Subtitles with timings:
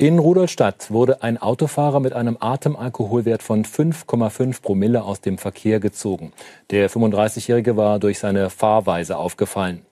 [0.00, 6.32] In Rudolstadt wurde ein Autofahrer mit einem Atemalkoholwert von 5,5 Promille aus dem Verkehr gezogen.
[6.70, 9.82] Der 35-Jährige war durch seine Fahrweise aufgefallen.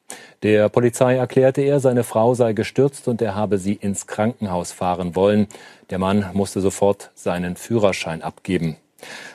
[0.45, 5.17] Der Polizei erklärte er, seine Frau sei gestürzt und er habe sie ins Krankenhaus fahren
[5.17, 5.49] wollen.
[5.91, 8.77] Der Mann musste sofort seinen Führerschein abgeben.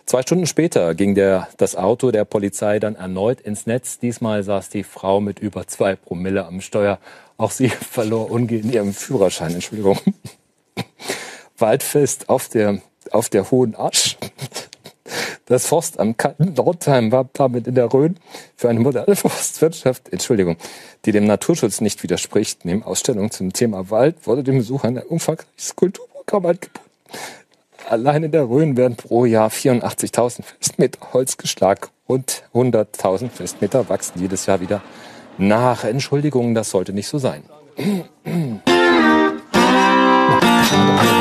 [0.06, 4.00] Zwei Stunden später ging der, das Auto der Polizei dann erneut ins Netz.
[4.00, 6.98] Diesmal saß die Frau mit über zwei Promille am Steuer.
[7.36, 9.54] Auch sie verlor umgehend ihren Führerschein.
[9.54, 10.00] Entschuldigung.
[11.62, 14.18] Waldfest auf der, auf der Hohen Asch.
[15.46, 18.18] Das Forst am kalten Nordheim war damit in der Rhön
[18.56, 20.56] für eine moderne Forstwirtschaft, Entschuldigung,
[21.06, 22.66] die dem Naturschutz nicht widerspricht.
[22.66, 26.80] Neben Ausstellung zum Thema Wald wurde dem Besuchern ein umfangreiches Kulturprogramm angeboten.
[27.90, 34.22] Allein in der Rhön werden pro Jahr 84.000 Festmeter Holz geschlagen und 100.000 Festmeter wachsen
[34.22, 34.82] jedes Jahr wieder
[35.38, 35.84] nach.
[35.84, 37.44] Entschuldigung, das sollte nicht so sein.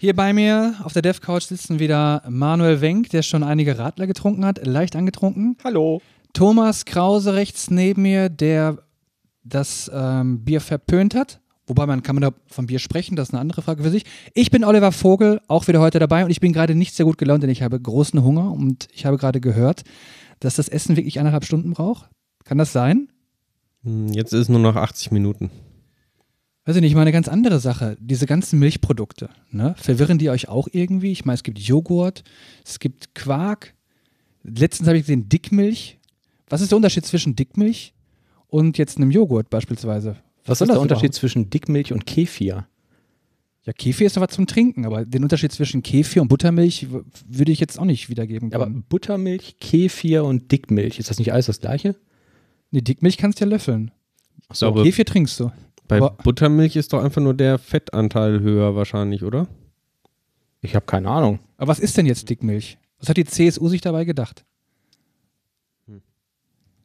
[0.00, 4.06] Hier bei mir auf der Dev Couch sitzen wieder Manuel Wenk, der schon einige Radler
[4.06, 5.58] getrunken hat, leicht angetrunken.
[5.62, 6.00] Hallo.
[6.32, 8.78] Thomas Krause rechts neben mir, der
[9.44, 11.42] das ähm, Bier verpönt hat.
[11.66, 14.04] Wobei man kann man da von Bier sprechen, das ist eine andere Frage für sich.
[14.32, 17.18] Ich bin Oliver Vogel, auch wieder heute dabei und ich bin gerade nicht sehr gut
[17.18, 19.82] gelaunt, denn ich habe großen Hunger und ich habe gerade gehört,
[20.38, 22.08] dass das Essen wirklich eineinhalb Stunden braucht.
[22.44, 23.08] Kann das sein?
[23.84, 25.50] Hm, Jetzt ist nur noch 80 Minuten.
[26.66, 27.96] Weiß ich nicht, mal eine ganz andere Sache.
[28.00, 29.74] Diese ganzen Milchprodukte, ne?
[29.78, 31.10] Verwirren die euch auch irgendwie?
[31.10, 32.22] Ich meine, es gibt Joghurt,
[32.64, 33.74] es gibt Quark.
[34.42, 35.98] Letztens habe ich gesehen Dickmilch.
[36.48, 37.94] Was ist der Unterschied zwischen Dickmilch
[38.48, 40.16] und jetzt einem Joghurt beispielsweise?
[40.44, 41.14] Was soll ist der Unterschied überhaupt?
[41.14, 42.66] zwischen Dickmilch und Kefir?
[43.64, 46.88] Ja, Kefir ist doch was zum Trinken, aber den Unterschied zwischen Kefir und Buttermilch
[47.28, 48.84] würde ich jetzt auch nicht wiedergeben Aber können.
[48.88, 51.96] Buttermilch, Kefir und Dickmilch, ist das nicht alles das gleiche?
[52.70, 53.90] nee, Dickmilch kannst du ja löffeln.
[54.52, 55.52] So, aber Kefir trinkst du.
[55.90, 59.46] Bei aber- Buttermilch ist doch einfach nur der Fettanteil höher wahrscheinlich, oder?
[60.62, 61.38] Ich habe keine Ahnung.
[61.56, 62.78] Aber was ist denn jetzt Dickmilch?
[62.98, 64.44] Was hat die CSU sich dabei gedacht?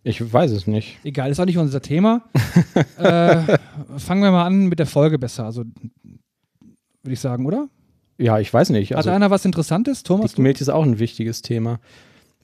[0.04, 1.00] Ich weiß es nicht.
[1.04, 2.22] Egal, ist auch nicht unser Thema.
[2.98, 3.58] äh,
[3.98, 5.46] fangen wir mal an mit der Folge besser.
[5.46, 7.70] Also, würde ich sagen, oder?
[8.20, 8.92] Ja, ich weiß nicht.
[8.92, 10.04] Hat Also, einer was Interessantes?
[10.04, 10.32] Thomas?
[10.32, 11.80] Dickmilch ist auch ein wichtiges Thema.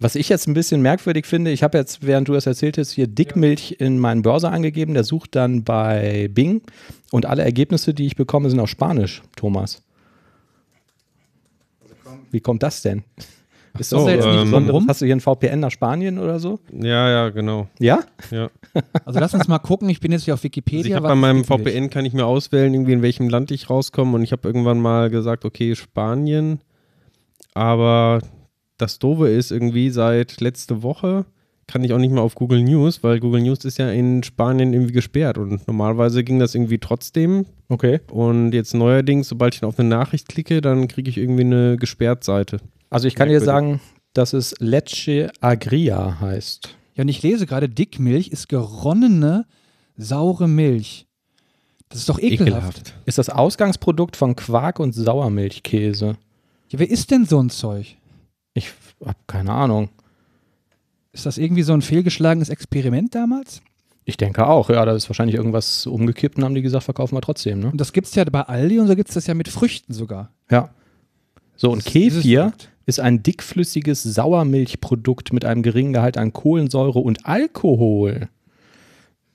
[0.02, 2.90] Was ich jetzt ein bisschen merkwürdig finde, ich habe jetzt, während du das erzählt hast,
[2.90, 4.96] hier Dickmilch in meinen Browser angegeben.
[4.96, 6.64] Der sucht dann bei Bing
[7.12, 9.84] und alle Ergebnisse, die ich bekomme, sind auf Spanisch, Thomas.
[12.32, 13.04] Wie kommt das denn?
[13.78, 14.88] Ist so, da jetzt nicht ähm, rum?
[14.90, 16.60] Hast du hier ein VPN nach Spanien oder so?
[16.74, 17.68] Ja, ja, genau.
[17.80, 18.00] Ja?
[18.32, 18.50] Ja.
[19.06, 19.90] Also lass uns mal gucken.
[19.90, 21.04] Ich bin jetzt hier auf Also Wikipedia.
[21.04, 21.44] Was bei meinem?
[21.44, 24.80] VPN kann ich mir auswählen, irgendwie in welchem Land ich rauskomme und ich habe irgendwann
[24.80, 26.60] mal gesagt, okay, Spanien.
[27.54, 28.22] Aber
[28.82, 31.26] das Doofe ist irgendwie seit letzte Woche
[31.68, 34.74] kann ich auch nicht mehr auf Google News, weil Google News ist ja in Spanien
[34.74, 38.02] irgendwie gesperrt und normalerweise ging das irgendwie trotzdem Okay.
[38.12, 42.26] und jetzt neuerdings, sobald ich auf eine Nachricht klicke, dann kriege ich irgendwie eine gesperrt
[42.26, 42.58] Seite.
[42.90, 43.80] Also ich kann dir sagen,
[44.14, 46.76] dass es Leche Agria heißt.
[46.96, 49.46] Ja, und ich lese gerade, Dickmilch ist geronnene,
[49.96, 51.08] saure Milch.
[51.88, 52.94] Das ist doch ekelhaft.
[53.06, 56.18] Ist das Ausgangsprodukt von Quark und Sauermilchkäse?
[56.70, 57.96] Ja, wer isst denn so ein Zeug?
[58.54, 58.72] Ich
[59.04, 59.90] habe keine Ahnung.
[61.14, 63.62] Ist das irgendwie so ein fehlgeschlagenes Experiment damals?
[64.06, 67.22] Ich denke auch, ja, da ist wahrscheinlich irgendwas umgekippt und haben die gesagt, verkaufen wir
[67.22, 67.68] trotzdem, ne?
[67.72, 69.94] Und das gibt es ja bei Aldi und so gibt es das ja mit Früchten
[69.94, 70.32] sogar.
[70.50, 70.70] Ja.
[71.56, 72.54] So, und Das Kefir
[72.86, 78.28] ist ein dickflüssiges Sauermilchprodukt mit einem geringen Gehalt an Kohlensäure und Alkohol.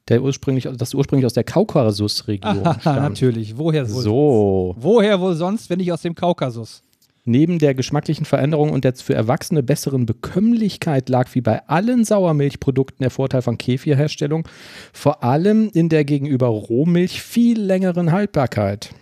[0.09, 2.85] Der ursprünglich, das ursprünglich aus der Kaukasusregion stammt.
[2.85, 3.57] natürlich.
[3.59, 4.03] Woher wohl?
[4.03, 4.75] So.
[4.79, 6.83] Woher wohl sonst, wenn nicht aus dem Kaukasus?
[7.29, 13.03] Neben der geschmacklichen Veränderung und der für Erwachsene besseren Bekömmlichkeit lag wie bei allen Sauermilchprodukten
[13.03, 14.47] der Vorteil von Kefirherstellung,
[14.93, 18.95] vor allem in der gegenüber Rohmilch viel längeren Haltbarkeit.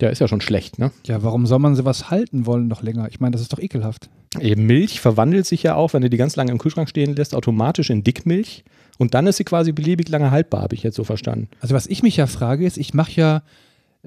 [0.00, 0.92] Der ist ja schon schlecht, ne?
[1.04, 3.08] Ja, warum soll man sowas halten wollen noch länger?
[3.10, 4.08] Ich meine, das ist doch ekelhaft.
[4.40, 7.34] Eben Milch verwandelt sich ja auch, wenn du die ganz lange im Kühlschrank stehen lässt,
[7.34, 8.64] automatisch in Dickmilch.
[8.98, 11.48] Und dann ist sie quasi beliebig lange haltbar, habe ich jetzt so verstanden.
[11.60, 13.42] Also was ich mich ja frage ist, ich mache ja,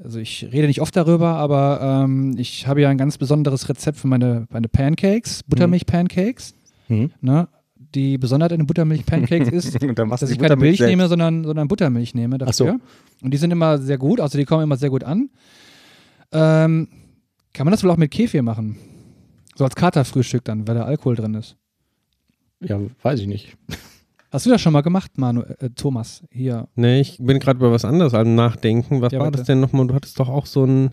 [0.04, 3.98] also ich rede nicht oft darüber, aber ähm, ich habe ja ein ganz besonderes Rezept
[3.98, 6.54] für meine, meine Pancakes, Buttermilch-Pancakes.
[6.88, 7.12] Hm.
[7.22, 7.48] Ne?
[7.96, 12.38] Die Besonderheit in den Buttermilch-Pancakes ist, dass ich keine Milch nehme, sondern, sondern Buttermilch nehme
[12.46, 12.66] Ach so.
[12.66, 12.80] dafür.
[13.22, 15.30] Und die sind immer sehr gut, also die kommen immer sehr gut an.
[16.32, 16.88] Ähm,
[17.54, 18.78] kann man das wohl auch mit Kefir machen?
[19.56, 21.56] So als Katerfrühstück dann, weil da Alkohol drin ist.
[22.60, 23.58] Ja, weiß ich nicht.
[24.30, 26.24] Hast du das schon mal gemacht, Manu, äh, Thomas?
[26.32, 26.68] Hier.
[26.76, 29.02] Nee, ich bin gerade über was anderes am Nachdenken.
[29.02, 29.38] Was Ja, war bitte.
[29.40, 29.88] das denn nochmal?
[29.88, 30.92] Du hattest doch auch so ein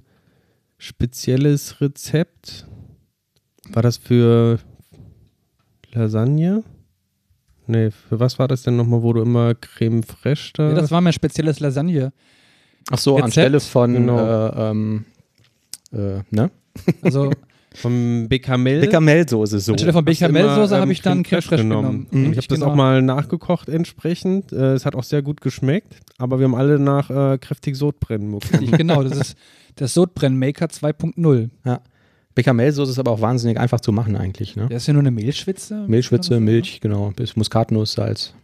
[0.78, 2.66] spezielles Rezept.
[3.70, 4.58] War das für
[5.92, 6.62] Lasagne?
[7.66, 10.68] Nee, für was war das denn nochmal, wo du immer Creme fraiche da?
[10.68, 12.12] Ja, das war mein spezielles Lasagne.
[12.90, 13.24] Ach so, Rezept?
[13.24, 14.18] anstelle von, Genau.
[14.18, 15.04] äh, ähm,
[15.92, 16.50] äh, ne?
[17.02, 17.30] Also
[17.74, 18.80] vom Bechamel.
[18.80, 19.72] Bechamelsoße so.
[19.72, 22.06] anstelle von Bechamelsoße habe ähm, ich dann Creme fraiche genommen.
[22.10, 22.32] Mhm.
[22.32, 22.70] Ich habe das genau.
[22.70, 24.52] auch mal nachgekocht entsprechend.
[24.52, 28.30] Äh, es hat auch sehr gut geschmeckt, aber wir haben alle nach äh, kräftig Sodbrennen
[28.38, 28.70] bekommen.
[28.72, 29.36] Genau, das ist
[29.78, 31.50] der Sodbrennmaker 2.0.
[32.34, 34.66] Bechamelsoße ist aber auch wahnsinnig einfach zu machen eigentlich, ne?
[34.66, 35.84] Der ist ja nur eine Mehlschwitze.
[35.86, 38.34] Mehlschwitze, Milch, genau, bis Muskatnuss, Salz.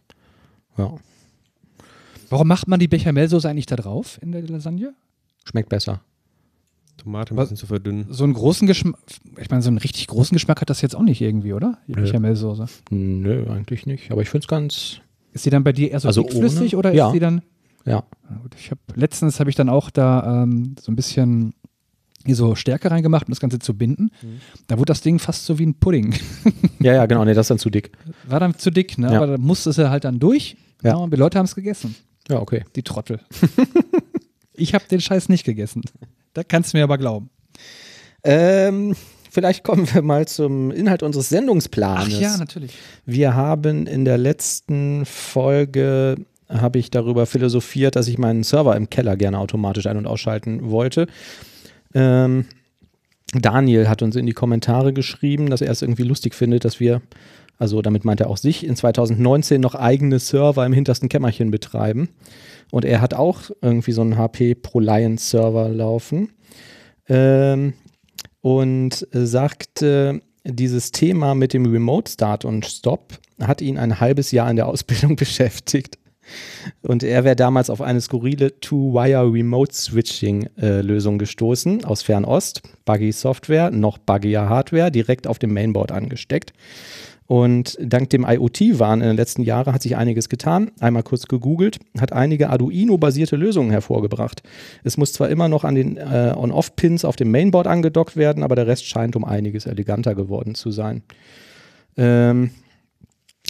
[0.78, 0.94] Ja,
[2.30, 4.94] Warum macht man die Bechamelsoße eigentlich da drauf in der Lasagne?
[5.44, 6.00] schmeckt besser.
[7.02, 8.06] Tomate ein bisschen zu verdünnen.
[8.10, 8.98] So einen großen Geschmack,
[9.40, 11.78] ich meine, so einen richtig großen Geschmack hat das jetzt auch nicht irgendwie, oder?
[11.86, 12.02] Die Nö.
[12.02, 12.66] Bechamelsoße.
[12.90, 14.10] Nö, eigentlich nicht.
[14.10, 15.00] Aber ich finde es ganz,
[15.32, 16.78] Ist die dann bei dir eher so Also dickflüssig ohne?
[16.78, 17.06] oder Ja.
[17.08, 17.42] ist die dann
[17.86, 18.04] ja.
[18.42, 21.54] Gut, ich habe letztens habe ich dann auch da ähm, so ein bisschen
[22.26, 24.10] hier so Stärke reingemacht, um das Ganze zu binden.
[24.20, 24.40] Mhm.
[24.66, 26.14] Da wurde das Ding fast so wie ein Pudding.
[26.82, 27.90] Ja, ja, genau, nee, das ist dann zu dick.
[28.26, 29.12] War dann zu dick, ne?
[29.12, 29.16] Ja.
[29.18, 30.56] Aber da musste es ja halt dann durch.
[30.82, 30.90] Ja.
[30.90, 30.96] Ja.
[30.96, 31.94] und die Leute haben es gegessen.
[32.28, 32.64] Ja, okay.
[32.76, 33.20] Die Trottel.
[34.54, 35.82] ich habe den Scheiß nicht gegessen.
[36.34, 37.30] Da kannst du mir aber glauben.
[38.22, 38.94] Ähm,
[39.30, 42.14] vielleicht kommen wir mal zum Inhalt unseres Sendungsplanes.
[42.16, 42.76] Ach ja, natürlich.
[43.06, 46.16] Wir haben in der letzten Folge
[46.48, 50.70] habe ich darüber philosophiert, dass ich meinen Server im Keller gerne automatisch ein- und ausschalten
[50.70, 51.06] wollte.
[51.94, 52.46] Ähm,
[53.32, 57.02] Daniel hat uns in die Kommentare geschrieben, dass er es irgendwie lustig findet, dass wir,
[57.58, 62.08] also damit meint er auch sich, in 2019 noch eigene Server im hintersten Kämmerchen betreiben.
[62.70, 66.30] Und er hat auch irgendwie so einen HP ProLiant Server laufen.
[67.08, 67.74] Ähm,
[68.40, 74.50] und sagte, dieses Thema mit dem Remote Start und Stop hat ihn ein halbes Jahr
[74.50, 75.98] in der Ausbildung beschäftigt.
[76.82, 82.62] Und er wäre damals auf eine skurrile Two-Wire Remote Switching äh, gestoßen aus Fernost.
[82.84, 86.52] Buggy Software, noch buggier Hardware, direkt auf dem Mainboard angesteckt.
[87.30, 90.72] Und dank dem IoT-Wahn in den letzten Jahren hat sich einiges getan.
[90.80, 94.42] Einmal kurz gegoogelt, hat einige Arduino-basierte Lösungen hervorgebracht.
[94.82, 98.56] Es muss zwar immer noch an den äh, On-Off-Pins auf dem Mainboard angedockt werden, aber
[98.56, 101.02] der Rest scheint um einiges eleganter geworden zu sein.
[101.96, 102.50] Ähm,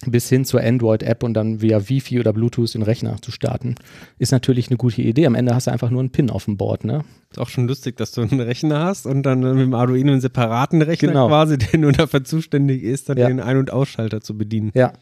[0.07, 3.75] bis hin zur Android-App und dann via Wi-Fi oder Bluetooth den Rechner zu starten.
[4.19, 5.27] Ist natürlich eine gute Idee.
[5.27, 7.05] Am Ende hast du einfach nur einen Pin auf dem Board, ne?
[7.31, 10.21] Ist auch schon lustig, dass du einen Rechner hast und dann mit dem Arduino einen
[10.21, 11.29] separaten Rechner Genau.
[11.29, 13.29] quasi, der nur dafür zuständig ist, dann Ja.
[13.29, 14.71] den Ein- und Ausschalter zu bedienen.
[14.75, 14.93] Ja.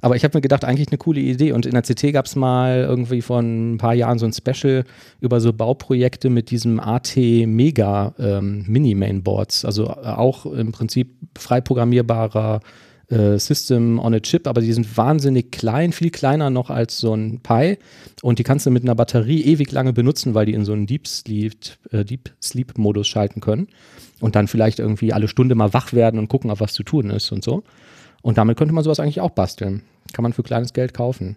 [0.00, 1.50] Aber ich habe mir gedacht, eigentlich eine coole Idee.
[1.50, 4.84] Und in der CT gab es mal irgendwie vor ein paar Jahren so ein Special
[5.20, 9.64] über so Bauprojekte mit diesem AT Mega ähm, Mini-Mainboards.
[9.64, 12.60] Also äh, auch im Prinzip frei programmierbarer
[13.10, 17.14] äh, System on a Chip, aber die sind wahnsinnig klein, viel kleiner noch als so
[17.14, 17.78] ein Pi.
[18.22, 20.86] Und die kannst du mit einer Batterie ewig lange benutzen, weil die in so einen
[20.86, 21.54] Deep Sleep,
[21.90, 23.68] äh, Deep Sleep Modus schalten können.
[24.20, 27.10] Und dann vielleicht irgendwie alle Stunde mal wach werden und gucken, auf was zu tun
[27.10, 27.62] ist und so.
[28.20, 29.82] Und damit könnte man sowas eigentlich auch basteln.
[30.12, 31.36] Kann man für kleines Geld kaufen.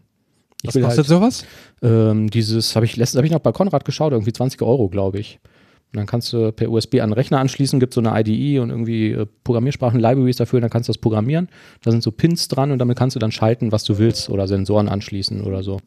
[0.63, 1.45] Ich Was kostet halt, sowas?
[1.81, 5.19] ähm, dieses habe ich letztens habe ich noch bei Konrad geschaut, irgendwie 20 Euro, glaube
[5.19, 5.39] ich.
[5.93, 8.69] Und dann kannst du per USB an den Rechner anschließen, gibt so eine IDE und
[8.69, 11.49] irgendwie äh, Programmiersprachen-Libraries dafür, und dann kannst du das programmieren.
[11.83, 14.47] Da sind so Pins dran und damit kannst du dann schalten, was du willst oder
[14.47, 15.79] Sensoren anschließen oder so.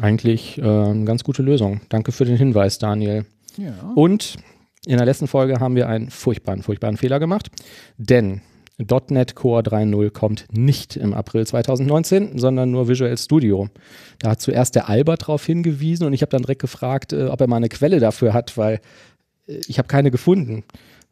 [0.00, 1.80] Eigentlich äh, eine ganz gute Lösung.
[1.88, 3.26] Danke für den Hinweis, Daniel.
[3.56, 3.74] Ja.
[3.96, 4.36] Und
[4.86, 7.50] in der letzten Folge haben wir einen furchtbaren, furchtbaren Fehler gemacht,
[7.98, 8.42] denn
[8.86, 13.68] .NET Core 3.0 kommt nicht im April 2019, sondern nur Visual Studio.
[14.18, 17.40] Da hat zuerst der Albert darauf hingewiesen und ich habe dann direkt gefragt, äh, ob
[17.40, 18.80] er mal eine Quelle dafür hat, weil
[19.46, 20.64] äh, ich habe keine gefunden.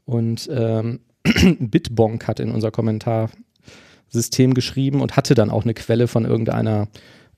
[0.04, 1.00] Und ähm,
[1.58, 6.88] Bitbonk hat in unser Kommentarsystem geschrieben und hatte dann auch eine Quelle von irgendeiner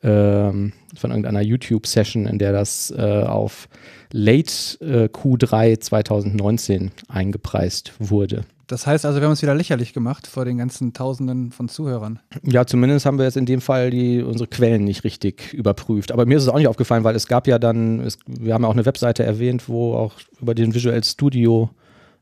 [0.02, 3.68] ähm, von irgendeiner YouTube-Session, in der das äh, auf
[4.12, 8.44] Late äh, Q3 2019 eingepreist wurde.
[8.70, 12.20] Das heißt also, wir haben uns wieder lächerlich gemacht vor den ganzen Tausenden von Zuhörern.
[12.44, 16.12] Ja, zumindest haben wir jetzt in dem Fall die, unsere Quellen nicht richtig überprüft.
[16.12, 18.62] Aber mir ist es auch nicht aufgefallen, weil es gab ja dann, es, wir haben
[18.62, 21.70] ja auch eine Webseite erwähnt, wo auch über den Visual Studio,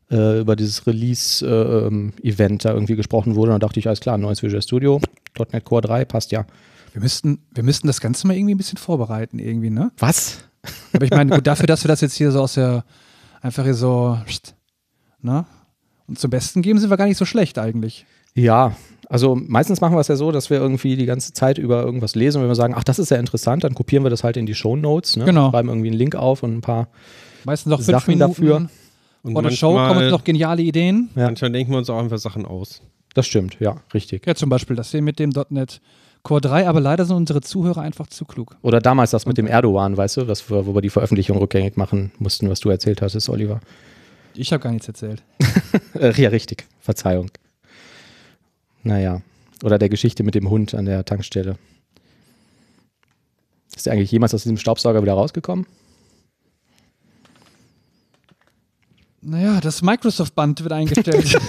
[0.09, 3.51] äh, über dieses Release-Event da irgendwie gesprochen wurde.
[3.51, 4.99] Und da dachte ich, alles klar, neues Visual Studio,
[5.53, 6.47] .NET Core 3, passt ja.
[6.93, 9.91] Wir müssten, wir müssten das Ganze mal irgendwie ein bisschen vorbereiten, irgendwie, ne?
[9.99, 10.39] Was?
[10.93, 12.85] Aber ich meine, gut, dafür, dass wir das jetzt hier so aus der,
[13.39, 14.17] einfach hier so,
[15.21, 15.45] ne?
[16.09, 18.05] Und zum Besten geben sind wir gar nicht so schlecht eigentlich.
[18.33, 18.75] Ja,
[19.09, 22.15] also meistens machen wir es ja so, dass wir irgendwie die ganze Zeit über irgendwas
[22.15, 24.37] lesen und wenn wir sagen, ach, das ist ja interessant, dann kopieren wir das halt
[24.37, 25.25] in die Show Notes, ne?
[25.25, 25.51] Genau.
[25.51, 26.89] schreiben irgendwie einen Link auf und ein paar
[27.43, 28.69] Meistens noch Sachen Minuten dafür.
[29.21, 31.09] Und vor der Show kommen noch geniale Ideen.
[31.15, 31.25] Ja.
[31.25, 32.81] Manchmal denken wir uns auch einfach Sachen aus.
[33.13, 34.25] Das stimmt, ja, richtig.
[34.25, 35.81] Ja, zum Beispiel das hier mit dem .NET
[36.21, 38.57] Core 3, aber leider sind unsere Zuhörer einfach zu klug.
[38.61, 42.11] Oder damals das mit dem Erdogan, weißt du, das, wo wir die Veröffentlichung rückgängig machen
[42.19, 43.61] mussten, was du erzählt hattest, Oliver.
[44.39, 45.23] Ich habe gar nichts erzählt.
[45.95, 46.65] Äh, ja, richtig.
[46.79, 47.29] Verzeihung.
[48.83, 49.21] Naja.
[49.63, 51.57] Oder der Geschichte mit dem Hund an der Tankstelle.
[53.75, 55.65] Ist der eigentlich jemals aus diesem Staubsauger wieder rausgekommen?
[59.21, 61.37] Naja, das Microsoft-Band wird eingestellt.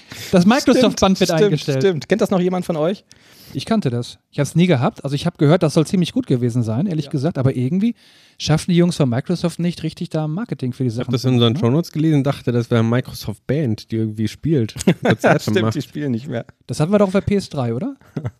[0.32, 1.82] das Microsoft-Band wird stimmt, eingestellt.
[1.82, 2.08] Stimmt.
[2.08, 3.04] Kennt das noch jemand von euch?
[3.52, 4.18] Ich kannte das.
[4.30, 5.04] Ich habe es nie gehabt.
[5.04, 7.38] Also ich habe gehört, das soll ziemlich gut gewesen sein, ehrlich gesagt.
[7.38, 7.94] Aber irgendwie
[8.38, 11.06] schaffen die Jungs von Microsoft nicht richtig da Marketing für die Ich Sachen.
[11.06, 11.58] habe das in unseren ne?
[11.58, 14.74] Shownotes gelesen, dachte, das wäre eine Microsoft Band, die irgendwie spielt.
[15.04, 15.82] Konzerte macht.
[15.82, 16.44] spielen nicht mehr.
[16.66, 17.96] Das hatten wir doch auf der PS3, oder?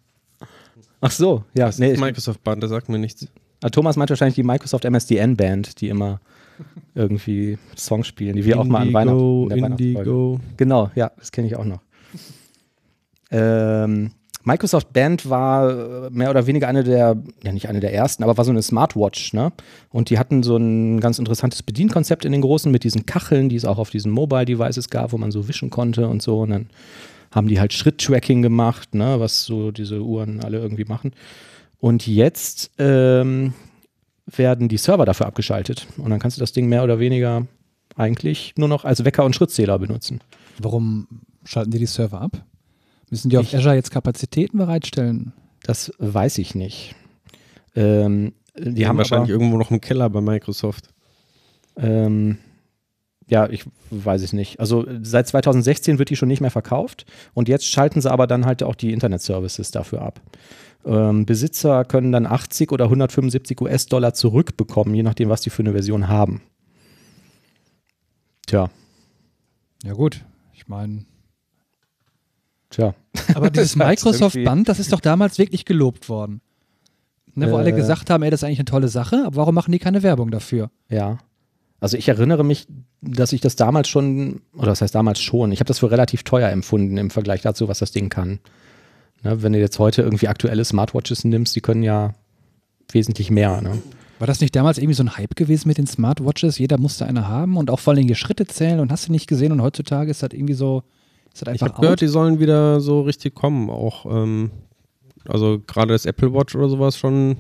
[1.01, 1.67] Ach so, ja.
[1.67, 3.27] Das Nee, ist ich, Microsoft Band, das sagt mir nichts.
[3.63, 6.21] Ah, Thomas meint wahrscheinlich die Microsoft MSDN Band, die immer
[6.95, 9.51] irgendwie Songs spielen, die wir auch mal an Weihnachten.
[9.51, 10.41] Indigo.
[10.57, 11.81] Genau, ja, das kenne ich auch noch.
[13.31, 14.13] Ähm,
[14.47, 18.37] Microsoft Band war äh, mehr oder weniger eine der, ja nicht eine der ersten, aber
[18.37, 19.53] war so eine Smartwatch, ne?
[19.91, 23.57] Und die hatten so ein ganz interessantes Bedienkonzept in den großen mit diesen Kacheln, die
[23.57, 26.43] es auch auf diesen Mobile Devices gab, wo man so wischen konnte und so.
[26.43, 26.67] Und dann
[27.33, 29.19] haben die halt Schritt-Tracking gemacht, ne?
[29.19, 31.11] Was so diese Uhren alle irgendwie machen.
[31.81, 33.53] Und jetzt ähm,
[34.27, 35.87] werden die Server dafür abgeschaltet.
[35.99, 37.47] Und dann kannst du das Ding mehr oder weniger
[37.97, 40.21] eigentlich nur noch als Wecker und Schrittzähler benutzen.
[40.59, 41.07] Warum
[41.45, 42.45] schalten die die Server ab?
[43.11, 45.33] Müssen die auf Azure jetzt Kapazitäten bereitstellen?
[45.63, 46.95] Das weiß ich nicht.
[47.75, 50.89] Ähm, die, haben wahrscheinlich aber, irgendwo noch einen Keller bei Microsoft.
[51.77, 52.39] ähm,
[53.29, 54.61] ja, ich weiß es nicht.
[54.61, 58.47] Also seit 2016 wird die schon nicht mehr verkauft und jetzt schalten sie aber dann
[58.47, 60.21] halt auch die Internet-Services dafür ab.
[60.87, 65.73] Ähm, Besitzer können dann 80 oder 175 US-Dollar zurückbekommen, je nachdem, was die für eine
[65.73, 66.43] Version haben.
[68.47, 68.71] Tja,
[69.83, 70.25] Ja gut,
[70.55, 71.05] ich meine,
[72.71, 72.95] tja.
[73.35, 76.41] aber dieses Microsoft-Band, das ist doch damals wirklich gelobt worden.
[77.35, 77.59] Ne, wo Äh.
[77.59, 80.03] alle gesagt haben, ey, das ist eigentlich eine tolle Sache, aber warum machen die keine
[80.03, 80.71] Werbung dafür?
[80.89, 81.19] Ja.
[81.81, 82.67] Also ich erinnere mich,
[83.03, 86.23] dass ich das damals schon, oder das heißt damals schon, ich habe das für relativ
[86.23, 88.39] teuer empfunden im Vergleich dazu, was das Ding kann.
[89.23, 92.15] Ne, wenn du jetzt heute irgendwie aktuelle Smartwatches nimmst, die können ja
[92.93, 93.61] wesentlich mehr.
[93.61, 93.83] Ne?
[94.19, 96.59] War das nicht damals irgendwie so ein Hype gewesen mit den Smartwatches?
[96.59, 99.27] Jeder musste eine haben und auch vor allem die Schritte zählen und hast du nicht
[99.27, 100.83] gesehen und heutzutage ist das irgendwie so,
[101.33, 103.69] ist das Ich einfach habe gehört, die sollen wieder so richtig kommen.
[103.69, 104.51] Auch, ähm,
[105.29, 107.37] also gerade das Apple Watch oder sowas schon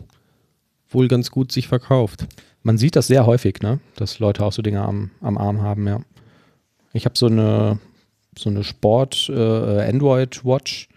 [0.90, 2.26] wohl ganz gut sich verkauft.
[2.62, 3.80] Man sieht das sehr häufig, ne?
[3.96, 6.00] dass Leute auch so Dinge am, am Arm haben, ja.
[6.92, 7.78] Ich habe so eine,
[8.38, 10.88] so eine Sport äh, Android Watch.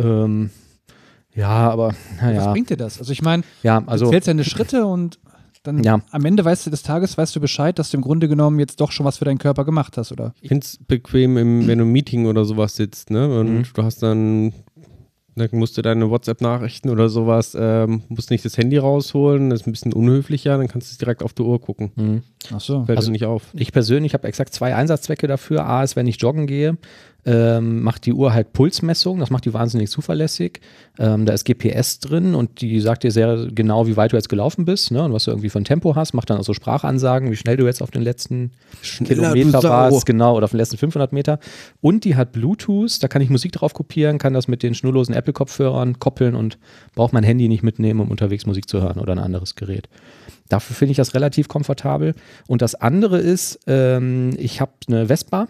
[0.00, 0.50] Ähm,
[1.34, 2.52] ja, aber Was naja.
[2.52, 2.98] bringt dir das?
[2.98, 5.18] Also ich meine, Ja, du also zählst deine Schritte und
[5.62, 6.00] dann Ja.
[6.10, 8.80] am Ende weißt du des Tages, weißt du Bescheid, dass du im Grunde genommen jetzt
[8.80, 10.32] doch schon was für deinen Körper gemacht hast, oder?
[10.40, 13.38] Ich finde es bequem, im, wenn du im Meeting oder sowas sitzt, ne?
[13.38, 13.62] Und Mhm.
[13.74, 14.52] du hast dann,
[15.36, 19.66] dann musst du deine WhatsApp-Nachrichten oder sowas, ähm, musst nicht das Handy rausholen, das ist
[19.66, 21.92] ein bisschen unhöflicher, dann kannst du es direkt auf die Uhr gucken.
[21.94, 22.22] mhm.
[22.52, 22.84] Ach so.
[22.86, 23.44] Fällt Also dir nicht auf.
[23.52, 25.66] Ich persönlich habe exakt zwei Einsatzzwecke dafür.
[25.66, 26.78] A ist, wenn ich joggen gehe,
[27.26, 29.20] ähm, macht die Uhr halt Pulsmessung.
[29.20, 30.60] Das macht die wahnsinnig zuverlässig.
[30.98, 34.28] Ähm, da ist GPS drin und die sagt dir sehr genau, wie weit du jetzt
[34.28, 36.14] gelaufen bist ne, und was du irgendwie ein Tempo hast.
[36.14, 40.36] Macht dann auch so Sprachansagen, wie schnell du jetzt auf den letzten Kilometer warst, genau,
[40.36, 41.38] oder auf den letzten 500 Meter.
[41.80, 43.02] Und die hat Bluetooth.
[43.02, 46.58] Da kann ich Musik drauf kopieren, kann das mit den schnurlosen Apple-Kopfhörern koppeln und
[46.94, 49.88] braucht mein Handy nicht mitnehmen, um unterwegs Musik zu hören oder ein anderes Gerät.
[50.48, 52.14] Dafür finde ich das relativ komfortabel.
[52.48, 55.46] Und das andere ist, ähm, ich habe eine Vespa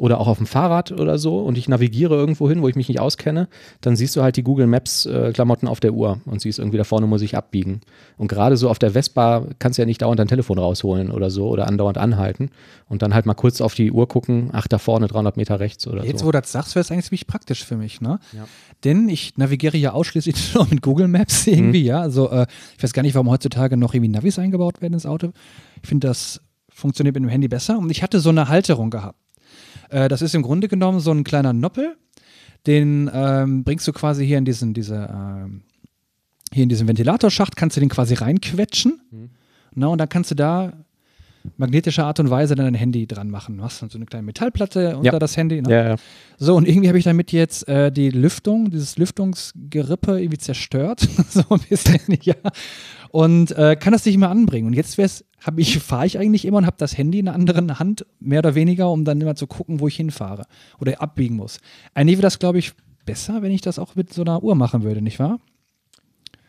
[0.00, 2.88] oder auch auf dem Fahrrad oder so und ich navigiere irgendwo hin, wo ich mich
[2.88, 3.48] nicht auskenne,
[3.80, 6.78] dann siehst du halt die Google Maps äh, Klamotten auf der Uhr und siehst irgendwie
[6.78, 7.80] da vorne muss ich abbiegen.
[8.16, 11.30] Und gerade so auf der Vespa kannst du ja nicht dauernd dein Telefon rausholen oder
[11.30, 12.50] so oder andauernd anhalten
[12.88, 15.86] und dann halt mal kurz auf die Uhr gucken, ach da vorne 300 Meter rechts
[15.86, 16.26] oder Jetzt, so.
[16.26, 18.18] wo du das sagst, wäre es eigentlich ziemlich praktisch für mich, ne?
[18.32, 18.46] Ja.
[18.84, 22.00] Denn ich navigiere ja ausschließlich nur mit Google Maps irgendwie, ja.
[22.00, 25.32] Also äh, ich weiß gar nicht, warum heutzutage noch irgendwie Navis eingebaut werden ins Auto.
[25.82, 26.40] Ich finde, das
[26.70, 27.78] funktioniert mit dem Handy besser.
[27.78, 29.18] Und ich hatte so eine Halterung gehabt.
[29.90, 31.96] Äh, das ist im Grunde genommen so ein kleiner Noppel,
[32.66, 35.62] den ähm, bringst du quasi hier in diesen, diese, ähm,
[36.52, 39.00] hier in diesen Ventilatorschacht, kannst du den quasi reinquetschen.
[39.74, 40.72] Na, und dann kannst du da
[41.56, 43.56] magnetischer Art und Weise dann dein Handy dran machen.
[43.58, 45.18] Du hast dann so eine kleine Metallplatte unter Ja.
[45.18, 45.62] das Handy.
[45.62, 45.70] Ne?
[45.70, 45.96] ja, ja.
[46.38, 51.00] So, und irgendwie habe ich damit jetzt äh, die Lüftung, dieses Lüftungsgerippe irgendwie zerstört.
[51.30, 52.34] so ein bisschen, ja.
[53.10, 54.66] Und äh, kann das nicht mehr anbringen.
[54.66, 57.36] Und jetzt wär's, habe ich, fahre ich eigentlich immer und habe das Handy in einer
[57.36, 60.46] anderen Hand, mehr oder weniger, um dann immer zu gucken, wo ich hinfahre
[60.78, 61.60] oder abbiegen muss.
[61.94, 62.72] Eigentlich wäre das, glaube ich,
[63.06, 65.40] besser, wenn ich das auch mit so einer Uhr machen würde, nicht wahr?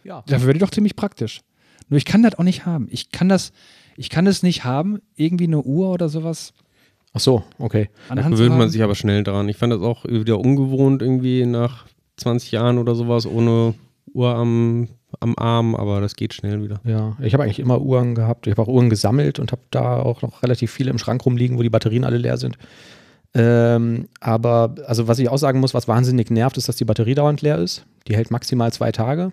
[0.03, 0.23] Ja.
[0.27, 1.41] Das wäre doch ziemlich praktisch.
[1.89, 2.87] Nur ich kann das auch nicht haben.
[2.91, 3.51] Ich kann das,
[3.97, 6.53] Ich kann es nicht haben, irgendwie eine Uhr oder sowas.
[7.13, 7.89] Ach so, okay.
[8.09, 9.49] Da gewöhnt man sich aber schnell dran.
[9.49, 11.85] Ich fand das auch wieder ungewohnt, irgendwie nach
[12.17, 13.73] 20 Jahren oder sowas, ohne
[14.13, 14.87] Uhr am,
[15.19, 16.79] am Arm, aber das geht schnell wieder.
[16.83, 18.47] Ja, ich habe eigentlich immer Uhren gehabt.
[18.47, 21.57] Ich habe auch Uhren gesammelt und habe da auch noch relativ viele im Schrank rumliegen,
[21.57, 22.57] wo die Batterien alle leer sind.
[23.33, 27.15] Ähm, aber, also was ich auch sagen muss, was wahnsinnig nervt, ist, dass die Batterie
[27.15, 27.85] dauernd leer ist.
[28.07, 29.31] Die hält maximal zwei Tage.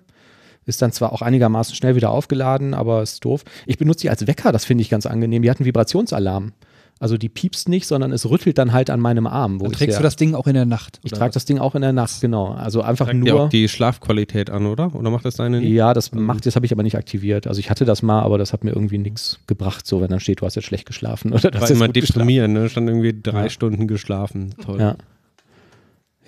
[0.67, 3.43] Ist dann zwar auch einigermaßen schnell wieder aufgeladen, aber ist doof.
[3.67, 5.43] Ich benutze die als Wecker, das finde ich ganz angenehm.
[5.43, 6.53] Die hat einen Vibrationsalarm.
[7.01, 9.61] Also die piepst nicht, sondern es rüttelt dann halt an meinem Arm.
[9.61, 10.99] Wo Dann trägst sehr- du das Ding auch in der Nacht.
[11.05, 12.53] Ich trage das Ding auch in der Nacht, genau.
[12.53, 13.43] Also einfach dir nur.
[13.45, 14.95] auch die Schlafqualität an, oder?
[14.95, 15.71] Oder macht das deine nicht?
[15.71, 17.47] Ja, das macht, das habe ich aber nicht aktiviert.
[17.47, 20.21] Also ich hatte das mal, aber das hat mir irgendwie nichts gebracht, so wenn dann
[20.21, 22.19] steht, du hast jetzt schlecht geschlafen oder das War ist immer gut geschlafen.
[22.19, 22.69] deprimieren, ne?
[22.69, 23.51] Stand irgendwie drei Ja.
[23.51, 24.55] Stunden geschlafen.
[24.65, 24.81] Toll.
[24.81, 24.97] Ja.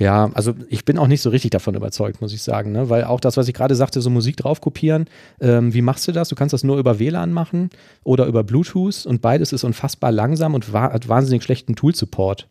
[0.01, 2.89] Ja, also ich bin auch nicht so richtig davon überzeugt, muss ich sagen, ne?
[2.89, 5.05] weil auch das, was ich gerade sagte, so Musik drauf kopieren,
[5.43, 6.31] ähm, wie machst du das?
[6.31, 7.69] Du kannst das nur über WLAN machen
[8.03, 12.49] oder über Bluetooth und beides ist unfassbar langsam und hat wahnsinnig schlechten Tool-Support.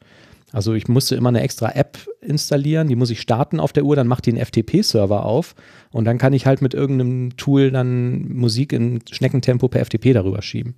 [0.52, 3.96] Also ich musste immer eine extra App installieren, die muss ich starten auf der Uhr,
[3.96, 5.56] dann macht die einen FTP-Server auf
[5.90, 10.44] und dann kann ich halt mit irgendeinem Tool dann Musik in Schneckentempo per FTP darüber
[10.44, 10.76] schieben.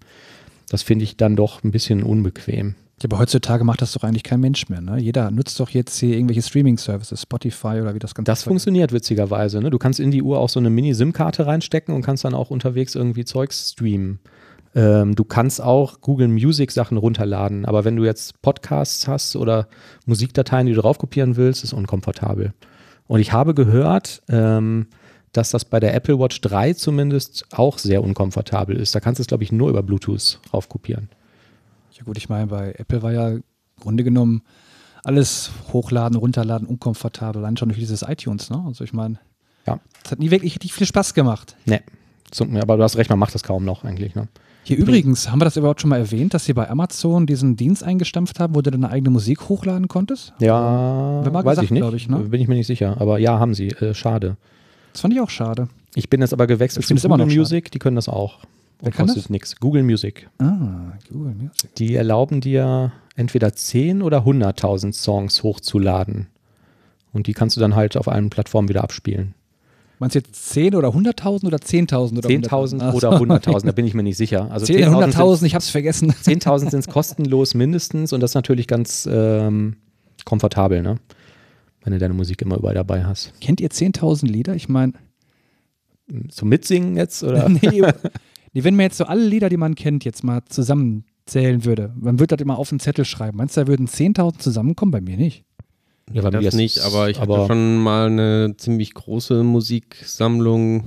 [0.69, 2.75] Das finde ich dann doch ein bisschen unbequem.
[3.01, 4.81] Ja, aber heutzutage macht das doch eigentlich kein Mensch mehr.
[4.81, 4.99] Ne?
[4.99, 9.59] Jeder nutzt doch jetzt hier irgendwelche Streaming-Services, Spotify oder wie das Ganze Das funktioniert witzigerweise.
[9.59, 9.71] Ne?
[9.71, 12.93] Du kannst in die Uhr auch so eine Mini-SIM-Karte reinstecken und kannst dann auch unterwegs
[12.93, 14.19] irgendwie Zeugs streamen.
[14.75, 19.67] Ähm, du kannst auch Google Music Sachen runterladen, aber wenn du jetzt Podcasts hast oder
[20.05, 22.53] Musikdateien, die du drauf kopieren willst, ist unkomfortabel.
[23.07, 24.87] Und ich habe gehört, ähm,
[25.33, 28.93] dass das bei der Apple Watch 3 zumindest auch sehr unkomfortabel ist.
[28.93, 31.09] Da kannst du es, glaube ich, nur über Bluetooth rauf kopieren.
[32.01, 33.43] Ja gut, ich meine, bei Apple war ja im
[33.79, 34.41] Grunde genommen
[35.03, 37.43] alles hochladen, runterladen, unkomfortabel.
[37.43, 38.63] Allein schon durch dieses iTunes, ne?
[38.65, 39.19] Also ich meine,
[39.67, 39.79] Ja.
[40.03, 41.55] es hat nie wirklich richtig viel Spaß gemacht.
[41.65, 41.81] Ne,
[42.31, 44.15] zum, aber du hast recht, man macht das kaum noch eigentlich.
[44.15, 44.29] Ne?
[44.63, 47.83] Hier übrigens, haben wir das überhaupt schon mal erwähnt, dass sie bei Amazon diesen Dienst
[47.83, 50.33] eingestampft haben, wo du deine eigene Musik hochladen konntest?
[50.39, 51.93] Ja, weiß gesagt, ich nicht.
[51.93, 52.17] ich, ne?
[52.17, 52.95] Bin ich mir nicht sicher.
[52.99, 53.67] Aber ja, haben sie.
[53.67, 54.37] Äh, schade.
[54.93, 55.67] Das fand ich auch schade.
[55.93, 57.69] Ich bin jetzt aber gewechselt Ich zu finde es immer noch Music.
[57.71, 58.39] Die können das auch.
[58.79, 59.55] Wer kann kostet nichts.
[59.57, 60.29] Google Music.
[60.39, 61.75] Ah, Google Music.
[61.75, 66.27] Die erlauben dir entweder 10 oder 100.000 Songs hochzuladen.
[67.13, 69.35] Und die kannst du dann halt auf allen Plattformen wieder abspielen.
[69.99, 72.97] Meinst du jetzt 10 oder 100.000 oder 10.000 oder 10.000 Ach so.
[72.97, 74.49] oder 100.000, da bin ich mir nicht sicher.
[74.49, 76.11] Also 10 oder 100.000, ich hab's vergessen.
[76.11, 79.75] 10.000 sind es kostenlos mindestens und das ist natürlich ganz ähm,
[80.25, 80.95] komfortabel, ne?
[81.83, 83.33] wenn du deine Musik immer überall dabei hast.
[83.41, 84.55] Kennt ihr 10.000 Lieder?
[84.55, 84.93] Ich meine,
[86.29, 87.47] Zum Mitsingen jetzt oder?
[87.49, 87.81] nee, nee,
[88.53, 92.35] wenn man jetzt so alle Lieder, die man kennt, jetzt mal zusammenzählen würde, man würde
[92.35, 93.37] das immer auf einen Zettel schreiben.
[93.37, 94.91] Meinst du, da würden 10.000 zusammenkommen?
[94.91, 95.45] Bei mir nicht.
[96.11, 99.43] Ja, bei mir das ist- nicht, aber ich aber- hatte schon mal eine ziemlich große
[99.43, 100.83] Musiksammlung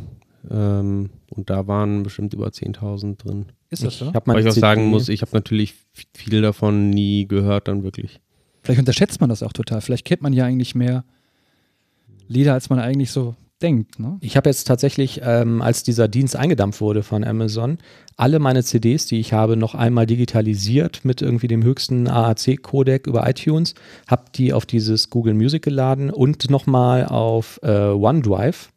[0.50, 3.46] ähm, und da waren bestimmt über 10.000 drin.
[3.70, 4.12] Ist das Ich so?
[4.12, 5.74] habe Weil ich auch CD sagen muss, ich habe natürlich
[6.14, 8.20] viel davon nie gehört, dann wirklich.
[8.62, 9.80] Vielleicht unterschätzt man das auch total.
[9.80, 11.04] Vielleicht kennt man ja eigentlich mehr
[12.28, 13.98] Lieder, als man eigentlich so denkt.
[13.98, 14.18] Ne?
[14.20, 17.78] Ich habe jetzt tatsächlich, ähm, als dieser Dienst eingedampft wurde von Amazon,
[18.16, 23.28] alle meine CDs, die ich habe, noch einmal digitalisiert mit irgendwie dem höchsten AAC-Codec über
[23.28, 23.74] iTunes,
[24.06, 28.68] habe die auf dieses Google Music geladen und nochmal auf äh, OneDrive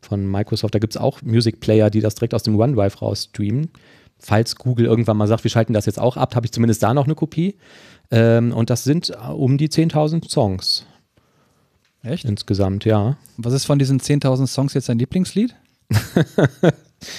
[0.00, 0.74] von Microsoft.
[0.74, 3.70] Da gibt es auch Music Player, die das direkt aus dem OneDrive raus streamen.
[4.18, 6.94] Falls Google irgendwann mal sagt, wir schalten das jetzt auch ab, habe ich zumindest da
[6.94, 7.56] noch eine Kopie.
[8.10, 10.86] Ähm, und das sind äh, um die 10.000 Songs
[12.04, 12.24] Echt?
[12.24, 13.16] insgesamt, ja.
[13.36, 15.54] Was ist von diesen 10.000 Songs jetzt dein Lieblingslied?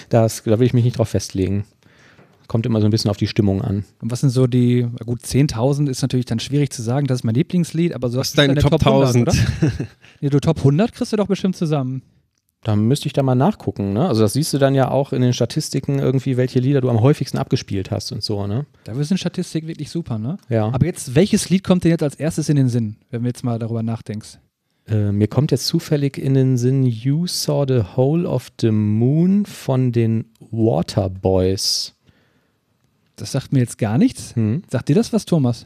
[0.10, 1.66] Das, da will ich mich nicht drauf festlegen.
[2.48, 3.86] Kommt immer so ein bisschen auf die Stimmung an.
[4.02, 7.20] Und was sind so die, na gut, 10.000 ist natürlich dann schwierig zu sagen, das
[7.20, 9.28] ist mein Lieblingslied, aber so Was hast ist deine deine Top 1000?
[9.28, 9.38] oder?
[10.22, 12.04] Nee, du Top 100 kriegst du doch bestimmt zusammen.
[12.64, 13.94] Da müsste ich da mal nachgucken.
[13.94, 14.08] Ne?
[14.08, 17.02] Also das siehst du dann ja auch in den Statistiken irgendwie, welche Lieder du am
[17.02, 18.48] häufigsten abgespielt hast und so.
[18.48, 18.66] Ne?
[18.86, 20.38] Da sind Statistik wirklich super, ne?
[20.50, 20.70] Ja.
[20.72, 23.44] Aber jetzt, welches Lied kommt dir jetzt als erstes in den Sinn, wenn du jetzt
[23.44, 24.40] mal darüber nachdenkst?
[24.88, 29.46] Äh, mir kommt jetzt zufällig in den Sinn You Saw the Whole of the Moon
[29.46, 31.94] von den Waterboys.
[33.16, 34.36] Das sagt mir jetzt gar nichts.
[34.36, 34.64] Hm?
[34.70, 35.66] Sagt dir das was, Thomas?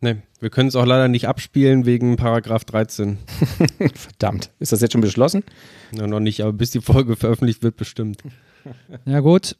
[0.00, 3.18] Ne, wir können es auch leider nicht abspielen wegen Paragraph 13.
[3.94, 4.50] Verdammt.
[4.58, 5.44] Ist das jetzt schon beschlossen?
[5.92, 8.22] Na, noch nicht, aber bis die Folge veröffentlicht wird, bestimmt.
[9.06, 9.56] Ja, gut.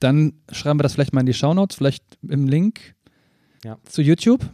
[0.00, 2.94] Dann schreiben wir das vielleicht mal in die Shownotes, vielleicht im Link
[3.64, 3.78] Ja.
[3.84, 4.44] zu YouTube.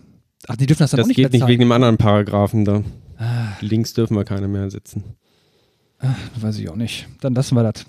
[0.46, 2.64] Ach, die dürfen das dann Das auch nicht geht mehr nicht wegen dem anderen Paragraphen
[2.64, 2.83] da.
[3.20, 5.04] Ah, Links dürfen wir keine mehr setzen.
[6.40, 7.06] weiß ich auch nicht.
[7.20, 7.85] Dann lassen wir das.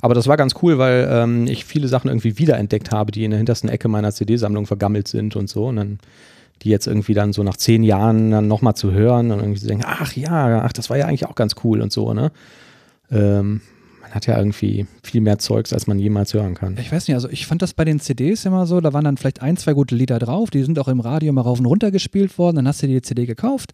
[0.00, 3.32] Aber das war ganz cool, weil ähm, ich viele Sachen irgendwie wiederentdeckt habe, die in
[3.32, 5.66] der hintersten Ecke meiner CD-Sammlung vergammelt sind und so.
[5.66, 5.98] Und dann
[6.62, 9.66] die jetzt irgendwie dann so nach zehn Jahren dann nochmal zu hören und irgendwie zu
[9.66, 12.32] denken, ach ja, ach, das war ja eigentlich auch ganz cool und so, ne?
[13.10, 13.60] Ähm,
[14.08, 16.78] Man hat ja irgendwie viel mehr Zeugs, als man jemals hören kann.
[16.78, 19.18] Ich weiß nicht, also ich fand das bei den CDs immer so, da waren dann
[19.18, 21.90] vielleicht ein, zwei gute Lieder drauf, die sind auch im Radio mal rauf und runter
[21.90, 23.72] gespielt worden, dann hast du dir die CD gekauft,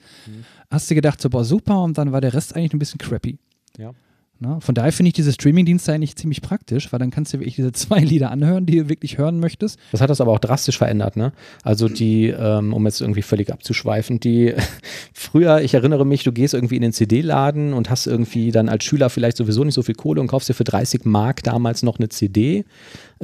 [0.71, 3.39] hast dir gedacht, so, boah, super, und dann war der Rest eigentlich ein bisschen crappy.
[3.79, 3.93] Ja.
[4.41, 4.59] Ne?
[4.61, 7.73] Von daher finde ich diese Streamingdienste eigentlich ziemlich praktisch, weil dann kannst du wirklich diese
[7.73, 9.79] zwei Lieder anhören, die du wirklich hören möchtest.
[9.93, 11.33] Das hat das aber auch drastisch verändert, ne?
[11.63, 14.55] Also die, ähm, um jetzt irgendwie völlig abzuschweifen, die
[15.15, 18.85] früher, ich erinnere mich, du gehst irgendwie in den CD-Laden und hast irgendwie dann als
[18.85, 21.99] Schüler vielleicht sowieso nicht so viel Kohle und kaufst dir für 30 Mark damals noch
[21.99, 22.65] eine CD.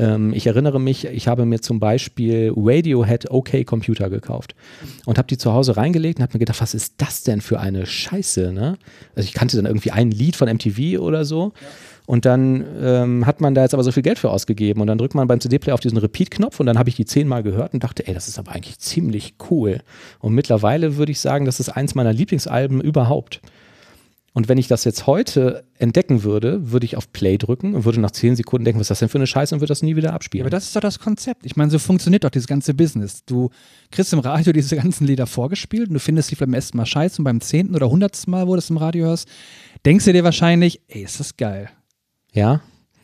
[0.00, 4.54] Ähm, ich erinnere mich, ich habe mir zum Beispiel Radiohead OK Computer gekauft
[5.04, 7.60] und habe die zu Hause reingelegt und habe mir gedacht, was ist das denn für
[7.60, 8.78] eine Scheiße, ne?
[9.14, 11.52] Also ich kannte dann irgendwie ein Lied von MTV oder so.
[12.06, 14.98] Und dann ähm, hat man da jetzt aber so viel Geld für ausgegeben und dann
[14.98, 17.84] drückt man beim CD-Player auf diesen Repeat-Knopf und dann habe ich die zehnmal gehört und
[17.84, 19.80] dachte, ey, das ist aber eigentlich ziemlich cool.
[20.18, 23.40] Und mittlerweile würde ich sagen, das ist eins meiner Lieblingsalben überhaupt.
[24.32, 28.00] Und wenn ich das jetzt heute entdecken würde, würde ich auf Play drücken und würde
[28.00, 29.96] nach zehn Sekunden denken, was ist das denn für eine Scheiße und würde das nie
[29.96, 30.44] wieder abspielen.
[30.44, 31.44] aber das ist doch das Konzept.
[31.44, 33.24] Ich meine, so funktioniert doch dieses ganze Business.
[33.24, 33.50] Du
[33.90, 37.18] kriegst im Radio diese ganzen Lieder vorgespielt und du findest sie beim ersten Mal scheiße
[37.18, 39.28] und beim zehnten oder hundertsten Mal, wo du das im Radio hörst,
[39.84, 41.68] denkst du dir wahrscheinlich, ey, ist das geil.
[42.32, 42.60] ja,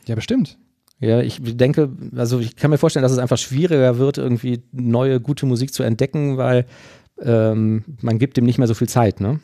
[0.06, 0.58] Ja, bestimmt.
[1.00, 5.20] Ja, ich denke, also ich kann mir vorstellen, dass es einfach schwieriger wird, irgendwie neue,
[5.20, 6.64] gute Musik zu entdecken, weil
[7.20, 9.40] ähm, man gibt dem nicht mehr so viel Zeit, ne?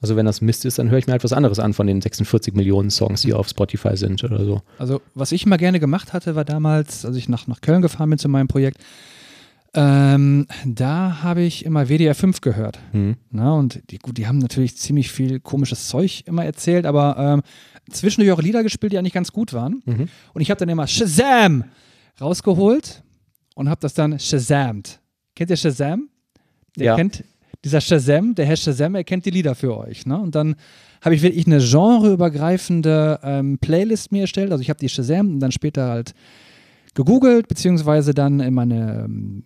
[0.00, 2.00] Also wenn das Mist ist, dann höre ich mir halt was anderes an von den
[2.00, 4.62] 46 Millionen Songs, die auf Spotify sind oder so.
[4.78, 8.10] Also, was ich mal gerne gemacht hatte, war damals, als ich nach, nach Köln gefahren
[8.10, 8.78] bin zu meinem Projekt,
[9.74, 12.78] ähm, da habe ich immer WDR 5 gehört.
[12.92, 13.16] Hm.
[13.30, 17.42] Na, und die, gut, die haben natürlich ziemlich viel komisches Zeug immer erzählt, aber ähm,
[17.90, 19.82] zwischendurch auch Lieder gespielt, die eigentlich ganz gut waren.
[19.84, 20.08] Mhm.
[20.32, 21.64] Und ich habe dann immer Shazam
[22.20, 23.02] rausgeholt
[23.54, 25.00] und habe das dann Shazamt.
[25.34, 26.08] Kennt ihr Shazam?
[26.76, 26.96] Der Ja.
[26.96, 27.22] kennt
[27.64, 30.06] dieser Shazam, der Herr Shazam, er kennt die Lieder für euch.
[30.06, 30.18] Ne?
[30.18, 30.56] Und dann
[31.02, 34.50] habe ich wirklich eine genreübergreifende ähm, Playlist mir erstellt.
[34.52, 36.14] Also ich habe die Shazam und dann später halt
[36.94, 39.44] gegoogelt, beziehungsweise dann in meine ähm,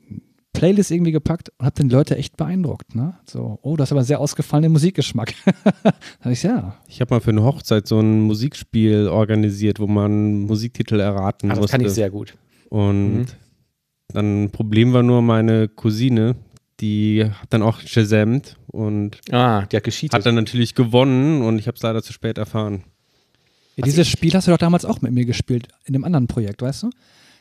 [0.53, 2.95] Playlist irgendwie gepackt und habe den Leute echt beeindruckt.
[2.95, 3.15] Ne?
[3.29, 5.35] So, oh, das ist aber sehr ausgefallenen Musikgeschmack.
[5.85, 6.77] da habe ich ja.
[6.89, 11.55] Ich habe mal für eine Hochzeit so ein Musikspiel organisiert, wo man Musiktitel erraten Ah,
[11.55, 11.77] das musste.
[11.77, 12.37] kann ich sehr gut.
[12.69, 13.27] Und Mhm.
[14.13, 16.37] dann Problem war nur meine Cousine,
[16.81, 20.13] die hat dann auch Shazamt und Ah, der geschieht.
[20.13, 22.85] hat dann natürlich gewonnen und ich habe es leider zu spät erfahren.
[23.77, 26.63] ja dieses Spiel hast du doch damals auch mit mir gespielt, in einem anderen Projekt,
[26.63, 26.91] weißt du?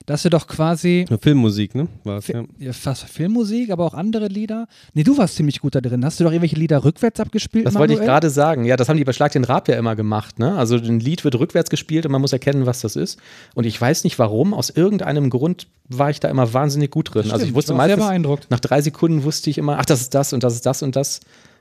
[0.06, 1.88] Da hast du doch quasi Filmmusik, ne?
[2.04, 2.74] War es, Fi- ja.
[2.74, 4.68] fast Filmmusik, aber auch andere Lieder.
[4.94, 6.04] Nee, du warst ziemlich gut da drin.
[6.04, 7.68] Hast du doch irgendwelche Lieder rückwärts abgespielt?
[7.68, 8.66] Das wollte ich gerade sagen.
[8.66, 10.40] Ja, das haben die bei Schlag den Rab ja immer gemacht.
[10.40, 10.56] Ne?
[10.58, 13.20] Also ein Lied wird rückwärts gespielt und man muss erkennen, was das ist.
[13.54, 17.24] Und ich weiß nicht warum, aus irgendeinem Grund war ich da immer wahnsinnig gut drin.
[17.24, 18.48] also ich Stimmt, wusste sehr meistens, beeindruckt.
[18.50, 20.96] nach drei Sekunden wusste ich immer, ach, das ist das und das ist das und
[20.96, 21.20] das.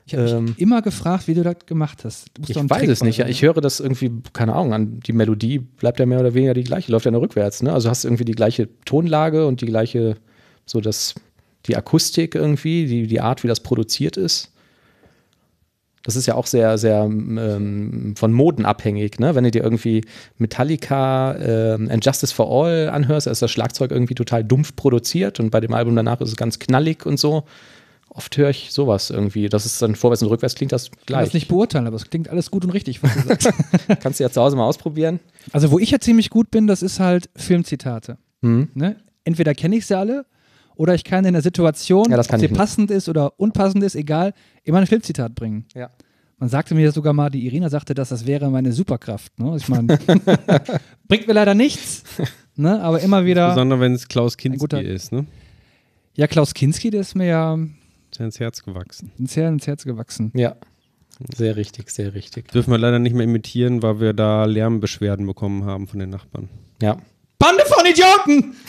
[0.09, 2.31] Ich habe ähm, mich immer gefragt, wie du das gemacht hast.
[2.33, 3.17] Du Ich weiß Trick es nicht.
[3.17, 6.55] Ja, ich höre das irgendwie, keine Ahnung, an die Melodie bleibt ja mehr oder weniger
[6.55, 7.61] die gleiche, läuft ja nur rückwärts.
[7.61, 7.71] Ne?
[7.71, 10.17] Also hast irgendwie die gleiche Tonlage und die gleiche,
[10.65, 11.13] so das,
[11.67, 14.51] die Akustik irgendwie, die, die Art, wie das produziert ist.
[16.03, 19.19] Das ist ja auch sehr, sehr ähm, von Moden abhängig.
[19.19, 19.35] Ne?
[19.35, 20.05] Wenn du dir irgendwie
[20.39, 25.51] Metallica ähm, and Justice for All anhörst, ist das Schlagzeug irgendwie total dumpf produziert und
[25.51, 27.43] bei dem Album danach ist es ganz knallig und so.
[28.09, 29.49] Oft höre ich sowas irgendwie.
[29.49, 31.25] Das ist dann vorwärts und rückwärts klingt das Ich kann gleich.
[31.25, 33.49] das nicht beurteilen, aber es klingt alles gut und richtig, was du sagst.
[34.01, 35.19] Kannst du ja zu Hause mal ausprobieren.
[35.51, 38.17] also, wo ich ja ziemlich gut bin, das ist halt Filmzitate.
[38.41, 38.69] Mhm.
[38.73, 38.95] Ne?
[39.23, 40.25] Entweder kenne ich sie alle
[40.75, 43.83] oder ich kann in der Situation, Ja, das kann ob sie passend ist oder unpassend
[43.83, 45.65] ist, egal, immer ein Filmzitat bringen.
[45.75, 45.89] Ja.
[46.37, 49.37] Man sagte mir sogar mal, die Irina sagte, dass das wäre meine Superkraft.
[49.39, 49.55] Ne?
[49.57, 49.99] Ich meine,
[51.07, 52.03] bringt mir leider nichts,
[52.55, 52.81] ne?
[52.81, 53.49] aber immer wieder.
[53.49, 55.25] Besonders wenn es Klaus Kinski guter- ist, ne?
[56.15, 57.57] Ja, Klaus Kinski, der ist mir ja
[58.19, 59.11] Ja ins Herz gewachsen.
[59.17, 60.31] ins Herz, ins Herz gewachsen.
[60.35, 60.55] Ja.
[61.35, 62.49] Sehr richtig, sehr richtig.
[62.51, 66.47] Dürfen wir leider nicht mehr imitieren, weil wir da Lärmbeschwerden bekommen haben von den Nachbarn.
[66.81, 66.97] Ja.
[67.39, 68.55] Bande von Idioten!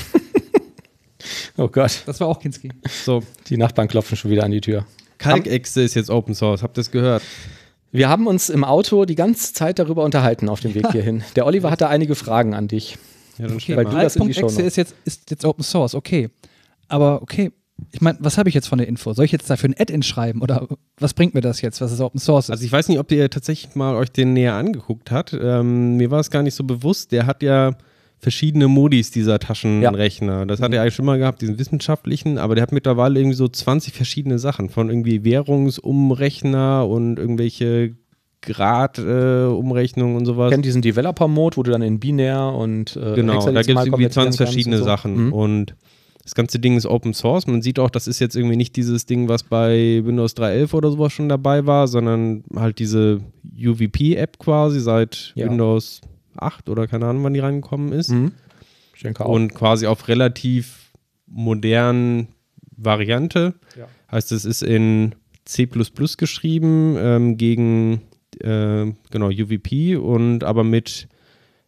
[1.56, 2.02] Oh Gott.
[2.06, 2.70] Das war auch Kinski.
[3.04, 4.86] So, Die Nachbarn klopfen schon wieder an die Tür.
[5.18, 6.62] Kalkechse ist jetzt Open Source.
[6.62, 7.22] Habt ihr es gehört?
[7.92, 11.22] Wir haben uns im Auto die ganze Zeit darüber unterhalten auf dem Weg hierhin.
[11.36, 12.96] Der Oliver hatte einige Fragen an dich.
[13.36, 13.90] Ja, dann Okay, weil mal.
[13.90, 16.30] du das in die ist jetzt, ist jetzt Open Source, okay.
[16.88, 17.52] Aber okay,
[17.92, 19.12] ich meine, was habe ich jetzt von der Info?
[19.12, 22.00] Soll ich jetzt dafür ein Add-in schreiben oder was bringt mir das jetzt, was es
[22.00, 22.50] Open Source ist?
[22.50, 25.36] Also ich weiß nicht, ob ihr tatsächlich mal euch den näher angeguckt habt.
[25.40, 27.12] Ähm, mir war es gar nicht so bewusst.
[27.12, 27.76] Der hat ja
[28.18, 30.44] verschiedene Modis, dieser Taschenrechner.
[30.46, 33.48] Das hat er eigentlich schon mal gehabt, diesen wissenschaftlichen, aber der hat mittlerweile irgendwie so
[33.48, 34.68] 20 verschiedene Sachen.
[34.68, 37.96] Von irgendwie Währungsumrechner und irgendwelche
[38.42, 40.50] Grad-Umrechnungen und sowas.
[40.50, 43.90] Kennt diesen Developer-Mode, wo du dann in binär und äh, Genau, da gibt es irgendwie
[43.90, 44.88] konvertieren 20 kannst verschiedene und so.
[44.88, 45.26] Sachen.
[45.26, 45.32] Mhm.
[45.32, 45.74] Und
[46.30, 47.48] das ganze Ding ist Open Source.
[47.48, 50.92] Man sieht auch, das ist jetzt irgendwie nicht dieses Ding, was bei Windows 3.11 oder
[50.92, 53.20] sowas schon dabei war, sondern halt diese
[53.60, 55.50] UVP-App quasi seit Ja.
[55.50, 56.00] Windows
[56.36, 58.10] 8 oder keine Ahnung, wann die reingekommen ist.
[58.10, 58.30] Mhm.
[58.94, 59.28] Ich denke auch.
[59.28, 60.92] Und quasi auf relativ
[61.26, 62.28] modernen
[62.76, 63.54] Variante.
[63.76, 63.88] Ja.
[64.12, 65.16] Heißt, es ist in
[65.46, 68.02] C geschrieben ähm, gegen
[68.38, 71.08] äh, genau UVP und aber mit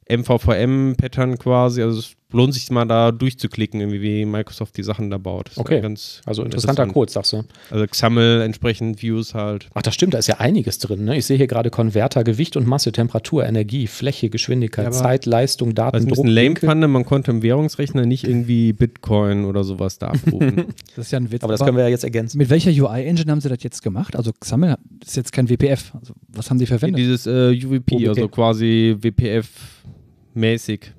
[0.08, 1.82] MVVM-Pattern quasi.
[1.82, 5.46] Also es lohnt sich mal da durchzuklicken, irgendwie, wie Microsoft die Sachen da baut.
[5.48, 5.80] Das ist Okay.
[5.80, 6.92] Ganz also interessanter interessant.
[6.94, 7.44] Code, sagst du.
[7.70, 9.68] Also XAML entsprechend Views halt.
[9.74, 11.04] Ach, das stimmt, da ist ja einiges drin.
[11.04, 11.16] Ne?
[11.16, 15.74] Ich sehe hier gerade Konverter, Gewicht und Masse, Temperatur, Energie, Fläche, Geschwindigkeit, Ja, Zeit, Leistung,
[15.74, 16.68] Daten, Was ein Druck, bisschen lame Winkel.
[16.68, 20.66] fand, man konnte im Währungsrechner nicht irgendwie Bitcoin oder sowas da abrufen.
[20.96, 21.42] Das ist ja ein Witz.
[21.42, 22.36] Aber das können wir ja jetzt ergänzen.
[22.38, 24.14] mit welcher UI-Engine haben sie das jetzt gemacht?
[24.16, 25.94] Also XAML ist jetzt kein WPF.
[25.98, 26.98] Also was haben die verwendet?
[26.98, 28.08] Dieses äh, UVP, OVP.
[28.08, 30.92] also quasi WPF-mäßig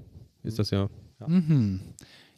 [0.43, 0.89] ist das ja.
[1.27, 1.79] Mhm.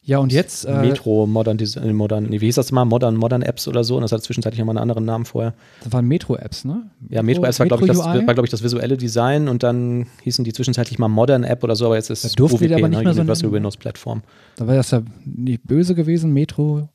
[0.05, 0.65] Ja, und jetzt.
[0.65, 2.85] Äh, Metro, Modern, äh, Modern, wie hieß das mal?
[2.85, 3.95] Modern, Modern Apps oder so.
[3.95, 5.55] Und das hat zwischenzeitlich nochmal einen anderen Namen vorher.
[5.83, 6.83] Das waren Metro-Apps, ne?
[7.09, 10.05] Ja, Metro Apps war, glaube ich, das, war, glaub ich, das visuelle Design und dann
[10.21, 12.77] hießen die zwischenzeitlich mal Modern App oder so, aber jetzt ist es durften die UWP,
[12.77, 13.03] aber nicht ne?
[13.03, 13.51] mehr so Universal.
[13.51, 14.21] Windows Plattform.
[14.57, 16.33] Da war das ja nicht böse gewesen.
[16.33, 16.87] Metro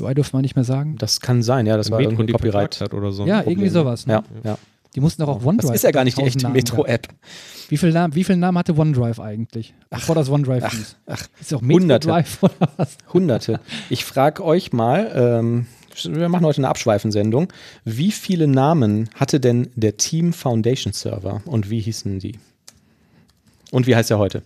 [0.00, 0.96] UI durfte man nicht mehr sagen.
[0.98, 2.80] Das kann sein, ja, das war Metro irgendwie Copyright.
[2.80, 3.26] hat oder so.
[3.26, 3.58] Ja, Problem.
[3.58, 4.06] irgendwie sowas.
[4.06, 4.14] Ne?
[4.14, 4.58] Ja, ja.
[4.94, 5.68] Die mussten auch auf OneDrive.
[5.70, 7.08] Das ist ja gar nicht die 1000 echte Metro-App.
[7.68, 9.74] Wie viele Namen, wie viele Namen hatte OneDrive eigentlich?
[9.90, 10.96] Bevor das OneDrive hieß.
[11.06, 12.08] Ach, Ist auch Metro Hunderte.
[12.08, 12.96] Drive oder was?
[13.12, 13.60] Hunderte.
[13.90, 15.66] Ich frage euch mal, ähm,
[16.04, 17.52] wir machen heute eine Abschweifensendung.
[17.84, 22.38] Wie viele Namen hatte denn der Team Foundation Server und wie hießen die?
[23.70, 24.42] Und wie heißt er heute?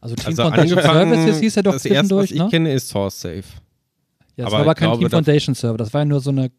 [0.00, 2.48] Also Team Also Foundation angefangen, Services hieß ja doch das erste, was zwischendurch, ich ne?
[2.48, 3.42] kenne, ist SourceSafe.
[4.36, 5.76] Ja, das aber war aber kein glaube, Team da- Foundation Server.
[5.76, 6.50] Das war ja nur so eine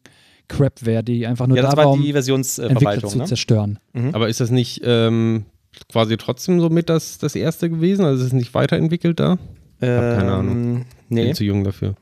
[0.48, 3.10] Crapware, die einfach nur Ja, da das war, war um die Versionsverwaltung.
[3.10, 3.24] zu Ne?
[3.24, 3.78] zerstören.
[4.12, 5.44] Aber ist das nicht ähm,
[5.90, 8.04] quasi trotzdem so mit das, das erste gewesen?
[8.04, 9.30] Also ist es nicht weiterentwickelt da?
[9.30, 9.38] hab
[9.80, 10.84] keine Ahnung.
[11.08, 11.94] Nee, Bin zu jung dafür.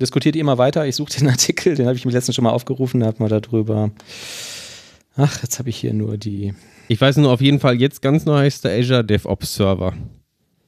[0.00, 0.86] diskutiert ihr immer weiter.
[0.86, 3.28] Ich suche den Artikel, den habe ich mir letztens schon mal aufgerufen, da hat man
[3.28, 3.90] darüber.
[5.16, 6.54] Ach, jetzt habe ich hier nur die.
[6.88, 9.92] Ich weiß nur auf jeden Fall, jetzt ganz neu heißt der Azure DevOps Server.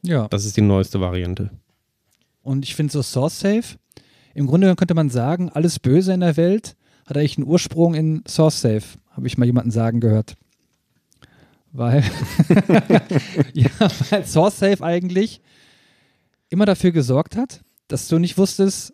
[0.03, 0.29] Ja.
[0.29, 1.51] Das ist die neueste Variante.
[2.43, 3.77] Und ich finde so SourceSafe,
[4.35, 6.77] im Grunde könnte man sagen, alles Böse in der Welt
[7.11, 10.37] hat eigentlich einen Ursprung in SourceSafe, habe ich mal jemanden sagen gehört.
[11.73, 12.03] Weil,
[13.53, 13.70] ja,
[14.11, 15.40] weil SourceSafe eigentlich
[16.49, 18.92] immer dafür gesorgt hat, dass du nicht wusstest,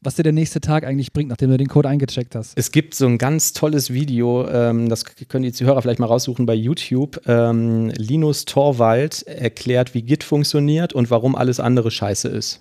[0.00, 2.52] was dir der nächste Tag eigentlich bringt, nachdem du den Code eingecheckt hast.
[2.56, 6.46] Es gibt so ein ganz tolles Video, ähm, das können die Zuhörer vielleicht mal raussuchen
[6.46, 7.20] bei YouTube.
[7.26, 12.60] Ähm, Linus Torwald erklärt, wie Git funktioniert und warum alles andere scheiße ist.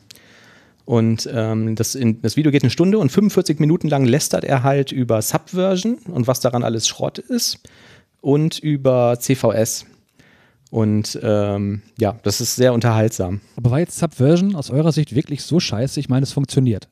[0.87, 4.63] Und ähm, das, in, das Video geht eine Stunde und 45 Minuten lang lästert er
[4.63, 7.59] halt über Subversion und was daran alles Schrott ist
[8.21, 9.85] und über CVS.
[10.71, 13.41] Und ähm, ja, das ist sehr unterhaltsam.
[13.57, 15.99] Aber war jetzt Subversion aus eurer Sicht wirklich so scheiße?
[15.99, 16.87] Ich meine, es funktioniert.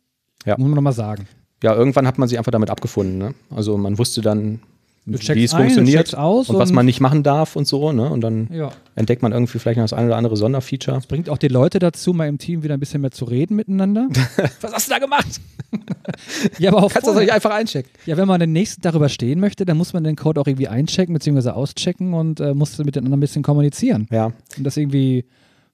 [0.45, 0.57] Ja.
[0.57, 1.29] Muss man nochmal sagen.
[1.63, 3.17] Ja, irgendwann hat man sich einfach damit abgefunden.
[3.17, 3.33] Ne?
[3.49, 4.59] Also man wusste dann,
[5.05, 7.91] wie es ein, funktioniert aus und was und- man nicht machen darf und so.
[7.91, 8.09] Ne?
[8.09, 8.71] Und dann Ja.
[8.95, 10.99] entdeckt man irgendwie vielleicht noch das eine oder andere Sonderfeature.
[11.07, 14.07] Bringt auch die Leute dazu, mal im Team wieder ein bisschen mehr zu reden miteinander.
[14.61, 15.39] Was hast du da gemacht?
[16.59, 17.91] ja, aber auch Kannst du das nicht einfach einchecken?
[18.05, 20.67] Ja, wenn man den nächsten darüber stehen möchte, dann muss man den Code auch irgendwie
[20.67, 21.49] einchecken bzw.
[21.49, 24.31] auschecken und äh, muss mit den anderen ein bisschen kommunizieren Ja.
[24.57, 25.25] und das irgendwie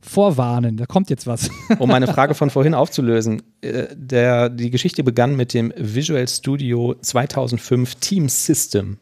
[0.04, 0.78] vorwarnen.
[0.78, 1.50] Da kommt jetzt was.
[1.80, 3.44] Um meine Frage von vorhin aufzulösen.
[3.62, 8.98] Äh, der, die Geschichte begann mit dem Visual Studio 2005 Team System.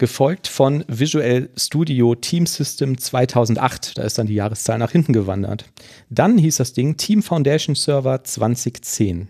[0.00, 3.98] Gefolgt von Visual Studio Team System 2008.
[3.98, 5.66] Da ist dann die Jahreszahl nach hinten gewandert.
[6.08, 9.28] Dann hieß das Ding Team Foundation Server 2010.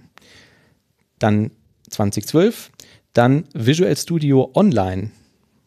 [1.18, 1.50] Dann
[1.90, 2.70] 2012.
[3.14, 5.10] Dann Visual Studio Online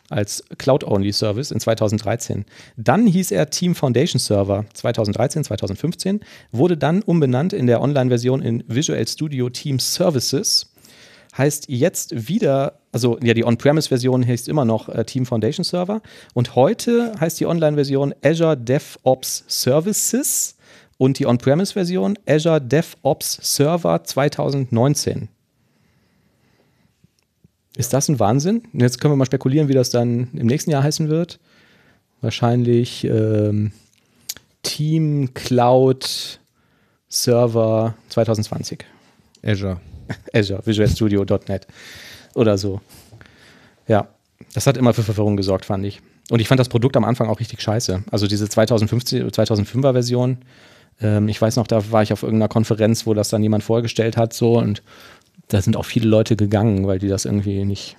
[0.10, 2.46] als Cloud-Only-Service in 2013.
[2.78, 6.22] Dann hieß er Team Foundation Server 2013, 2015,
[6.54, 10.73] wurde dann umbenannt in der Online-Version in Visual Studio Team Services.
[11.38, 16.02] Heißt jetzt wieder, also ja, die On-Premise-Version heißt immer noch äh, Team Foundation Server.
[16.34, 20.56] Und heute heißt die Online-Version Azure DevOps Services
[20.98, 25.30] und die On-Premise-Version Azure DevOps Server 2019.
[27.76, 28.64] Ist das ein Wahnsinn?
[28.74, 31.40] Jetzt können wir mal spekulieren, wie das dann im nächsten Jahr heißen wird.
[32.22, 33.72] Wahrscheinlich ähm,
[34.62, 36.40] Team Cloud
[37.10, 38.86] Server 2020.
[39.44, 39.80] Azure.
[40.34, 41.68] Azure, Visual Studio.net
[42.36, 42.82] oder so.
[43.88, 44.08] Ja,
[44.54, 46.02] das hat immer für Verwirrung gesorgt, fand ich.
[46.30, 48.04] Und ich fand das Produkt am Anfang auch richtig scheiße.
[48.10, 50.38] Also diese 2015, 2005er Version.
[51.02, 54.18] Ähm, ich weiß noch, da war ich auf irgendeiner Konferenz, wo das dann jemand vorgestellt
[54.18, 54.84] hat, so und
[55.50, 57.98] da sind auch viele Leute gegangen, weil die das irgendwie nicht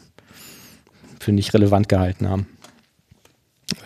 [1.20, 2.46] für nicht relevant gehalten haben.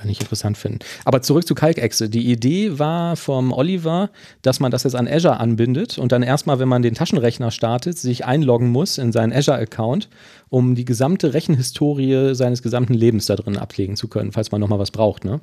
[0.05, 0.81] Nicht interessant finden.
[1.05, 2.09] Aber zurück zu Kalkechse.
[2.09, 4.11] Die Idee war vom Oliver,
[4.43, 7.99] dass man das jetzt an Azure anbindet und dann erstmal, wenn man den Taschenrechner startet,
[7.99, 10.09] sich einloggen muss in seinen Azure-Account,
[10.49, 14.79] um die gesamte Rechenhistorie seines gesamten Lebens da drin ablegen zu können, falls man nochmal
[14.79, 15.25] was braucht.
[15.25, 15.41] Ne?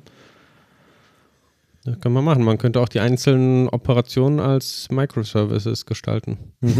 [1.84, 2.42] Das kann man machen.
[2.42, 6.38] Man könnte auch die einzelnen Operationen als Microservices gestalten.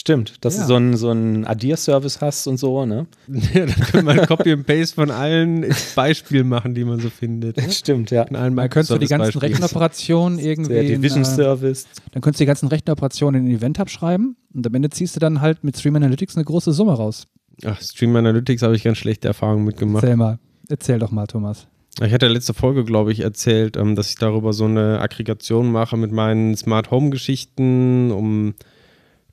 [0.00, 0.62] Stimmt, dass Ja.
[0.62, 3.06] du so einen so einen Addier-Service hast und so, ne?
[3.28, 7.60] ja, dann könnte man Copy and Paste von allen Beispielen machen, die man so findet.
[7.70, 8.22] Stimmt, ja.
[8.22, 9.52] In Dann könntest du die ganzen Microservice-Beispielen.
[9.52, 10.72] Rechenoperationen irgendwie.
[10.72, 11.86] Der in, Division äh, Service.
[12.12, 15.20] dann könntest du die ganzen Rechenoperationen in ein Event abschreiben und am Ende ziehst du
[15.20, 17.26] dann halt mit Stream Analytics eine große Summe raus.
[17.66, 20.02] Ach, Stream Analytics habe ich ganz schlechte Erfahrungen mitgemacht.
[20.02, 20.38] Erzähl mal.
[20.70, 21.66] Erzähl doch mal, Thomas.
[22.02, 25.98] Ich hatte letzte Folge, glaube ich, erzählt, ähm, dass ich darüber so eine Aggregation mache
[25.98, 28.54] mit meinen Smart Home Geschichten, um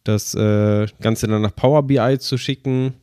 [0.07, 2.93] das äh, Ganze dann nach Power BI zu schicken.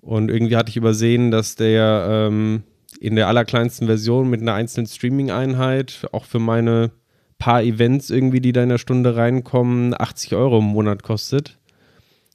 [0.00, 2.62] Und irgendwie hatte ich übersehen, dass der ähm,
[3.00, 6.90] in der allerkleinsten Version mit einer einzelnen Streaming-Einheit auch für meine
[7.38, 11.58] paar Events irgendwie, die da in der Stunde reinkommen, 80 Euro im Monat kostet.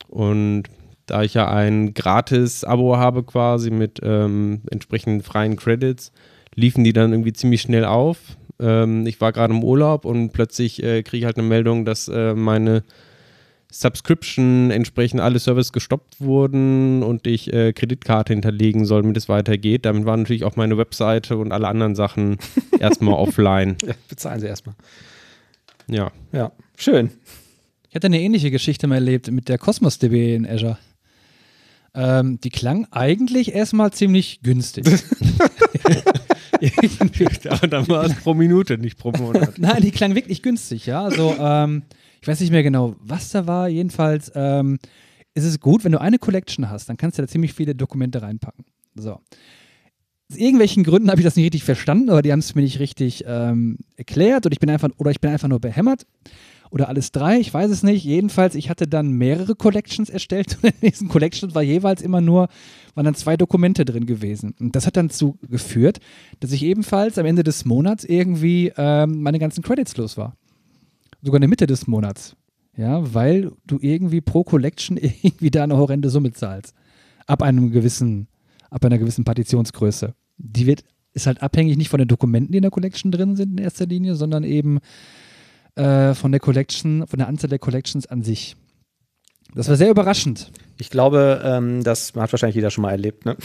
[0.07, 0.63] Und
[1.05, 6.11] da ich ja ein Gratis-Abo habe quasi mit ähm, entsprechenden freien Credits,
[6.55, 8.19] liefen die dann irgendwie ziemlich schnell auf.
[8.59, 12.07] Ähm, ich war gerade im Urlaub und plötzlich äh, kriege ich halt eine Meldung, dass
[12.07, 12.83] äh, meine
[13.73, 19.85] Subscription entsprechend alle Services gestoppt wurden und ich äh, Kreditkarte hinterlegen soll, damit es weitergeht.
[19.85, 22.37] Damit war natürlich auch meine Webseite und alle anderen Sachen
[22.79, 23.77] erstmal offline.
[23.83, 24.75] Ja, bezahlen sie erstmal.
[25.87, 26.11] Ja.
[26.31, 27.09] Ja, schön.
[27.89, 30.77] Ich hatte eine ähnliche Geschichte mal erlebt mit der Cosmos DB in Azure.
[31.95, 34.85] Ähm, die klang eigentlich erstmal ziemlich günstig.
[37.49, 39.57] Aber dann war es pro Minute, nicht pro Monat.
[39.57, 41.03] Nein, die klang wirklich günstig, ja.
[41.03, 41.83] Also, ähm,
[42.23, 43.67] ich weiß nicht mehr genau, was da war.
[43.67, 44.79] Jedenfalls ähm,
[45.33, 48.21] ist es gut, wenn du eine Collection hast, dann kannst du da ziemlich viele Dokumente
[48.21, 48.63] reinpacken.
[48.95, 49.19] So.
[50.31, 52.79] Aus irgendwelchen Gründen habe ich das nicht richtig verstanden, aber die haben es mir nicht
[52.79, 56.05] richtig ähm, erklärt oder ich bin einfach oder ich bin einfach nur behämmert
[56.71, 58.05] oder alles drei, ich weiß es nicht.
[58.05, 62.47] Jedenfalls, ich hatte dann mehrere Collections erstellt und in diesen Collections war jeweils immer nur,
[62.95, 64.55] waren dann zwei Dokumente drin gewesen.
[64.61, 65.99] Und das hat dann zu geführt,
[66.39, 70.37] dass ich ebenfalls am Ende des Monats irgendwie ähm, meine ganzen Credits los war.
[71.23, 72.35] Sogar in der Mitte des Monats.
[72.75, 76.73] Ja, weil du irgendwie pro Collection irgendwie da eine horrende Summe zahlst.
[77.25, 78.27] Ab einem gewissen,
[78.69, 80.13] ab einer gewissen Partitionsgröße.
[80.37, 80.83] Die wird,
[81.13, 83.85] ist halt abhängig nicht von den Dokumenten, die in der Collection drin sind in erster
[83.85, 84.79] Linie, sondern eben
[85.75, 88.57] äh, von der Collection, von der Anzahl der Collections an sich.
[89.55, 90.51] Das war sehr überraschend.
[90.79, 93.25] Ich glaube, ähm, das hat wahrscheinlich jeder schon mal erlebt.
[93.25, 93.37] Ne?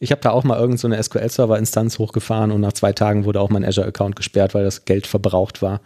[0.00, 3.50] Ich habe da auch mal irgend so SQL-Server-Instanz hochgefahren und nach zwei Tagen wurde auch
[3.50, 5.80] mein Azure-Account gesperrt, weil das Geld verbraucht war.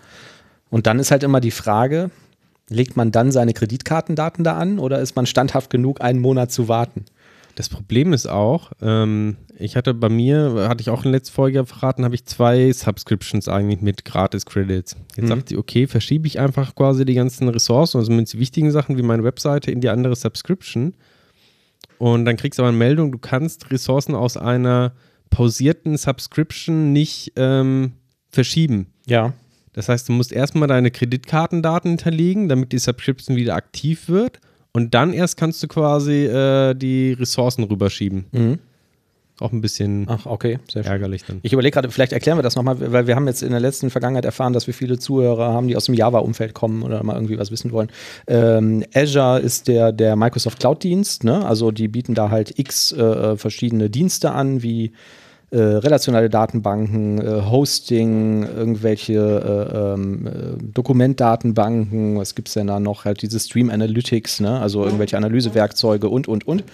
[0.73, 2.11] Und dann ist halt immer die Frage,
[2.71, 6.67] legt man dann seine Kreditkartendaten da an oder ist man standhaft genug, einen Monat zu
[6.67, 7.05] warten?
[7.57, 11.35] Das Problem ist auch, ähm, ich hatte bei mir, hatte ich auch in der letzten
[11.35, 14.97] Folge verraten, habe ich zwei Subscriptions eigentlich mit Gratis-Credits.
[15.15, 15.29] Jetzt Mhm.
[15.29, 19.03] sagt sie, okay, verschiebe ich einfach quasi die ganzen Ressourcen, also mit wichtigen Sachen wie
[19.03, 20.95] meine Webseite in die andere Subscription.
[21.99, 24.93] Und dann kriegst du aber eine Meldung, du kannst Ressourcen aus einer
[25.29, 27.93] pausierten Subscription nicht ähm,
[28.31, 28.87] verschieben.
[29.07, 29.35] Ja.
[29.73, 34.41] Das heißt, du musst erstmal deine Kreditkartendaten hinterlegen, damit die Subscription wieder aktiv wird.
[34.73, 38.25] Und dann erst kannst du quasi äh, die Ressourcen rüberschieben.
[38.33, 38.59] Mhm.
[39.41, 41.41] Auch ein bisschen Ach, okay, ärgerlich dann.
[41.43, 43.91] Ich überlege gerade, vielleicht erklären wir das nochmal, weil wir haben jetzt in der letzten
[43.91, 47.39] Vergangenheit erfahren, dass wir viele Zuhörer haben, die aus dem Java-Umfeld kommen oder mal irgendwie
[47.39, 47.91] was wissen wollen.
[48.29, 51.45] Ähm, Azure ist der, der Microsoft Cloud-Dienst, ne?
[51.45, 54.93] also die bieten da halt x äh, verschiedene Dienste an, wie
[55.53, 60.31] äh, relationale Datenbanken, äh, Hosting, irgendwelche äh, ähm, äh,
[60.73, 63.05] Dokumentdatenbanken, was gibt es denn da noch?
[63.05, 64.59] Halt diese Stream Analytics, ne?
[64.61, 66.65] also irgendwelche Analysewerkzeuge und, und, und.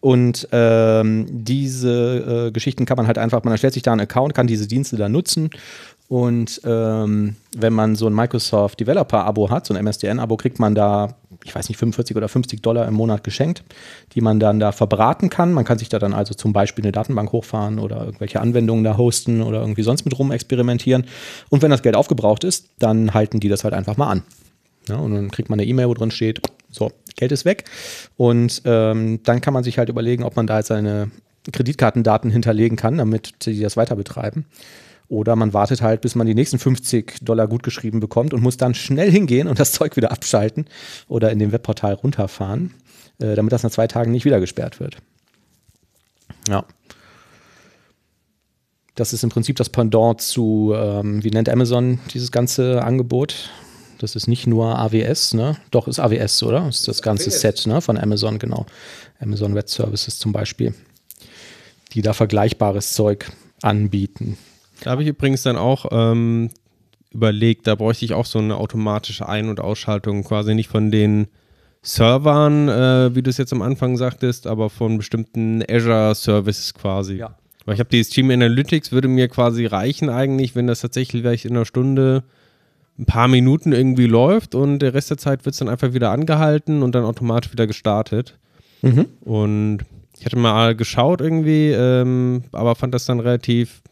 [0.00, 4.34] Und ähm, diese äh, Geschichten kann man halt einfach, man erstellt sich da einen Account,
[4.34, 5.50] kann diese Dienste da nutzen.
[6.08, 11.14] Und ähm, wenn man so ein Microsoft Developer-Abo hat, so ein MSDN-Abo, kriegt man da,
[11.46, 13.62] ich weiß nicht, 45 oder 50 Dollar im Monat geschenkt,
[14.14, 15.52] die man dann da verbraten kann.
[15.52, 18.96] Man kann sich da dann also zum Beispiel eine Datenbank hochfahren oder irgendwelche Anwendungen da
[18.96, 21.06] hosten oder irgendwie sonst mit rum experimentieren.
[21.48, 24.22] Und wenn das Geld aufgebraucht ist, dann halten die das halt einfach mal an.
[24.88, 27.64] Ja, und dann kriegt man eine E-Mail, wo drin steht, so, Geld ist weg.
[28.16, 31.10] Und ähm, dann kann man sich halt überlegen, ob man da jetzt seine
[31.52, 34.46] Kreditkartendaten hinterlegen kann, damit die das weiter betreiben.
[35.08, 38.74] Oder man wartet halt, bis man die nächsten 50 Dollar gutgeschrieben bekommt und muss dann
[38.74, 40.66] schnell hingehen und das Zeug wieder abschalten
[41.08, 42.74] oder in dem Webportal runterfahren,
[43.18, 44.96] äh, damit das nach zwei Tagen nicht wieder gesperrt wird.
[46.48, 46.64] Ja.
[48.94, 53.50] Das ist im Prinzip das Pendant zu, ähm, wie nennt Amazon dieses ganze Angebot?
[53.98, 55.56] Das ist nicht nur AWS, ne?
[55.70, 56.60] Doch, ist AWS, oder?
[56.60, 57.80] Das ist das ganze Set ne?
[57.80, 58.66] von Amazon, genau.
[59.20, 60.74] Amazon Web Services zum Beispiel,
[61.92, 63.30] die da vergleichbares Zeug
[63.62, 64.36] anbieten.
[64.82, 66.50] Da habe ich übrigens dann auch ähm,
[67.12, 71.28] überlegt, da bräuchte ich auch so eine automatische Ein- und Ausschaltung, quasi nicht von den
[71.82, 77.14] Servern, äh, wie du es jetzt am Anfang sagtest, aber von bestimmten Azure Services quasi.
[77.14, 77.36] Ja.
[77.64, 81.44] Weil ich habe die Stream Analytics, würde mir quasi reichen eigentlich, wenn das tatsächlich vielleicht
[81.44, 82.24] in einer Stunde
[82.98, 86.10] ein paar Minuten irgendwie läuft und der Rest der Zeit wird es dann einfach wieder
[86.10, 88.38] angehalten und dann automatisch wieder gestartet.
[88.82, 89.06] Mhm.
[89.20, 89.78] Und
[90.18, 93.82] ich hatte mal geschaut irgendwie, ähm, aber fand das dann relativ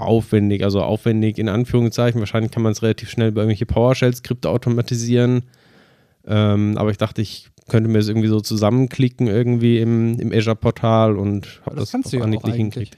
[0.00, 2.20] aufwendig, also aufwendig in Anführungszeichen.
[2.20, 5.42] Wahrscheinlich kann man es relativ schnell über irgendwelche PowerShell-Skripte automatisieren.
[6.26, 11.16] Ähm, aber ich dachte, ich könnte mir das irgendwie so zusammenklicken irgendwie im, im Azure-Portal
[11.16, 12.96] und habe das das, kannst du ja auch nicht hingekriegt.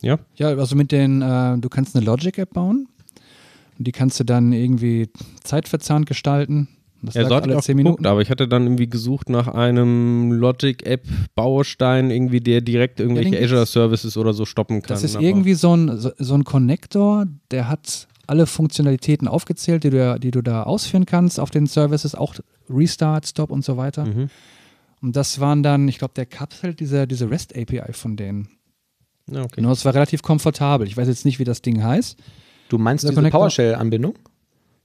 [0.00, 2.88] Ja, Ja, also mit den, äh, du kannst eine Logic-App bauen
[3.78, 5.08] und die kannst du dann irgendwie
[5.42, 6.68] zeitverzahnt gestalten.
[7.02, 8.06] Das ja so hatte ich auch 10 geguckt, Minuten.
[8.06, 13.44] aber ich hatte dann irgendwie gesucht nach einem Logic-App-Baustein, irgendwie, der direkt irgendwelche gibt's.
[13.46, 14.94] Azure-Services oder so stoppen kann.
[14.94, 19.84] Das ist aber- irgendwie so ein, so, so ein Connector, der hat alle Funktionalitäten aufgezählt,
[19.84, 22.34] die du, da- die du da ausführen kannst auf den Services, auch
[22.68, 24.04] Restart, Stop und so weiter.
[24.06, 24.28] Mhm.
[25.02, 28.48] Und das waren dann, ich glaube, der kapselt diese, diese REST-API von denen.
[29.30, 29.56] Ja, okay.
[29.56, 30.86] Genau, es war relativ komfortabel.
[30.86, 32.16] Ich weiß jetzt nicht, wie das Ding heißt.
[32.68, 34.14] Du meinst Der diese PowerShell-Anbindung?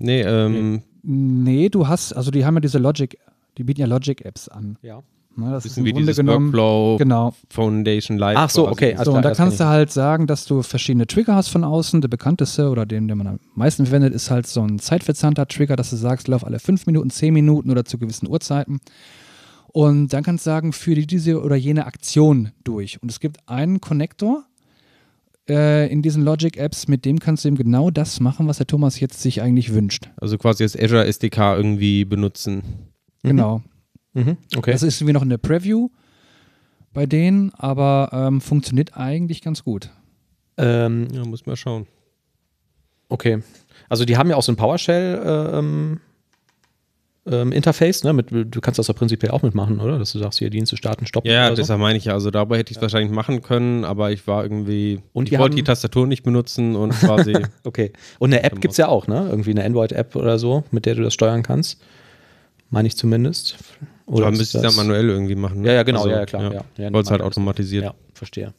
[0.02, 3.18] Nee, ähm, Nee, du hast, also die haben ja diese Logic,
[3.58, 4.78] die bieten ja Logic-Apps an.
[4.82, 5.02] Ja.
[5.36, 6.46] Ne, das ist bisschen im wie Grunde genommen.
[6.48, 7.34] Workflow Genau.
[7.50, 8.38] Foundation Live.
[8.38, 8.94] Ach so, okay.
[8.96, 12.02] alles So, und da kannst du halt sagen, dass du verschiedene Trigger hast von außen.
[12.02, 15.78] Der bekannteste oder den, den man am meisten verwendet, ist halt so ein zeitverzahner Trigger,
[15.78, 18.82] dass du sagst, lauf alle fünf Minuten, zehn Minuten oder zu gewissen Uhrzeiten.
[19.68, 23.02] Und dann kannst du sagen, führe diese oder jene Aktion durch.
[23.02, 24.44] Und es gibt einen Connector
[25.50, 29.00] äh, in diesen Logic-Apps, mit dem kannst du eben genau das machen, was der Thomas
[29.00, 30.10] jetzt sich eigentlich wünscht.
[30.18, 32.64] Also quasi das Azure SDK irgendwie benutzen.
[33.24, 33.62] Genau.
[34.14, 34.38] Mhm.
[34.56, 34.72] Okay.
[34.72, 35.90] Das ist irgendwie noch in der Preview
[36.94, 39.90] bei denen, aber ähm, funktioniert eigentlich ganz gut.
[40.58, 41.88] Ähm, Ja, muss mal schauen.
[43.10, 43.42] okay.
[43.90, 46.00] Also die haben ja auch so ein PowerShell äh, ähm,
[47.28, 48.14] ähm, Interface, ne?
[48.14, 50.00] Mit, du kannst das ja prinzipiell auch mitmachen, oder?
[50.00, 51.30] Dass du sagst, hier Dienste starten, stoppen.
[51.30, 51.62] Ja, oder so.
[51.62, 52.14] deshalb meine ich ja.
[52.14, 55.02] Also dabei hätte ich es wahrscheinlich machen können, aber ich war irgendwie.
[55.14, 57.34] Und ich wollte die Tastatur nicht benutzen und quasi.
[57.64, 57.92] Okay.
[58.20, 59.28] Und eine App gibt es ja auch, ne?
[59.30, 61.80] Irgendwie eine Android-App oder so, mit der du das steuern kannst.
[62.72, 63.58] Meine ich zumindest.
[64.08, 65.62] Oder ist müsste ich das- manuell irgendwie machen.
[65.62, 65.68] ne?
[65.68, 66.42] Ja, ja, genau, Also, ja, ja, klar.
[66.44, 66.52] Ja.
[66.54, 66.94] Ja, Ja.
[66.94, 67.84] Wollte es halt automatisiert.
[67.84, 68.54] Ja, verstehe.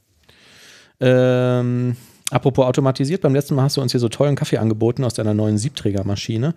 [1.00, 1.96] Ähm,
[2.32, 5.34] apropos automatisiert, beim letzten Mal hast du uns hier so tollen Kaffee angeboten aus deiner
[5.34, 6.54] neuen Siebträgermaschine.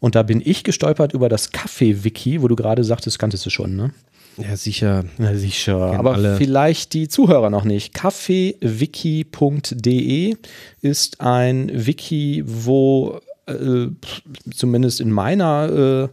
[0.00, 3.76] Und da bin ich gestolpert über das Kaffee-Wiki, wo du gerade sagtest, kanntest du schon,
[3.76, 3.90] ne?
[4.36, 5.04] Ja, sicher.
[5.16, 5.90] Na sicher.
[5.90, 6.36] Kennen Aber alle.
[6.36, 7.94] vielleicht die Zuhörer noch nicht.
[7.94, 10.36] Kaffeewiki.de
[10.80, 13.86] ist ein Wiki, wo äh,
[14.52, 16.08] zumindest in meiner äh,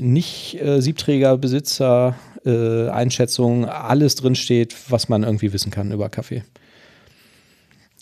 [0.00, 2.14] nicht äh, Siebträgerbesitzer
[2.44, 6.44] äh, Einschätzung alles drinsteht, was man irgendwie wissen kann über Kaffee.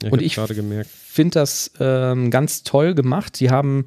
[0.03, 3.37] ja Und ich- finde das ähm, ganz toll gemacht.
[3.37, 3.85] Sie haben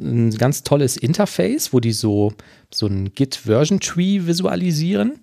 [0.00, 2.32] ein ganz tolles Interface, wo die so,
[2.72, 5.14] so ein Git Version Tree visualisieren.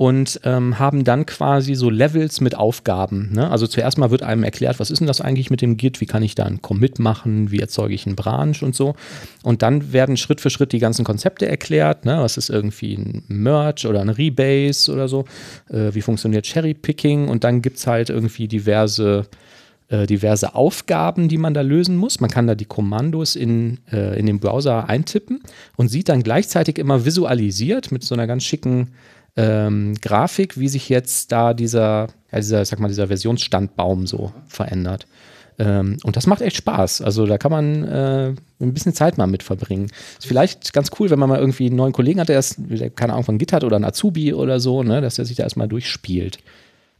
[0.00, 3.32] und ähm, haben dann quasi so Levels mit Aufgaben.
[3.32, 3.50] Ne?
[3.50, 6.06] Also zuerst mal wird einem erklärt, was ist denn das eigentlich mit dem Git, wie
[6.06, 8.94] kann ich da einen Commit machen, wie erzeuge ich einen Branch und so.
[9.42, 12.04] Und dann werden Schritt für Schritt die ganzen Konzepte erklärt.
[12.04, 12.16] Ne?
[12.20, 15.24] Was ist irgendwie ein Merge oder ein Rebase oder so?
[15.68, 17.26] Äh, wie funktioniert Cherry-Picking?
[17.26, 19.26] Und dann gibt es halt irgendwie diverse
[19.88, 22.20] äh, diverse Aufgaben, die man da lösen muss.
[22.20, 25.40] Man kann da die Kommandos in, äh, in den Browser eintippen
[25.76, 28.92] und sieht dann gleichzeitig immer visualisiert mit so einer ganz schicken
[29.36, 35.06] ähm, Grafik, wie sich jetzt da dieser, ja, dieser, sag mal, dieser Versionsstandbaum so verändert.
[35.58, 37.02] Ähm, und das macht echt Spaß.
[37.02, 39.86] Also da kann man äh, ein bisschen Zeit mal mit verbringen.
[40.18, 43.12] Ist vielleicht ganz cool, wenn man mal irgendwie einen neuen Kollegen hat, der, der keine
[43.12, 45.68] Ahnung von Git hat oder einen Azubi oder so, ne, dass er sich da erstmal
[45.68, 46.38] durchspielt.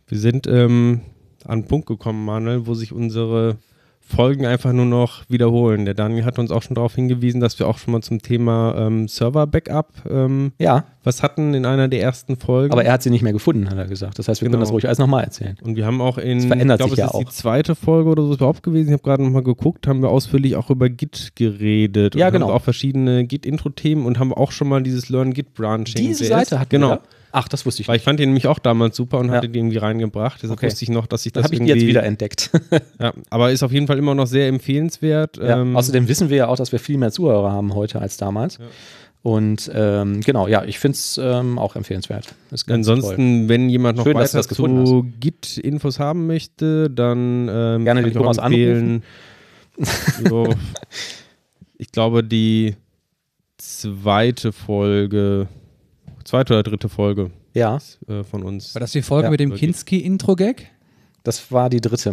[0.09, 1.03] Wir sind ähm,
[1.45, 3.57] an den Punkt gekommen, Manuel, wo sich unsere
[4.01, 5.85] Folgen einfach nur noch wiederholen.
[5.85, 8.75] Der Daniel hat uns auch schon darauf hingewiesen, dass wir auch schon mal zum Thema
[8.79, 12.73] ähm, Server-Backup ähm, Ja, was hatten in einer der ersten Folgen.
[12.73, 14.19] aber er hat sie nicht mehr gefunden, hat er gesagt.
[14.19, 14.65] Das heißt, wir können Genau.
[14.65, 15.59] das ruhig alles nochmal erzählen.
[15.63, 17.33] Und wir haben auch in, Das verändert ich glaube, sich es ja ist die auch.
[17.33, 18.89] zweite Folge oder so überhaupt gewesen.
[18.89, 22.15] Ich habe gerade nochmal geguckt, haben wir ausführlich auch über Git geredet.
[22.15, 22.47] Ja, und genau.
[22.49, 25.95] Haben auch verschiedene Git-Intro-Themen und haben auch schon mal dieses Learn Git Branching.
[25.97, 26.25] Diese.
[26.25, 26.99] Seite hat Genau.
[27.33, 29.35] Ach, das wusste ich Weil ich fand den nämlich auch damals super und Ja.
[29.35, 30.43] hatte den irgendwie reingebracht.
[30.43, 30.67] Deshalb Okay.
[30.67, 31.81] wusste ich noch, dass ich Das das habe ich irgendwie...
[31.81, 32.51] jetzt wieder entdeckt.
[33.01, 35.37] Ja, aber ist auf jeden Fall immer noch sehr empfehlenswert.
[35.37, 35.61] Ja.
[35.61, 38.59] Ähm, Außerdem wissen wir ja auch, dass wir viel mehr Zuhörer haben heute als damals.
[39.23, 42.35] Und ähm, genau, ja, ich finde es ähm, auch empfehlenswert.
[42.51, 42.75] Ganz toll.
[42.75, 47.49] Ansonsten, wenn jemand noch Schön, dass du weiter das gefunden zu Git-Infos haben möchte, dann
[47.51, 49.03] ähm, Gerne kann den Thomas empfehlen.
[50.29, 50.49] so,
[51.77, 52.77] ich glaube, die
[53.59, 55.49] zweite Folge,
[56.29, 58.75] zweite oder dritte Folge Ja, äh, von uns.
[58.75, 59.55] War das die Folge Ja, mit dem.
[59.55, 60.67] Kinski-Intro-Gag?
[61.25, 62.11] das war die dritte.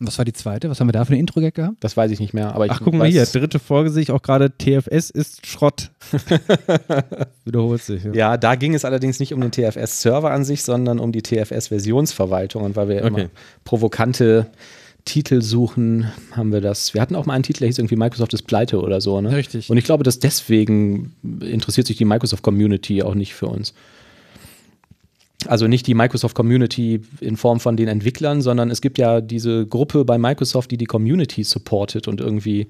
[0.00, 0.68] Und Was war die zweite?
[0.70, 1.76] Was haben wir da für eine Intro-Gag gehabt?
[1.80, 2.52] Das weiß ich nicht mehr.
[2.54, 5.92] Aber ich Ach, guck mal hier, dritte Folge sehe ich auch gerade, TFS ist Schrott.
[7.44, 8.02] Wiederholt sich.
[8.04, 8.12] Ja.
[8.12, 12.62] Ja, da ging es allerdings nicht um den TFS-Server an sich, sondern um die TFS-Versionsverwaltung.
[12.64, 13.28] Und weil wir immer Okay.
[13.64, 14.46] provokante
[15.04, 16.94] Titel suchen, haben wir das.
[16.94, 19.20] Wir hatten auch mal einen Titel, der hieß irgendwie Microsoft ist pleite oder so.
[19.20, 19.36] Ne?
[19.36, 19.70] Richtig.
[19.70, 23.74] Und ich glaube, dass deswegen interessiert sich die Microsoft Community auch nicht für uns.
[25.46, 29.66] Also nicht die Microsoft Community in Form von den Entwicklern, sondern es gibt ja diese
[29.66, 32.68] Gruppe bei Microsoft, die die Community supportet und irgendwie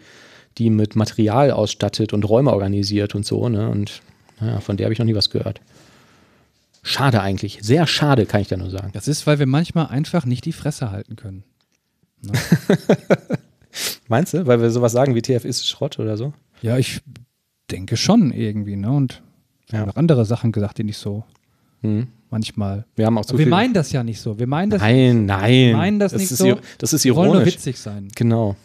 [0.59, 3.49] die mit Material ausstattet und Räume organisiert und so.
[3.49, 3.69] Ne?
[3.69, 4.03] Und
[4.41, 5.61] naja, von der habe ich noch nie was gehört.
[6.83, 7.61] Schade eigentlich.
[7.63, 8.91] Sehr schade, kann ich da nur sagen.
[8.93, 11.45] Das ist, weil wir manchmal einfach nicht die Fresse halten können.
[14.09, 14.47] Meinst du?
[14.47, 16.33] Weil wir sowas sagen wie TF ist Schrott oder so?
[16.63, 17.01] Ja, ich
[17.71, 18.91] denke schon irgendwie, ne?
[18.91, 19.23] Und
[19.69, 19.83] wir Ja.
[19.83, 21.25] haben auch andere Sachen gesagt, die nicht so
[21.83, 22.07] Hm.
[22.31, 22.85] manchmal.
[22.97, 23.51] Wir haben auch zu Aber wir viel.
[23.51, 24.39] meinen das ja nicht so.
[24.39, 25.51] Wir meinen das, nein, nein.
[25.71, 26.59] wir meinen das, nicht ist, so.
[26.79, 27.55] Das ist wir wollen nur ironisch.
[27.57, 28.09] witzig sein.
[28.15, 28.57] Genau.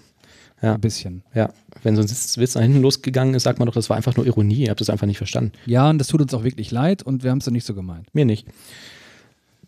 [0.61, 0.73] Ja.
[0.75, 1.23] Ein bisschen.
[1.33, 1.49] Ja,
[1.83, 4.25] wenn so ein Witz nach hinten losgegangen ist, sagt man doch, das war einfach nur
[4.25, 4.63] Ironie.
[4.65, 5.53] Ihr habt das einfach nicht verstanden.
[5.65, 7.73] Ja, und das tut uns auch wirklich leid und wir haben es doch nicht so
[7.73, 8.13] gemeint.
[8.13, 8.45] Mir nicht.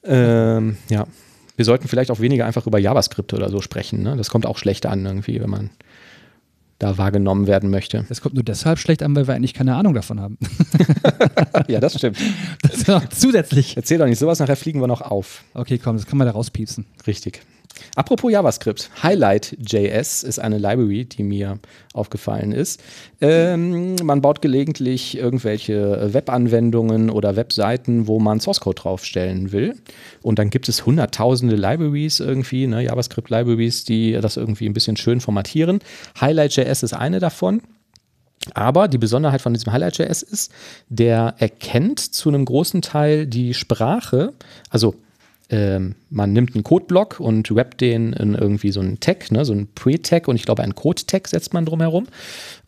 [0.03, 1.05] Ähm, ja.
[1.55, 4.03] Wir sollten vielleicht auch weniger einfach über JavaScript oder so sprechen.
[4.03, 4.15] Ne?
[4.17, 5.69] Das kommt auch schlecht an, irgendwie, wenn man
[6.79, 8.05] da wahrgenommen werden möchte.
[8.09, 10.37] Das kommt nur deshalb schlecht an, weil wir eigentlich keine Ahnung davon haben.
[11.67, 12.17] ja, das stimmt.
[12.63, 13.77] Das war zusätzlich.
[13.77, 15.43] Erzähl doch nicht sowas, nachher fliegen wir noch auf.
[15.53, 16.85] Okay, komm, das kann man da rauspiepsen.
[17.05, 17.41] Richtig.
[17.95, 21.59] Apropos JavaScript, Highlight.js ist eine Library, die mir
[21.93, 22.81] aufgefallen ist.
[23.19, 29.75] Ähm, man baut gelegentlich irgendwelche Webanwendungen oder Webseiten, wo man Source Code draufstellen will.
[30.21, 35.19] Und dann gibt es hunderttausende Libraries irgendwie, ne, JavaScript-Libraries, die das irgendwie ein bisschen schön
[35.19, 35.79] formatieren.
[36.19, 37.61] Highlight.js ist eine davon.
[38.55, 40.51] Aber die Besonderheit von diesem Highlight.js ist,
[40.89, 44.33] der erkennt zu einem großen Teil die Sprache,
[44.69, 44.95] also
[45.51, 49.53] ähm, man nimmt einen Codeblock und rappt den in irgendwie so einen Tag, ne, so
[49.53, 52.07] einen Pre-Tag und ich glaube einen Code-Tag setzt man drumherum.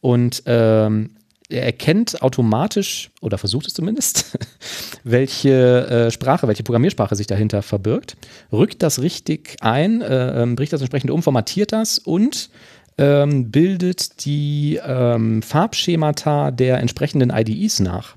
[0.01, 1.11] Und ähm,
[1.49, 4.37] er erkennt automatisch, oder versucht es zumindest,
[5.03, 8.17] welche äh, Sprache, welche Programmiersprache sich dahinter verbirgt,
[8.51, 12.49] rückt das richtig ein, äh, ähm, bricht das entsprechend um, formatiert das und
[12.97, 18.15] ähm, bildet die ähm, Farbschemata der entsprechenden IDEs nach.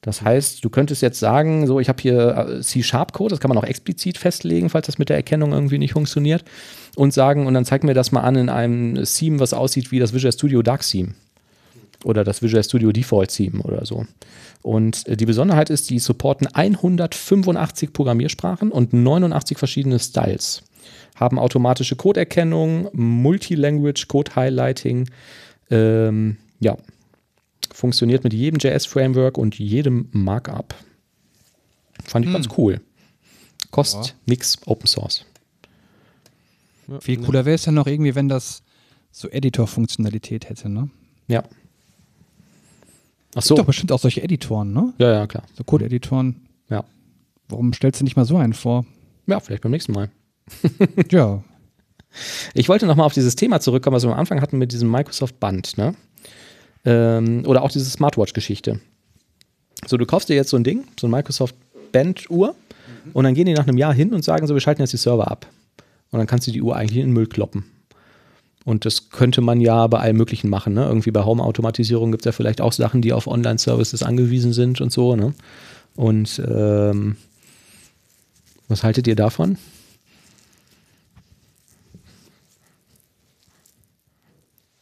[0.00, 3.58] Das heißt, du könntest jetzt sagen, so, ich habe hier äh, C-Sharp-Code, das kann man
[3.58, 6.44] auch explizit festlegen, falls das mit der Erkennung irgendwie nicht funktioniert,
[6.96, 9.98] und sagen, und dann zeig mir das mal an in einem Theme, was aussieht wie
[9.98, 11.14] das Visual Studio Dark Theme.
[12.04, 14.06] Oder das Visual Studio Default Theme oder so.
[14.62, 20.62] Und äh, die Besonderheit ist, die supporten 185 Programmiersprachen und 89 verschiedene Styles.
[21.16, 25.10] Haben automatische Codeerkennung, Multilanguage Code Highlighting,
[25.70, 26.76] ähm, ja,
[27.78, 30.74] funktioniert mit jedem JS-Framework und jedem Markup.
[32.02, 32.80] Fand ich ganz cool.
[33.70, 35.24] Kostet nix Open Source.
[37.00, 38.64] Viel cooler wäre es ja noch irgendwie, wenn das
[39.12, 40.90] so Editor-Funktionalität hätte, ne?
[41.28, 41.44] Ja.
[43.30, 43.54] Ach Gibt so.
[43.54, 44.92] doch bestimmt auch solche Editoren, ne?
[44.98, 45.44] Ja, ja, klar.
[45.54, 46.48] So Code-Editoren.
[46.70, 46.82] Ja.
[47.48, 48.86] Warum stellst du nicht mal so einen vor?
[49.26, 50.10] Ja, vielleicht beim nächsten Mal.
[51.12, 51.44] Ja.
[52.54, 55.38] Ich wollte nochmal auf dieses Thema zurückkommen, was wir am Anfang hatten mit diesem Microsoft
[55.38, 55.94] Band, ne?
[56.84, 58.80] Ähm, oder auch diese Smartwatch-Geschichte.
[59.86, 61.54] So, du kaufst dir jetzt so ein Ding, so ein Microsoft
[61.92, 62.54] Band-Uhr,
[63.12, 64.98] und dann gehen die nach einem Jahr hin und sagen so, wir schalten jetzt die
[64.98, 65.46] Server ab.
[66.10, 67.64] Und dann kannst du die Uhr eigentlich in den Müll kloppen.
[68.64, 70.74] Und das könnte man ja bei allem Möglichen machen.
[70.74, 70.84] Ne?
[70.84, 74.92] Irgendwie bei Home-Automatisierung gibt es ja vielleicht auch Sachen, die auf Online-Services angewiesen sind und
[74.92, 75.16] so.
[75.16, 75.32] Ne?
[75.96, 77.16] Und ähm,
[78.68, 79.56] was haltet ihr davon?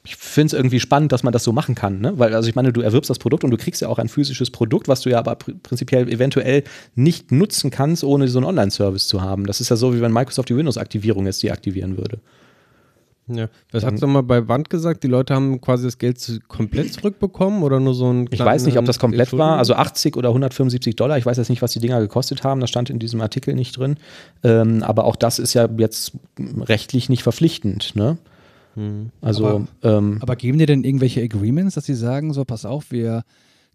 [0.06, 2.12] Ich finde es irgendwie spannend, dass man das so machen kann, ne?
[2.16, 4.50] Weil, also ich meine, du erwirbst das Produkt und du kriegst ja auch ein physisches
[4.50, 6.62] Produkt, was du ja aber pr prinzipiell eventuell
[6.94, 9.46] nicht nutzen kannst, ohne so einen Online-Service zu haben.
[9.46, 12.20] Das ist ja so, wie wenn Microsoft die Windows-Aktivierung jetzt deaktivieren würde.
[13.28, 13.48] Ja.
[13.72, 15.02] Was hast du mal bei Band gesagt?
[15.02, 18.78] Die Leute haben quasi das Geld komplett zurückbekommen oder nur so ein Ich weiß nicht,
[18.78, 19.58] ob das komplett war.
[19.58, 21.18] Also 80 oder 175 Dollar.
[21.18, 22.60] Ich weiß jetzt nicht, was die Dinger gekostet haben.
[22.60, 23.96] Das stand in diesem Artikel nicht drin.
[24.44, 26.12] Ähm, aber auch das ist ja jetzt
[26.60, 27.96] rechtlich nicht verpflichtend.
[27.96, 28.16] Ne?
[29.20, 32.90] Also, Aber- ähm, Aber geben dir denn irgendwelche Agreements, dass sie sagen, so, pass auf,
[32.90, 33.22] wir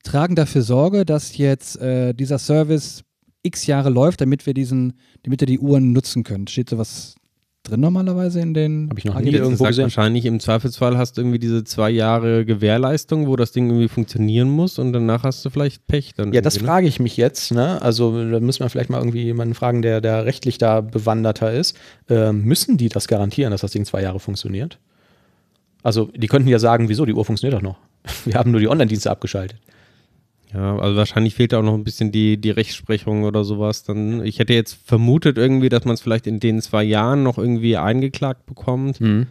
[0.04, 3.04] tragen dafür Sorge, dass jetzt äh, dieser Service
[3.44, 4.94] x Jahre läuft, damit wir diesen,
[5.24, 6.50] damit ihr die Uhren nutzen könnt.
[6.50, 7.16] Steht sowas
[7.64, 9.84] drin normalerweise in den Hab ich noch nie irgendwo gesehen.
[9.84, 14.50] Wahrscheinlich im Zweifelsfall hast du irgendwie diese zwei Jahre Gewährleistung, wo das Ding irgendwie funktionieren
[14.50, 16.14] muss und danach hast du vielleicht Pech.
[16.16, 16.66] Dann Ja, das ne?
[16.66, 17.52] frage ich mich jetzt.
[17.52, 17.80] Ne?
[17.82, 21.78] Also da müssen wir vielleicht mal irgendwie jemanden fragen, der, der rechtlich da bewanderter ist.
[22.10, 24.80] Ähm, müssen die das garantieren, dass das Ding zwei Jahre funktioniert?
[25.84, 27.78] Also die könnten ja sagen, wieso, die Uhr funktioniert doch noch.
[28.26, 29.60] Wir haben nur die Online-Dienste abgeschaltet.
[30.54, 33.84] Ja, also wahrscheinlich fehlt da auch noch ein bisschen die, die Rechtsprechung oder sowas.
[33.84, 37.38] Dann, ich hätte jetzt vermutet irgendwie, dass man es vielleicht in den zwei Jahren noch
[37.38, 39.00] irgendwie eingeklagt bekommt.
[39.00, 39.28] Mhm.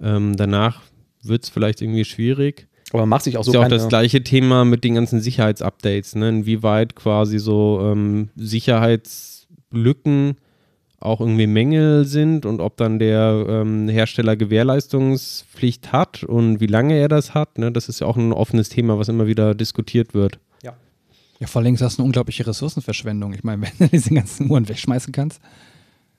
[0.00, 0.82] Ähm, danach
[1.22, 2.68] wird es vielleicht irgendwie schwierig.
[2.92, 5.20] Aber man macht sich auch so ist ja auch das gleiche Thema mit den ganzen
[5.20, 6.28] Sicherheitsupdates, ne?
[6.28, 10.36] Inwieweit quasi so ähm, Sicherheitslücken
[11.02, 16.94] auch irgendwie Mängel sind und ob dann der ähm, Hersteller Gewährleistungspflicht hat und wie lange
[16.94, 17.58] er das hat.
[17.58, 17.72] Ne?
[17.72, 20.38] Das ist ja auch ein offenes Thema, was immer wieder diskutiert wird.
[21.42, 23.32] Ja, vor allem ist das eine unglaubliche Ressourcenverschwendung.
[23.32, 25.40] Ich meine, wenn du diese ganzen Uhren wegschmeißen kannst.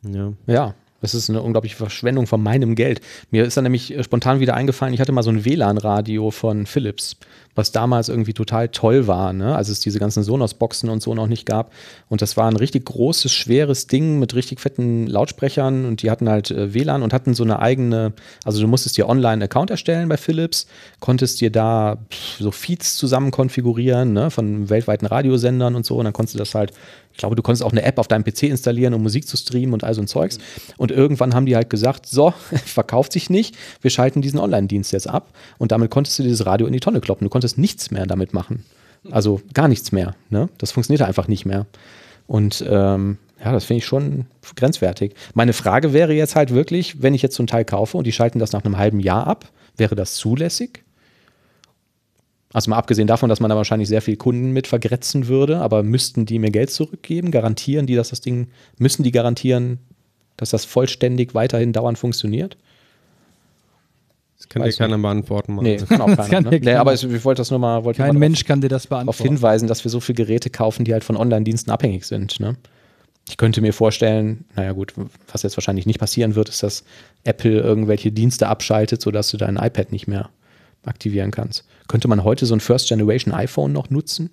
[0.05, 0.33] Ja.
[0.47, 3.01] Ja, das ist eine unglaubliche Verschwendung von meinem Geld.
[3.29, 6.65] Mir ist dann nämlich äh, spontan wieder eingefallen, ich hatte mal so ein WLAN-Radio von
[6.65, 7.17] Philips,
[7.55, 9.53] was damals irgendwie total toll war, ne?
[9.53, 11.73] als es diese ganzen Sonos-Boxen und so noch nicht gab.
[12.07, 16.29] Und das war ein richtig großes, schweres Ding mit richtig fetten Lautsprechern und die hatten
[16.29, 18.13] halt äh, WLAN und hatten so eine eigene,
[18.45, 20.67] also du musstest dir online einen Account erstellen bei Philips,
[21.01, 21.97] konntest dir da
[22.39, 24.31] so Feeds zusammen konfigurieren, ne?
[24.31, 26.71] von weltweiten Radiosendern und so und dann konntest du das halt
[27.13, 29.73] ich glaube, du konntest auch eine App auf deinem PC installieren, um Musik zu streamen
[29.73, 30.39] und all so ein Zeugs.
[30.77, 32.33] Und irgendwann haben die halt gesagt, so,
[32.65, 35.31] verkauft sich nicht, wir schalten diesen Online-Dienst jetzt ab.
[35.59, 37.25] Und damit konntest du dieses Radio in die Tonne kloppen.
[37.25, 38.65] Du konntest nichts mehr damit machen.
[39.11, 40.15] Also gar nichts mehr.
[40.29, 40.49] Ne?
[40.57, 41.67] Das funktionierte einfach nicht mehr.
[42.25, 45.13] Und ähm, ja, das finde ich schon grenzwertig.
[45.33, 48.11] Meine Frage wäre jetzt halt wirklich, wenn ich jetzt so ein Teil kaufe und die
[48.11, 50.83] schalten das nach einem halben Jahr ab, wäre das zulässig?
[52.53, 55.81] Also mal abgesehen davon, dass man da wahrscheinlich sehr viel Kunden mit vergrätzen würde, aber
[55.81, 57.31] müssten die mir Geld zurückgeben?
[57.31, 58.47] Garantieren die, dass das Ding,
[58.77, 59.79] müssen die garantieren,
[60.37, 62.55] dass das vollständig weiterhin dauernd funktioniert?
[64.37, 65.55] Das kann Weiß dir keiner beantworten.
[65.55, 65.63] Mann.
[65.63, 66.29] Nee, kann auch keiner.
[66.29, 66.59] kann ne?
[66.59, 69.05] nee, aber ich wollte das nur mal, wollte Kein mal Mensch kann dir das darauf
[69.05, 69.33] beantworten.
[69.35, 72.39] hinweisen, dass wir so viele Geräte kaufen, die halt von Online-Diensten abhängig sind.
[72.39, 72.55] Ne?
[73.29, 74.93] Ich könnte mir vorstellen, naja gut,
[75.31, 76.83] was jetzt wahrscheinlich nicht passieren wird, ist, dass
[77.23, 80.29] Apple irgendwelche Dienste abschaltet, sodass du dein iPad nicht mehr
[80.83, 81.65] aktivieren kannst.
[81.87, 84.29] Könnte man heute so ein First-Generation iPhone noch nutzen?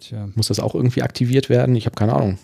[0.00, 1.74] Tja, Muss das auch irgendwie aktiviert werden?
[1.76, 2.38] Ich habe keine Ahnung.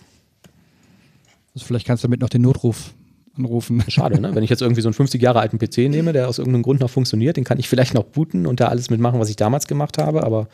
[1.54, 2.94] also vielleicht kannst du damit noch den Notruf
[3.36, 3.82] anrufen.
[3.88, 4.34] Schade, ne?
[4.34, 6.80] Wenn ich jetzt irgendwie so einen 50 Jahre alten PC nehme, der aus irgendeinem Grund
[6.80, 9.66] noch funktioniert, den kann ich vielleicht noch booten und da alles mitmachen, was ich damals
[9.66, 10.48] gemacht habe, aber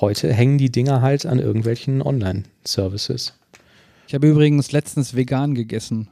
[0.00, 3.34] heute hängen die Dinger halt an irgendwelchen Online-Services.
[4.08, 6.08] Ich habe übrigens letztens vegan gegessen.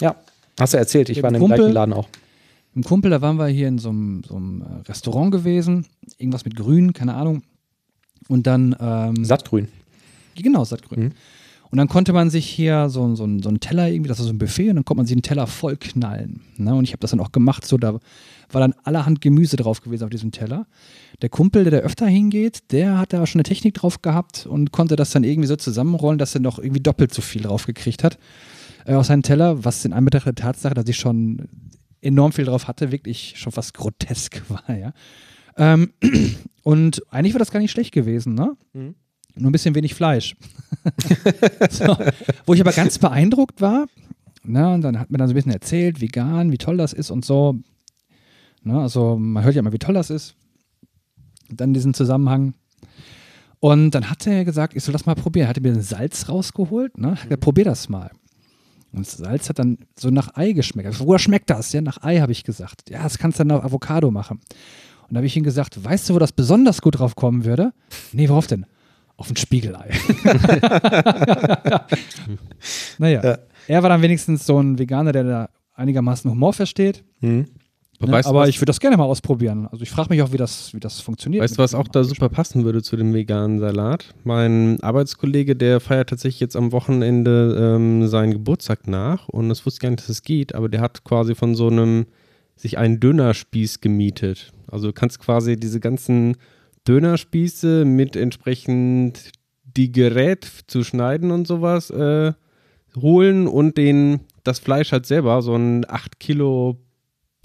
[0.00, 0.16] Ja,
[0.58, 2.08] hast du erzählt, ich war in dem gleichen Laden auch.
[2.76, 5.86] Einem Kumpel, da waren wir hier in so einem, so einem äh, Restaurant gewesen.
[6.18, 7.42] Irgendwas mit Grün, keine Ahnung.
[8.28, 8.76] Und dann.
[8.78, 9.68] Ähm, Sattgrün.
[10.34, 11.04] Genau, sattgrün.
[11.04, 11.12] Mhm.
[11.70, 14.32] Und dann konnte man sich hier so, so, so einen Teller irgendwie, das war so
[14.32, 16.42] ein Buffet, und dann konnte man sich einen Teller voll knallen.
[16.58, 16.74] Ne?
[16.74, 17.98] Und ich habe das dann auch gemacht, so da
[18.50, 20.66] war dann allerhand Gemüse drauf gewesen auf diesem Teller.
[21.22, 24.70] Der Kumpel, der da öfter hingeht, der hat da schon eine Technik drauf gehabt und
[24.70, 28.04] konnte das dann irgendwie so zusammenrollen, dass er noch irgendwie doppelt so viel drauf gekriegt
[28.04, 28.18] hat
[28.84, 31.48] äh, auf seinen Teller, was in Anbetracht der Tatsache, dass ich schon
[32.06, 34.92] enorm viel drauf hatte, wirklich schon fast grotesk war, ja.
[35.56, 35.92] Ähm,
[36.62, 38.56] und eigentlich war das gar nicht schlecht gewesen, ne?
[39.38, 40.36] Nur ein bisschen wenig Fleisch.
[41.70, 41.96] so,
[42.46, 43.86] wo ich aber ganz beeindruckt war,
[44.42, 47.10] ne, und dann hat mir dann so ein bisschen erzählt, vegan, wie toll das ist
[47.10, 47.56] und so.
[48.62, 50.34] Ne, also man hört ja immer, wie toll das ist.
[51.50, 52.54] Und dann diesen Zusammenhang.
[53.60, 55.48] Und dann hat er gesagt, ich soll das mal probieren.
[55.48, 57.12] Hat er mir ein Salz rausgeholt, ne?
[57.12, 58.10] Hat gesagt, probier das mal.
[58.92, 60.86] Und das Salz hat dann so nach Ei geschmeckt.
[60.86, 61.72] Also, Woher schmeckt das?
[61.72, 62.88] Ja, nach Ei habe ich gesagt.
[62.88, 64.40] Ja, das kannst du dann auf Avocado machen.
[65.08, 67.72] Und da habe ich ihm gesagt, weißt du, wo das besonders gut drauf kommen würde?
[68.12, 68.66] Nee, worauf denn?
[69.16, 69.90] Auf ein Spiegelei.
[72.98, 73.38] naja, Ja.
[73.68, 77.04] er war dann wenigstens so ein Veganer, der da einigermaßen Humor versteht.
[77.20, 77.46] Mhm.
[78.00, 78.12] Ne?
[78.12, 79.66] weißt Aber was- ich würde das gerne mal ausprobieren.
[79.68, 81.42] Also ich frage mich auch, wie das, wie das funktioniert.
[81.42, 84.14] Weißt du, was auch da super passen würde zu dem veganen Salat?
[84.24, 89.78] Mein Arbeitskollege, der feiert tatsächlich jetzt am Wochenende ähm, seinen Geburtstag nach und das wusste
[89.78, 92.06] ich gar nicht, dass es geht, aber der hat quasi von so einem
[92.56, 94.52] sich einen Dönerspieß gemietet.
[94.66, 96.36] Also du kannst quasi diese ganzen
[96.88, 99.30] Dönerspieße mit entsprechend
[99.64, 102.32] die Gerät zu schneiden und sowas äh,
[102.96, 106.78] holen und den das Fleisch halt selber, so ein 8 Kilo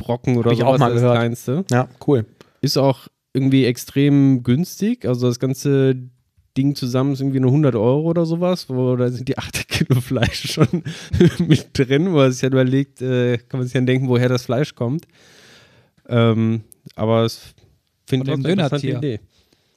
[0.02, 1.16] Brocken oder Hab ich sowas, auch mal gehört.
[1.18, 1.66] kleinste.
[1.72, 2.26] Ja, cool.
[2.62, 5.06] Ist auch irgendwie extrem günstig.
[5.06, 5.96] Also das ganze
[6.58, 8.70] Ding zusammen ist irgendwie nur 100 Euro oder sowas.
[8.70, 10.84] Wo da sind die 8 Kilo Fleisch schon
[11.48, 14.44] mit drin, wo man sich ja überlegt, äh, kann man sich dann denken, woher das
[14.44, 15.06] Fleisch kommt.
[16.10, 16.62] Ähm,
[16.96, 17.40] aber es
[18.08, 18.88] finde ich eine interessante.
[18.90, 19.20] Idee.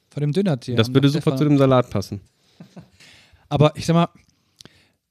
[0.09, 0.75] Von dem Dönertier.
[0.75, 2.21] Das würde Stefan- zu dem Salat passen.
[3.49, 4.07] Aber ich sag mal,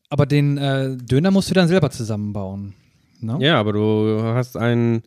[0.09, 2.75] aber den äh, Döner musst du dann selber zusammenbauen.
[3.21, 3.39] Ne?
[3.41, 5.03] Ja, aber du hast ein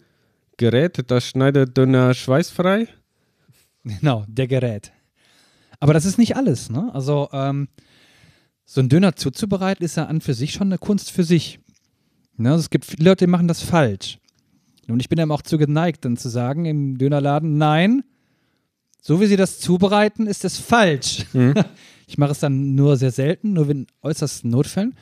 [0.58, 2.88] Gerät, das schneidet Döner schweißfrei.
[3.84, 4.92] Genau, der Gerät.
[5.80, 6.90] Aber das ist nicht alles, ne?
[6.94, 7.68] Also, ähm,
[8.66, 11.60] so ein Döner zuzubereiten ist ja an für sich schon eine Kunst für sich.
[12.36, 12.52] Ne?
[12.52, 14.20] Also es gibt viele Leute, die machen das falsch.
[14.90, 18.04] Und ich bin eben auch zu geneigt, dann zu sagen im Dönerladen, nein,
[19.02, 21.26] so wie sie das zubereiten, ist es falsch.
[22.10, 24.96] Ich mache es dann nur sehr selten, nur in äußersten Notfällen.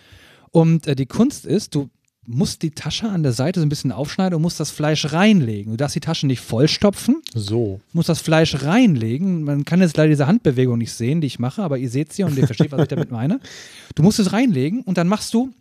[0.49, 1.91] Und äh, die Kunst ist, du
[2.27, 5.73] musst die Tasche an der Seite so ein bisschen aufschneiden und musst das Fleisch reinlegen.
[5.73, 7.81] Du darfst die Tasche nicht vollstopfen, So.
[7.93, 9.43] muss das Fleisch reinlegen.
[9.43, 12.23] Man kann jetzt leider diese Handbewegung nicht sehen, die ich mache, aber ihr seht sie
[12.23, 13.39] und ihr versteht, was ich damit meine.
[13.95, 15.51] Du musst es reinlegen und dann machst du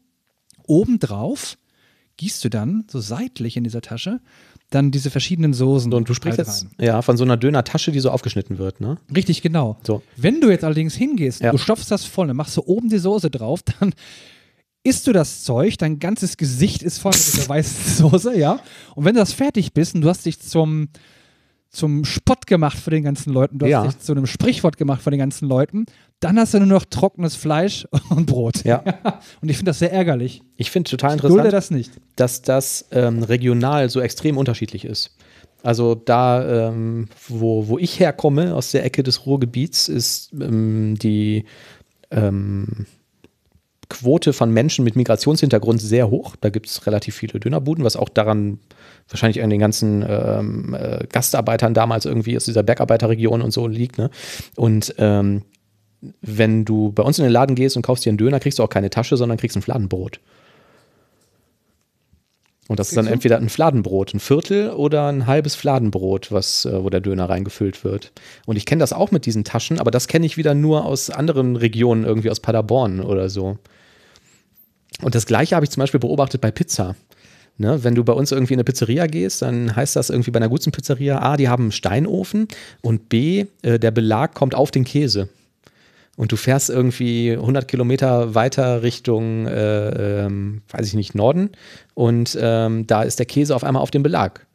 [0.66, 1.58] obendrauf,
[2.16, 4.20] gießt du dann so seitlich in dieser Tasche
[4.70, 5.90] dann diese verschiedenen Soßen.
[5.92, 6.70] So, und du sprichst halt jetzt rein.
[6.86, 8.96] ja, von so einer Döner-Tasche, die so aufgeschnitten wird, ne?
[9.14, 9.76] Richtig, genau.
[9.86, 10.02] So.
[10.16, 11.52] Wenn du jetzt allerdings hingehst, Ja.
[11.52, 13.92] du stopfst das voll, dann machst du oben die Soße drauf, dann
[14.84, 18.60] isst du das Zeug, dein ganzes Gesicht ist voll mit dieser weißen Soße, ja.
[18.94, 20.88] Und wenn du das fertig bist und du hast dich zum,
[21.70, 23.86] zum Spott gemacht für den ganzen Leuten, du hast Ja.
[23.86, 25.86] dich zu einem Sprichwort gemacht für den ganzen Leuten,
[26.20, 28.64] dann hast du nur noch trockenes Fleisch und Brot.
[28.64, 28.82] Ja.
[29.40, 30.42] Und ich finde das sehr ärgerlich.
[30.56, 31.90] Ich finde total Ich interessant, das nicht.
[32.16, 35.16] dass das ähm, regional so extrem unterschiedlich ist.
[35.62, 41.46] Also da, ähm, wo, wo ich herkomme, aus der Ecke des Ruhrgebiets, ist ähm, die
[42.10, 42.84] ähm,
[43.88, 46.36] Quote von Menschen mit Migrationshintergrund sehr hoch.
[46.40, 48.58] Da gibt es relativ viele Dönerbuden, was auch daran
[49.08, 53.98] wahrscheinlich an den ganzen ähm, äh, Gastarbeitern damals irgendwie aus dieser Bergarbeiterregion und so liegt.
[53.98, 54.10] Ne?
[54.56, 55.42] Und ähm,
[56.20, 58.62] wenn du bei uns in den Laden gehst und kaufst dir einen Döner, kriegst du
[58.62, 60.20] auch keine Tasche, sondern kriegst ein Fladenbrot.
[62.68, 66.82] Und das ist dann entweder ein Fladenbrot, ein Viertel oder ein halbes Fladenbrot, was, äh,
[66.82, 68.12] wo der Döner reingefüllt wird.
[68.46, 71.10] Und ich kenne das auch mit diesen Taschen, aber das kenne ich wieder nur aus
[71.10, 73.58] anderen Regionen, irgendwie aus Paderborn oder so.
[75.02, 76.94] Und das gleiche habe ich zum Beispiel beobachtet bei Pizza.
[77.56, 80.38] Ne, wenn du bei uns irgendwie in eine Pizzeria gehst, dann heißt das irgendwie bei
[80.38, 82.48] einer guten Pizzeria, A, die haben einen Steinofen
[82.82, 85.28] und B, äh, der Belag kommt auf den Käse.
[86.16, 91.50] Und du fährst irgendwie 100 Kilometer weiter Richtung, äh, ähm, weiß ich nicht, Norden
[91.94, 94.46] und ähm, da ist der Käse auf einmal auf dem Belag.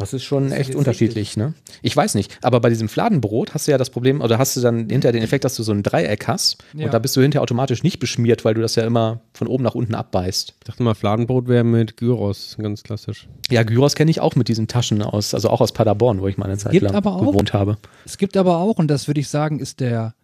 [0.00, 1.54] Das ist schon echt jetzt unterschiedlich, ne?
[1.82, 4.60] Ich weiß nicht, aber bei diesem Fladenbrot hast du ja das Problem, oder hast du
[4.60, 6.86] dann hinterher den Effekt, dass du so ein Dreieck hast Ja.
[6.86, 9.62] und da bist du hinterher automatisch nicht beschmiert, weil du das ja immer von oben
[9.62, 10.54] nach unten abbeißt.
[10.58, 13.28] Ich dachte mal, Fladenbrot wäre mit Gyros, ganz klassisch.
[13.50, 16.36] Ja, Gyros kenne ich auch mit diesen Taschen aus, also auch aus Paderborn, wo ich
[16.38, 17.76] mal eine Zeit gibt lang aber auch- gewohnt habe.
[18.04, 20.14] Es gibt aber auch, und das würde ich sagen, ist der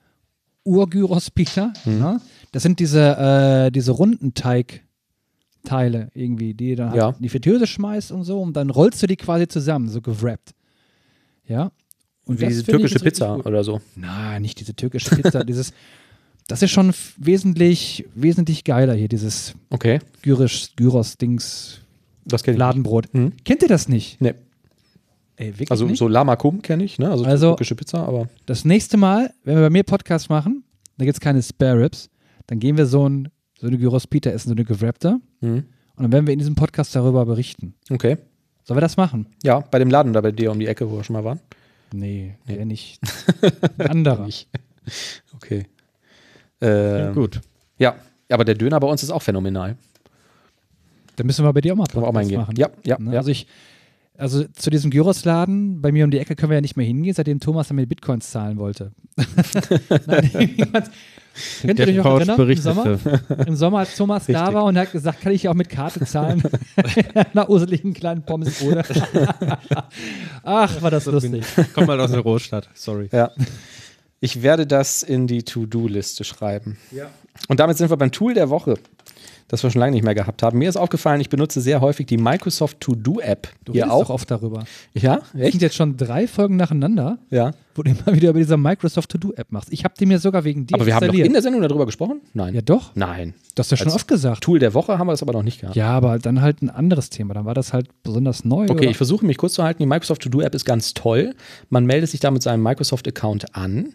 [0.65, 1.73] Urgyros-Pizza.
[1.85, 1.99] Mhm.
[1.99, 2.21] Ne?
[2.53, 4.35] Das sind diese, äh, diese runden
[5.67, 7.09] Teigteile irgendwie, die dann halt Ja.
[7.11, 10.55] in die Fritteuse schmeißt und so und dann rollst du die quasi zusammen, so gewrappt.
[11.47, 11.71] Ja.
[12.27, 13.81] Und Wie diese türkische Pizza oder so.
[13.95, 15.73] Nein, nicht diese türkische Pizza, dieses,
[16.49, 21.81] das ist schon wesentlich, wesentlich geiler hier, dieses Okay, Gyros, Gyros-Dings,
[22.25, 22.59] das kenne ich.
[22.59, 22.67] nicht.
[22.67, 23.13] Ladenbrot.
[23.15, 23.33] Mhm.
[23.45, 24.21] Kennt ihr das nicht?
[24.21, 24.35] Nee.
[25.37, 25.99] Ey, Also nicht?
[25.99, 27.11] so Lama Kum kenne ich, ne?
[27.11, 30.65] Also, Also- türkische Pizza, aber Das nächste Mal, wenn wir bei mir Podcast machen,
[30.99, 32.09] da gibt es keine Spare Ribs,
[32.47, 35.19] dann gehen wir so, ein, so eine Gyros Pita essen, so eine gewrappte.
[35.41, 35.65] Mhm.
[35.97, 37.75] Und dann werden wir in diesem Podcast darüber berichten.
[37.91, 38.19] okay.
[38.65, 39.27] Sollen wir das machen?
[39.45, 41.39] Ja, bei dem Laden da bei dir um die Ecke, wo wir schon mal waren.
[41.93, 42.99] Nee, der nicht.
[43.79, 44.27] Ein anderer.
[44.27, 44.49] Nicht.
[45.37, 45.67] Okay.
[46.61, 47.41] Ähm, Gut.
[47.79, 47.95] Ja,
[48.29, 49.77] aber der Döner bei uns ist auch phänomenal.
[51.15, 52.41] Da müssen wir bei dir auch mal wir auch mal Podcast hingehen.
[52.41, 52.57] machen.
[52.57, 53.13] Ja, ja, Ne?
[53.13, 53.19] ja.
[53.19, 53.47] Also ich,
[54.19, 57.15] Also zu diesem Gyros-Laden bei mir um die Ecke können wir ja nicht mehr hingehen,
[57.15, 58.91] seitdem Thomas dann mit Bitcoins zahlen wollte.
[60.07, 60.91] Nein, jemand-
[61.63, 62.49] Könnt ihr Der euch noch erinnern?
[62.49, 62.99] Im Sommer.
[63.47, 64.55] Im Sommer, als Thomas da Richtig.
[64.55, 66.43] war und er hat gesagt, kann ich auch mit Karte zahlen?
[67.33, 68.85] Nach useligen kleinen Pommes oder?
[70.43, 71.45] Ach, war das lustig.
[71.75, 73.09] Komm mal aus der Großstadt, sorry.
[73.13, 73.31] Ja.
[74.21, 76.79] Ich werde das in die To-Do-Liste schreiben.
[77.49, 78.75] Und damit sind wir beim Tool der Woche,
[79.49, 80.59] das wir schon lange nicht mehr gehabt haben.
[80.59, 83.49] Mir ist aufgefallen, ich benutze sehr häufig die Microsoft To-Do-App.
[83.65, 84.11] Du redest auch?
[84.11, 84.65] oft darüber.
[84.95, 85.63] Ja, Wir sind echt?
[85.63, 87.53] jetzt schon drei Folgen nacheinander, Ja.
[87.75, 89.73] wo du immer wieder über diese Microsoft To-Do-App machst.
[89.73, 91.87] Ich habe die mir sogar wegen dir Aber wir haben doch in der Sendung darüber
[91.87, 92.21] gesprochen?
[92.35, 92.55] Nein.
[92.55, 92.91] ja, doch.
[92.95, 93.35] Nein.
[93.55, 94.43] Das hast du schon Als oft gesagt.
[94.43, 95.77] Tool der Woche haben wir das aber noch nicht gehabt.
[95.77, 97.33] Ja, aber dann halt ein anderes Thema.
[97.35, 98.65] Dann war das halt besonders neu.
[98.65, 98.91] Okay, oder?
[98.91, 99.79] ich versuche mich kurz zu halten.
[99.83, 101.35] Die Microsoft To-Do-App ist ganz toll.
[101.71, 103.95] Man meldet sich da mit seinem Microsoft-Account an.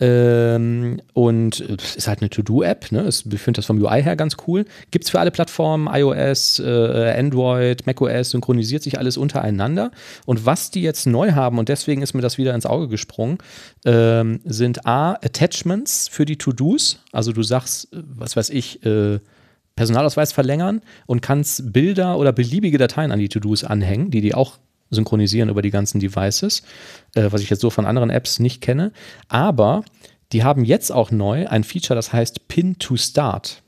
[0.00, 2.92] Ähm, und äh, ist halt eine To-Do-App.
[2.92, 3.08] Ne?
[3.08, 4.64] Ich finde das vom UI her ganz cool.
[4.92, 9.90] Gibt es für alle Plattformen, iOS, äh, Android, macOS, synchronisiert sich alles untereinander.
[10.24, 13.38] Und was die jetzt neu haben, und deswegen ist mir das wieder ins Auge gesprungen,
[13.84, 17.00] ähm, sind A, Attachments für die To-Dos.
[17.10, 19.18] Also du sagst, äh, was weiß ich, äh,
[19.74, 24.58] Personalausweis verlängern und kannst Bilder oder beliebige Dateien an die To-Dos anhängen, die die auch
[24.90, 26.62] synchronisieren über die ganzen Devices,
[27.14, 28.92] äh, was ich jetzt so von anderen Apps nicht kenne.
[29.28, 29.84] Aber
[30.32, 33.62] die haben jetzt auch neu ein Feature, das heißt Pin to Start.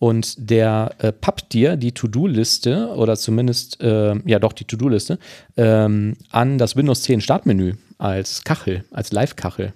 [0.00, 5.18] Und der äh, pappt dir die To-Do-Liste oder zumindest, äh, ja doch, die To-Do-Liste
[5.56, 9.72] ähm, an das Windows 10 Startmenü als Kachel, als Live-Kachel.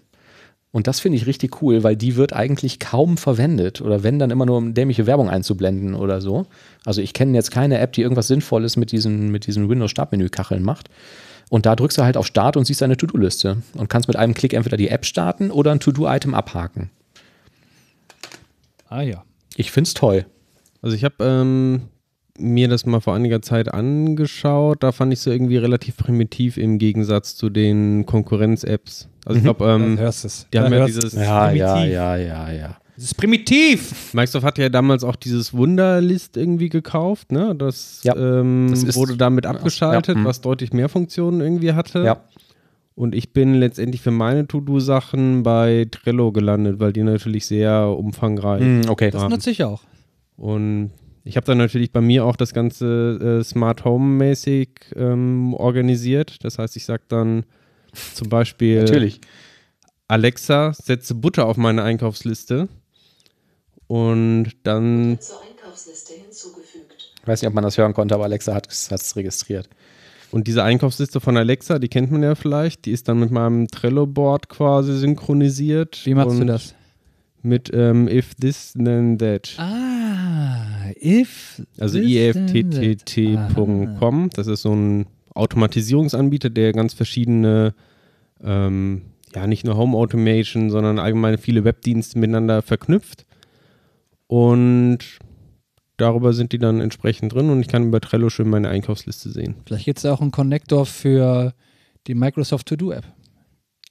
[0.73, 4.31] Und das finde ich richtig cool, weil die wird eigentlich kaum verwendet oder wenn dann
[4.31, 6.47] immer nur um dämliche Werbung einzublenden oder so.
[6.87, 10.89] Also ich kenne jetzt keine App, die irgendwas Sinnvolles mit diesen, mit diesen Windows-Startmenü-Kacheln macht.
[11.51, 14.33] Und da drückst du halt auf Start und siehst deine To-Do-Liste und kannst mit einem
[14.33, 16.91] Klick entweder die App starten oder ein To-Do-Item abhaken.
[18.89, 19.23] ah ja.
[19.57, 20.25] Ich finde es toll.
[20.81, 21.83] Also ich habe ähm,
[22.39, 24.83] mir das mal vor einiger Zeit angeschaut.
[24.83, 29.09] Da fand ich es irgendwie relativ primitiv im Gegensatz zu den Konkurrenz-Apps.
[29.25, 30.47] Also ich glaube, Da ähm, hörst es.
[30.53, 31.95] die Da haben ja dieses Ja, ja, primitiv.
[31.95, 32.77] ja, ja, ja.
[32.97, 34.13] Es ist primitiv.
[34.13, 37.55] Microsoft hat ja damals auch dieses Wunderlist irgendwie gekauft, ne?
[37.57, 40.25] Das, Ja, ähm, das wurde damit abgeschaltet, ja, mhm.
[40.27, 42.05] was deutlich mehr Funktionen irgendwie hatte.
[42.05, 42.21] Ja.
[42.95, 48.61] Und ich bin letztendlich für meine To-Do-Sachen bei Trello gelandet, weil die natürlich sehr umfangreich
[48.61, 49.11] Hm, okay.
[49.11, 49.81] Das nutze ich auch.
[50.37, 50.91] Und
[51.25, 56.45] ich habe dann natürlich bei mir auch das Ganze äh, Smart Home-mäßig ähm, organisiert.
[56.45, 57.45] Das heißt, ich sage dann
[58.15, 59.21] zum Beispiel Natürlich.
[60.09, 62.69] Alexa, setze Butter auf meine Einkaufsliste.
[63.87, 67.13] Und dann zur Einkaufsliste hinzugefügt.
[67.21, 69.69] Ich weiß nicht, ob man das hören konnte, aber Alexa hat es registriert.
[70.33, 73.69] Und diese Einkaufsliste von Alexa, die kennt man ja vielleicht, die ist dann mit meinem
[73.69, 76.01] Trello-Board quasi synchronisiert.
[76.05, 76.75] Wie machst du das?
[77.43, 79.55] Mit ähm, if this, then that.
[79.59, 81.61] Ah, if.
[81.79, 82.83] Also this, then that.
[82.83, 84.31] ifttt.com.
[84.31, 87.75] Das ist so ein Automatisierungsanbieter, der ganz verschiedene,
[88.43, 89.03] ähm,
[89.35, 93.25] ja, nicht nur Home Automation, sondern allgemein viele Webdienste miteinander verknüpft.
[94.27, 94.99] Und
[95.97, 99.57] darüber sind die dann entsprechend drin und ich kann über Trello schön meine Einkaufsliste sehen.
[99.67, 101.55] Vielleicht gibt es auch einen Connector für
[102.07, 103.05] die Microsoft To-Do-App.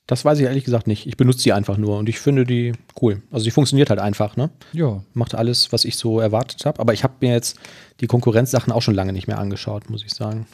[0.08, 1.08] Das weiß ich ehrlich gesagt nicht.
[1.08, 3.22] Ich benutze die einfach nur und ich finde die cool.
[3.32, 4.50] Also die funktioniert halt einfach, ne?
[4.74, 5.04] Ja.
[5.14, 6.80] Macht alles, was ich so erwartet habe.
[6.82, 7.58] Aber ich habe mir jetzt
[8.02, 10.48] die Konkurrenzsachen auch schon lange nicht mehr angeschaut, muss ich sagen.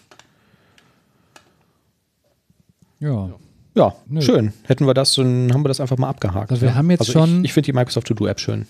[2.99, 3.29] Ja.
[3.75, 4.21] Ja, Nö.
[4.21, 4.53] schön.
[4.63, 6.49] Hätten wir das, dann haben wir das einfach mal abgehakt.
[6.51, 6.75] Also wir ja.
[6.75, 8.65] haben jetzt also schon- Ich, ich finde die Microsoft To-Do-App schön.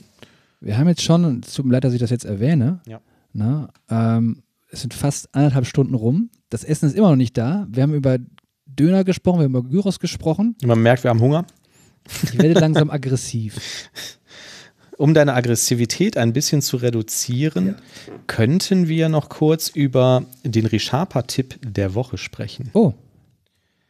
[0.60, 3.00] Wir haben jetzt schon, es tut mir leid, dass ich das jetzt erwähne, Ja.
[3.32, 6.30] na, ähm, es sind fast anderthalb Stunden rum.
[6.50, 7.68] Das Essen ist immer noch nicht da.
[7.70, 8.18] Wir haben über
[8.66, 10.56] Döner gesprochen, wir haben über Gyros gesprochen.
[10.66, 11.46] Man merkt, wir haben Hunger.
[12.24, 13.60] Ich werde langsam aggressiv.
[14.98, 17.76] Um deine Aggressivität ein bisschen zu reduzieren,
[18.26, 22.72] könnten wir noch kurz über den Resharper-Tipp der Woche sprechen.
[22.74, 22.94] Oh.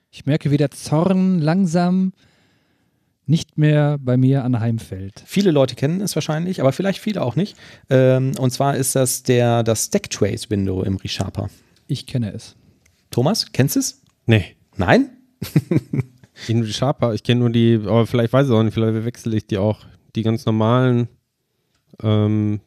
[0.09, 2.13] Ich merke, wie der Zorn langsam
[3.25, 5.21] nicht mehr bei mir anheimfällt.
[5.25, 7.57] Viele Leute kennen es wahrscheinlich, aber vielleicht viele auch nicht.
[7.89, 11.49] Ähm, und zwar ist das der, das Stacktrace-Window im ReSharper.
[11.87, 12.55] Ich kenne es.
[13.11, 14.01] Thomas, kennst du es?
[14.25, 14.55] Nee.
[14.75, 15.09] Nein?
[16.39, 18.73] Ich kenne nur die Sharper, ich kenne nur die, aber vielleicht weiß ich auch nicht,
[18.73, 19.85] vielleicht wechsle ich die auch.
[20.15, 21.07] Die ganz normalen
[22.03, 22.61] ähm,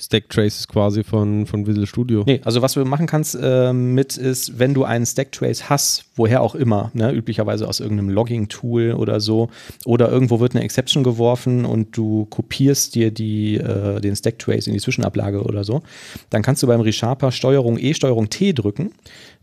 [0.00, 2.24] Stack Traces quasi von, von Visual Studio.
[2.26, 6.42] Nee, also was du machen kannst ähm, mit ist, wenn du einen Stacktrace hast, woher
[6.42, 9.50] auch immer, ne, üblicherweise aus irgendeinem Logging-Tool oder so,
[9.84, 14.72] oder irgendwo wird eine Exception geworfen und du kopierst dir die, äh, den Stacktrace in
[14.72, 15.82] die Zwischenablage oder so,
[16.30, 18.92] dann kannst du beim ReSharper Steuerung E, Steuerung T drücken.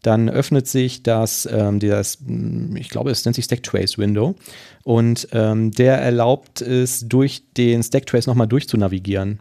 [0.04, 4.36] Dann öffnet sich das, ähm, das, mh, ich glaube, es nennt sich Stacktrace Window.
[4.84, 9.40] Und ähm, der erlaubt es, durch den Stacktrace nochmal durchzunavigieren.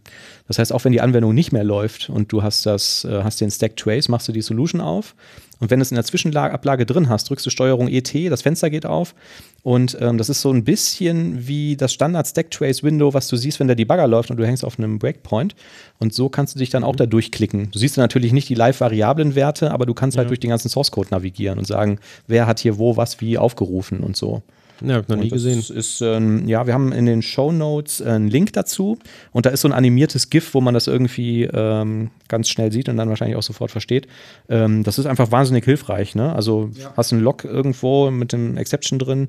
[0.48, 3.40] Das heißt, auch wenn die Anwendung nicht mehr läuft und du hast, das, äh, hast
[3.40, 5.14] den Stacktrace, machst du die Solution auf.
[5.58, 8.68] Und wenn du es in der Zwischenablage drin hast, drückst du Steuerung ET, das Fenster
[8.68, 9.14] geht auf.
[9.62, 13.58] Und ähm, das ist so ein bisschen wie das Standard Stacktrace Window, was du siehst,
[13.58, 15.54] wenn der Debugger läuft und du hängst auf einem Breakpoint.
[15.98, 17.70] Und so kannst du dich dann auch da durchklicken.
[17.70, 21.08] Du siehst natürlich nicht die Live-Variablen-Werte, aber du kannst halt durch den ganzen Source Code
[21.10, 24.42] navigieren und sagen, wer hat hier wo was wie aufgerufen und so.
[24.80, 25.58] Ja, hab ich noch nie gesehen.
[25.58, 28.98] Ist, ähm, ja, wir haben in den Show Notes einen Link dazu
[29.32, 32.88] und da ist so ein animiertes GIF, wo man das irgendwie ähm, ganz schnell sieht
[32.88, 34.06] und dann wahrscheinlich auch sofort versteht.
[34.48, 36.14] Ähm, das ist einfach wahnsinnig hilfreich.
[36.14, 36.34] Ne?
[36.34, 39.28] Also hast einen Log irgendwo mit dem Exception drin,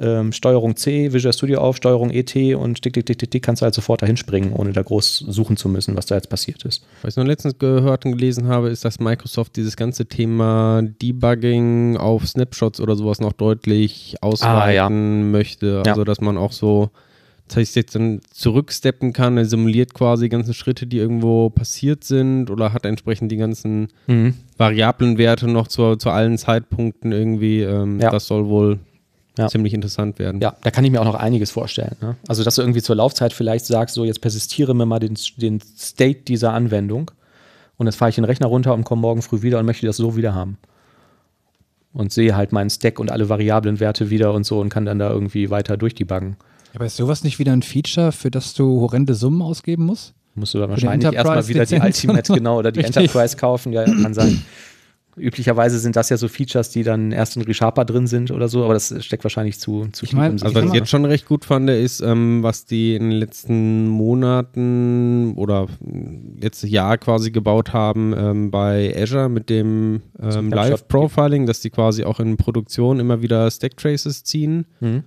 [0.00, 3.62] ähm, Steuerung C, Visual Studio auf, Steuerung ET und tick, tick, tick, tick, tick, kannst
[3.62, 6.64] du halt sofort dahin springen, ohne da groß suchen zu müssen, was da jetzt passiert
[6.64, 6.84] ist.
[7.02, 11.96] Was ich noch letztens gehört und gelesen habe, ist, dass Microsoft dieses ganze Thema Debugging
[11.96, 14.88] auf Snapshots oder sowas noch deutlich ausweiten Ah, ja.
[14.88, 15.82] möchte.
[15.84, 15.92] Ja.
[15.92, 16.90] Also, dass man auch so,
[17.48, 22.04] das heißt, jetzt dann zurücksteppen kann, er simuliert quasi die ganzen Schritte, die irgendwo passiert
[22.04, 23.88] sind oder hat entsprechend die ganzen
[24.58, 27.62] Variablenwerte noch zu, zu allen Zeitpunkten irgendwie.
[27.62, 28.10] Ähm, Ja.
[28.10, 28.78] Das soll wohl
[29.38, 29.48] Ja.
[29.48, 30.40] ziemlich interessant werden.
[30.40, 31.96] Ja, da kann ich mir auch noch einiges vorstellen.
[32.00, 32.16] Ne?
[32.26, 35.60] Also, dass du irgendwie zur Laufzeit vielleicht sagst, so jetzt persistiere mir mal den, den
[35.60, 37.10] State dieser Anwendung
[37.76, 39.96] und jetzt fahre ich den Rechner runter und komme morgen früh wieder und möchte das
[39.96, 40.58] so wieder haben.
[41.92, 45.10] Und sehe halt meinen Stack und alle Variablenwerte wieder und so und kann dann da
[45.10, 46.36] irgendwie weiter durchdebuggen.
[46.74, 50.12] Aber ist sowas nicht wieder ein Feature, für das du horrende Summen ausgeben musst?
[50.34, 52.38] Musst du dann Für wahrscheinlich erstmal wieder die Ultimate, oder?
[52.38, 52.96] genau, oder die Richtig.
[52.96, 53.72] Enterprise kaufen.
[53.72, 54.42] Ja, ja, kann sein.
[55.18, 58.64] Üblicherweise sind das ja so Features, die dann erst in ReSharper drin sind oder so,
[58.64, 61.26] aber das steckt wahrscheinlich zu, zu Ich mein, im Also was ich jetzt schon recht
[61.26, 65.66] gut fand, ist, ähm, was die in den letzten Monaten oder
[66.40, 70.50] letztes Jahr quasi gebaut haben ähm, bei Azure mit dem ähm.
[70.50, 75.02] Live-Profiling, dass die quasi auch in Produktion immer wieder Stack-Traces ziehen Mhm.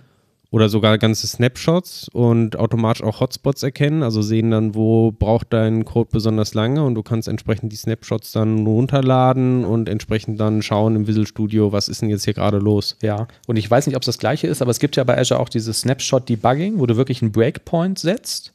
[0.51, 5.85] Oder sogar ganze Snapshots und automatisch auch Hotspots erkennen, also sehen dann, wo braucht dein
[5.85, 10.97] Code besonders lange und du kannst entsprechend die Snapshots dann runterladen und entsprechend dann schauen
[10.97, 12.97] im Visual Studio, was ist denn jetzt hier gerade los.
[13.01, 15.17] Ja, und ich weiß nicht, ob es das gleiche ist, aber es gibt ja bei
[15.17, 18.51] Azure auch dieses Snapshot-Debugging, wo du wirklich einen Breakpoint setzt.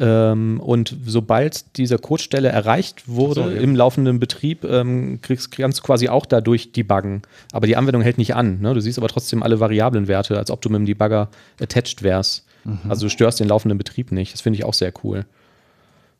[0.00, 3.60] Ähm, und sobald diese Codestelle erreicht wurde so, ja.
[3.60, 7.22] im laufenden Betrieb, ähm, kriegst, kannst du quasi auch dadurch debuggen.
[7.52, 8.60] Aber die Anwendung hält nicht an.
[8.60, 8.74] Ne?
[8.74, 11.28] Du siehst aber trotzdem alle Variablenwerte, als ob du mit dem Debugger
[11.60, 12.44] attached wärst.
[12.86, 14.34] Also du störst den laufenden Betrieb nicht.
[14.34, 15.24] Das finde ich auch sehr cool.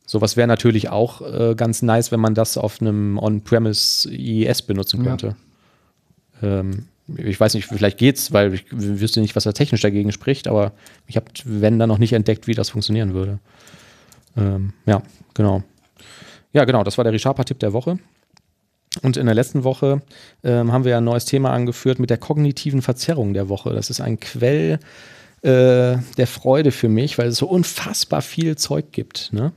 [0.07, 5.05] Sowas wäre natürlich auch äh, ganz nice, wenn man das auf einem On-Premise IES benutzen
[5.05, 5.11] Ja.
[5.11, 5.37] könnte.
[6.43, 10.47] Ähm, ich weiß nicht, vielleicht geht's, weil ich wüsste nicht, was da technisch dagegen spricht,
[10.47, 10.73] aber
[11.07, 13.39] ich habe, wenn dann noch nicht entdeckt, wie das funktionieren würde.
[14.37, 15.03] Ähm, ja,
[15.35, 15.63] genau.
[16.53, 17.99] Ja, genau, das war der ReSharper-Tipp der Woche.
[19.03, 20.03] Und in der letzten Woche
[20.43, 23.73] ähm, haben wir ja ein neues Thema angeführt mit der kognitiven Verzerrung der Woche.
[23.73, 24.81] Das ist ein Quell
[25.43, 29.33] äh, der Freude für mich, weil es so unfassbar viel Zeug gibt.
[29.33, 29.53] Ne?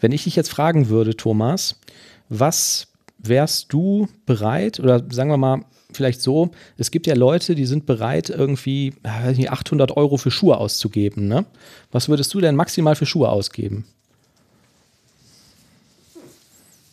[0.00, 1.80] Wenn ich dich jetzt fragen würde, Thomas,
[2.28, 7.64] was wärst du bereit, oder sagen wir mal, vielleicht so, es gibt ja Leute, die
[7.64, 11.28] sind bereit, irgendwie ja, weiß nicht, 800 Euro für Schuhe auszugeben.
[11.28, 11.46] Ne?
[11.90, 13.84] Was würdest du denn maximal für Schuhe ausgeben?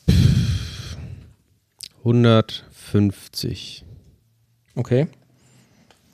[0.09, 0.15] Hm.
[1.99, 3.83] 150.
[4.75, 5.07] Okay.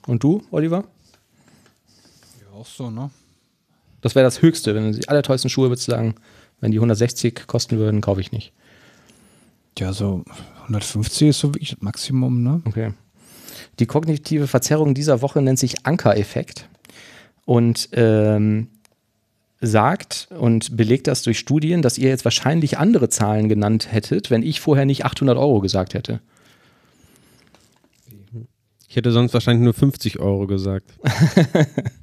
[0.06, 0.84] Und du, Oliver?
[2.40, 3.10] Ja, auch so, ne?
[4.00, 4.74] Das wäre das Höchste.
[4.74, 6.16] Wenn du die allerteuersten Schuhe würdest du sagen,
[6.60, 8.52] wenn die 160 kosten würden, kaufe ich nicht.
[9.78, 10.24] Ja, so
[10.62, 12.62] 150 ist so wirklich das Maximum, ne?
[12.64, 12.92] Okay.
[13.78, 16.68] Die kognitive Verzerrung dieser Woche nennt sich Anker-Effekt
[17.44, 18.68] und ähm,
[19.60, 24.42] sagt und belegt das durch Studien, dass ihr jetzt wahrscheinlich andere Zahlen genannt hättet, wenn
[24.42, 26.20] ich vorher nicht 800 Euro gesagt hätte.
[28.88, 30.92] Ich hätte sonst wahrscheinlich nur 50 Euro gesagt.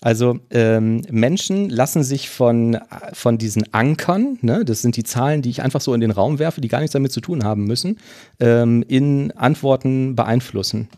[0.00, 2.78] Also ähm, Menschen lassen sich von,
[3.12, 6.40] von diesen Ankern, ne, das sind die Zahlen, die ich einfach so in den Raum
[6.40, 7.98] werfe, die gar nichts damit zu tun haben müssen,
[8.40, 10.88] ähm, in Antworten beeinflussen.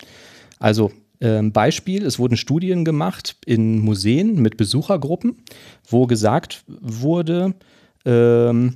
[0.58, 0.90] Also
[1.20, 5.36] ähm, Beispiel, es wurden Studien gemacht in Museen mit Besuchergruppen,
[5.86, 7.54] wo gesagt wurde,
[8.04, 8.74] ähm,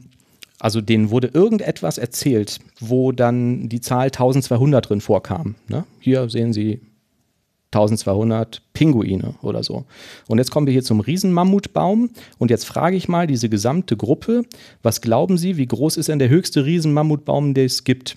[0.61, 5.55] also denen wurde irgendetwas erzählt, wo dann die Zahl 1200 drin vorkam.
[5.69, 5.85] Ne?
[6.01, 6.81] Hier sehen Sie
[7.73, 9.85] 1200 Pinguine oder so.
[10.27, 14.43] Und jetzt kommen wir hier zum Riesenmammutbaum und jetzt frage ich mal diese gesamte Gruppe,
[14.83, 18.17] was glauben Sie, wie groß ist denn der höchste Riesenmammutbaum, den es gibt?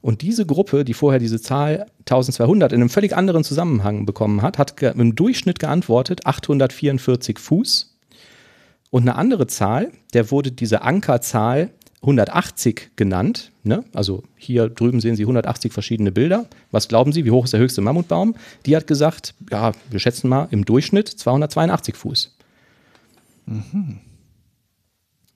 [0.00, 4.58] Und diese Gruppe, die vorher diese Zahl 1200 in einem völlig anderen Zusammenhang bekommen hat,
[4.58, 7.96] hat im Durchschnitt geantwortet 844 Fuß.
[8.90, 11.70] Und eine andere Zahl, der wurde diese Ankerzahl
[12.02, 13.52] 180 genannt.
[13.62, 13.84] Ne?
[13.92, 16.46] Also hier drüben sehen Sie 180 verschiedene Bilder.
[16.70, 18.34] Was glauben Sie, wie hoch ist der höchste Mammutbaum?
[18.64, 22.36] Die hat gesagt, ja, wir schätzen mal im Durchschnitt 282 Fuß.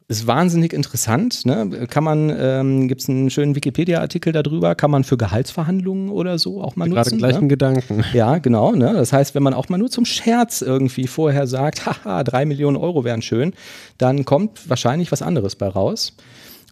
[0.07, 1.45] Ist wahnsinnig interessant.
[1.45, 1.87] Ne?
[1.89, 6.63] Kann man, ähm, gibt es einen schönen Wikipedia-Artikel darüber, kann man für Gehaltsverhandlungen oder so
[6.63, 7.19] auch mal Gerade nutzen.
[7.19, 7.39] gleich ne?
[7.41, 8.05] einen Gedanken.
[8.15, 8.73] Ja, genau.
[8.73, 8.93] Ne?
[8.93, 12.77] Das heißt, wenn man auch mal nur zum Scherz irgendwie vorher sagt, haha, drei Millionen
[12.77, 13.53] Euro wären schön,
[13.99, 16.15] dann kommt wahrscheinlich was anderes bei raus.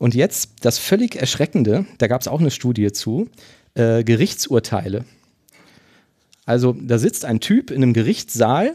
[0.02, 3.28] Und jetzt das völlig Erschreckende, da gab es auch eine Studie zu,
[3.74, 5.04] äh, Gerichtsurteile.
[6.44, 8.72] Also da sitzt ein Typ in einem Gerichtssaal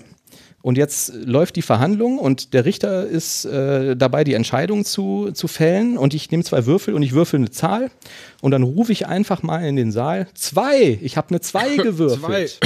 [0.62, 5.50] und jetzt läuft die Verhandlung und der Richter ist äh, dabei, die Entscheidung zu, zu
[5.50, 5.98] fällen.
[5.98, 7.92] Und ich nehme zwei Würfel und ich würfel eine Zahl.
[8.40, 10.98] Und dann rufe ich einfach mal in den Saal: Zwei!
[11.02, 12.58] Ich habe eine Zwei gewürfelt.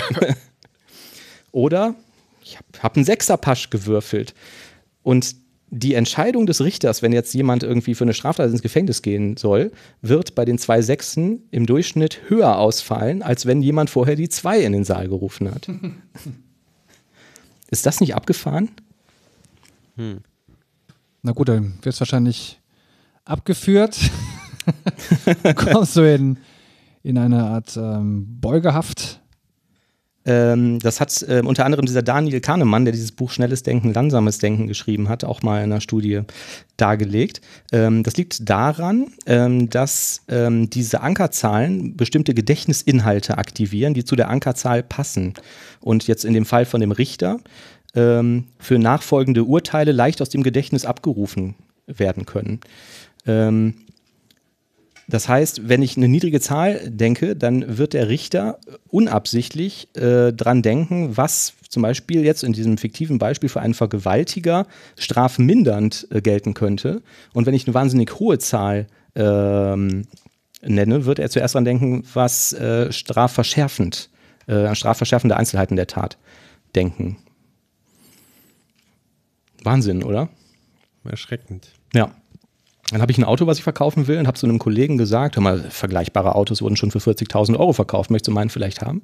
[1.52, 1.96] Oder
[2.44, 4.36] ich habe hab einen Sechserpasch gewürfelt.
[5.02, 5.41] Und
[5.74, 9.72] die Entscheidung des Richters, wenn jetzt jemand irgendwie für eine Straftat ins Gefängnis gehen soll,
[10.02, 14.60] wird bei den zwei Sechsen im Durchschnitt höher ausfallen, als wenn jemand vorher die Zwei
[14.60, 15.70] in den Saal gerufen hat.
[17.72, 18.70] Ist das nicht abgefahren?
[21.22, 22.60] Na gut, dann wird es wahrscheinlich
[23.24, 23.98] abgeführt.
[25.56, 26.38] Kommst du in,
[27.02, 29.21] in eine Art ähm, Beugehaft.
[30.26, 34.38] Ähm, das hat ähm, unter anderem dieser Daniel Kahnemann, der dieses Buch Schnelles Denken, Langsames
[34.38, 36.22] Denken geschrieben hat, auch mal in einer Studie
[36.78, 37.42] dargelegt.
[37.72, 44.30] Ähm, das liegt daran, ähm, dass ähm, diese Ankerzahlen bestimmte Gedächtnisinhalte aktivieren, die zu der
[44.30, 45.34] Ankerzahl passen.
[45.80, 47.40] Und jetzt in dem Fall von dem Richter
[47.96, 51.56] ähm, für nachfolgende Urteile leicht aus dem Gedächtnis abgerufen
[51.88, 52.60] werden können.
[53.26, 53.76] Ähm,
[55.12, 60.62] das heißt, wenn ich eine niedrige Zahl denke, dann wird der Richter unabsichtlich äh, dran
[60.62, 66.54] denken, was zum Beispiel jetzt in diesem fiktiven Beispiel für einen Vergewaltiger strafmindernd äh, gelten
[66.54, 67.02] könnte.
[67.34, 70.08] Und wenn ich eine wahnsinnig hohe Zahl ähm,
[70.62, 74.10] nenne, wird er zuerst dran denken, was äh, strafverschärfend,
[74.48, 76.18] äh, an strafverschärfende Einzelheiten der Tat
[76.74, 77.18] denken.
[79.62, 80.30] Wahnsinn, oder?
[81.04, 81.74] Erschreckend.
[81.94, 82.16] Ja.
[82.92, 85.38] Dann habe ich ein Auto, was ich verkaufen will und habe zu einem Kollegen gesagt,
[85.38, 89.02] hör mal, vergleichbare Autos wurden schon für 40.000 Euro verkauft, möchtest du meinen vielleicht haben?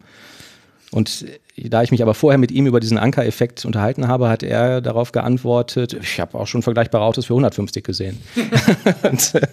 [0.92, 1.26] Und
[1.58, 5.12] da ich mich aber vorher mit ihm über diesen Anker-Effekt unterhalten habe, hat er darauf
[5.12, 8.20] geantwortet, ich habe auch schon vergleichbare Autos für 150 gesehen.
[9.04, 9.48] und äh,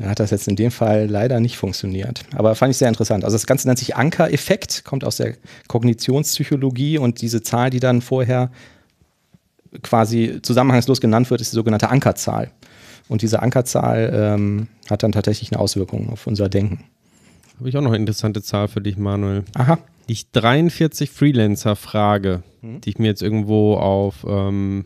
[0.00, 2.20] ja, hat das jetzt in dem Fall leider nicht funktioniert.
[2.34, 3.24] Aber fand ich sehr interessant.
[3.24, 5.34] Also das Ganze nennt sich Anker-Effekt, kommt aus der
[5.68, 8.50] Kognitionspsychologie und diese Zahl, die dann vorher
[9.82, 12.50] quasi zusammenhangslos genannt wird, ist die sogenannte Ankerzahl.
[13.08, 16.84] Und diese Ankerzahl ähm, hat dann tatsächlich eine Auswirkung auf unser Denken.
[17.58, 19.44] Habe ich auch noch eine interessante Zahl für dich, Manuel.
[19.54, 19.78] Aha.
[20.08, 22.80] Die 43 Freelancer-Frage, Mhm.
[22.80, 24.84] die ich mir jetzt irgendwo auf, ähm,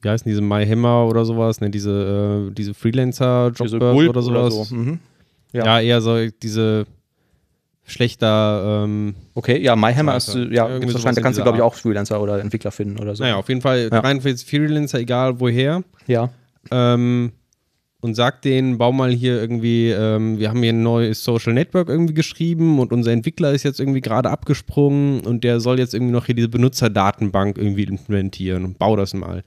[0.00, 4.68] wie heißen diese MyHammer oder sowas, ne, diese, äh, diese Freelancer-Jobbörse Gulp oder sowas.
[4.68, 4.74] so.
[4.74, 4.98] Mhm.
[5.52, 5.64] Ja.
[5.66, 5.80] Ja.
[5.80, 6.86] eher so diese
[7.84, 11.74] schlechter, ähm, Okay, ja, MyHammer ist, ja, gibt's wahrscheinlich, da kannst du, glaube ich, auch
[11.74, 13.22] Freelancer oder Entwickler finden oder so.
[13.24, 14.00] naja, auf jeden Fall Ja.
[14.00, 15.82] 43 Freelancer, egal woher.
[16.06, 16.30] Ja.
[16.70, 17.32] Ähm,
[18.00, 21.88] und sagt denen, bau mal hier irgendwie, ähm, wir haben hier ein neues Social Network
[21.88, 26.12] irgendwie geschrieben und unser Entwickler ist jetzt irgendwie gerade abgesprungen und der soll jetzt irgendwie
[26.12, 29.44] noch hier diese Benutzerdatenbank irgendwie implementieren und bau das mal.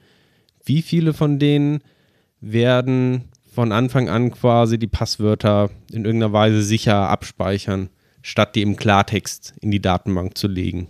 [0.63, 1.81] Wie viele von denen
[2.39, 7.89] werden von Anfang an quasi die Passwörter in irgendeiner Weise sicher abspeichern,
[8.21, 10.87] statt die im Klartext in die Datenbank zu legen?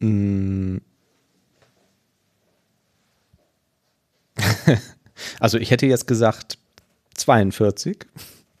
[5.40, 6.58] Also ich hätte jetzt gesagt
[7.14, 8.06] 42.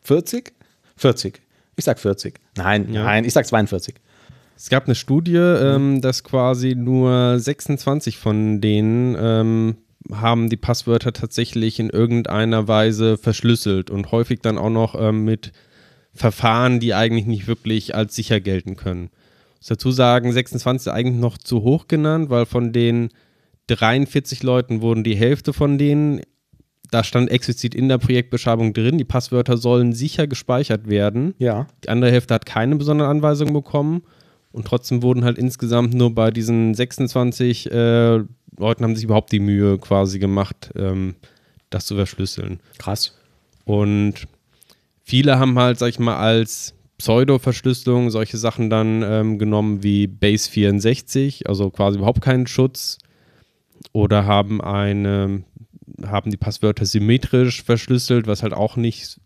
[0.02, 0.52] 40?
[0.96, 1.40] 40.
[1.76, 2.34] Ich sag 40.
[2.56, 3.04] Nein, Ja.
[3.04, 3.94] nein, ich sag 42.
[4.56, 9.76] Es gab eine Studie, ähm, dass quasi nur 26 von denen ähm,
[10.12, 15.52] haben die Passwörter tatsächlich in irgendeiner Weise verschlüsselt und häufig dann auch noch ähm, mit
[16.12, 19.10] Verfahren, die eigentlich nicht wirklich als sicher gelten können.
[19.54, 23.08] Ich muss dazu sagen, 26 ist eigentlich noch zu hoch genannt, weil von den
[23.66, 26.20] 43 Leuten wurden die Hälfte von denen,
[26.94, 31.34] da stand explizit in der Projektbeschreibung drin, die Passwörter sollen sicher gespeichert werden.
[31.38, 31.66] Ja.
[31.82, 34.04] Die andere Hälfte hat keine besonderen Anweisungen bekommen
[34.52, 38.20] und trotzdem wurden halt insgesamt nur bei diesen 26 äh,
[38.56, 41.16] Leuten haben sich überhaupt die Mühe quasi gemacht, ähm,
[41.70, 42.60] das zu verschlüsseln.
[42.78, 43.18] Krass.
[43.64, 44.28] Und
[45.02, 50.48] viele haben halt, sag ich mal, als Pseudo-Verschlüsselung solche Sachen dann ähm, genommen wie Base
[50.48, 52.98] 64, also quasi überhaupt keinen Schutz.
[53.92, 55.42] Oder haben eine,
[56.06, 59.20] haben die Passwörter symmetrisch verschlüsselt, was halt auch nicht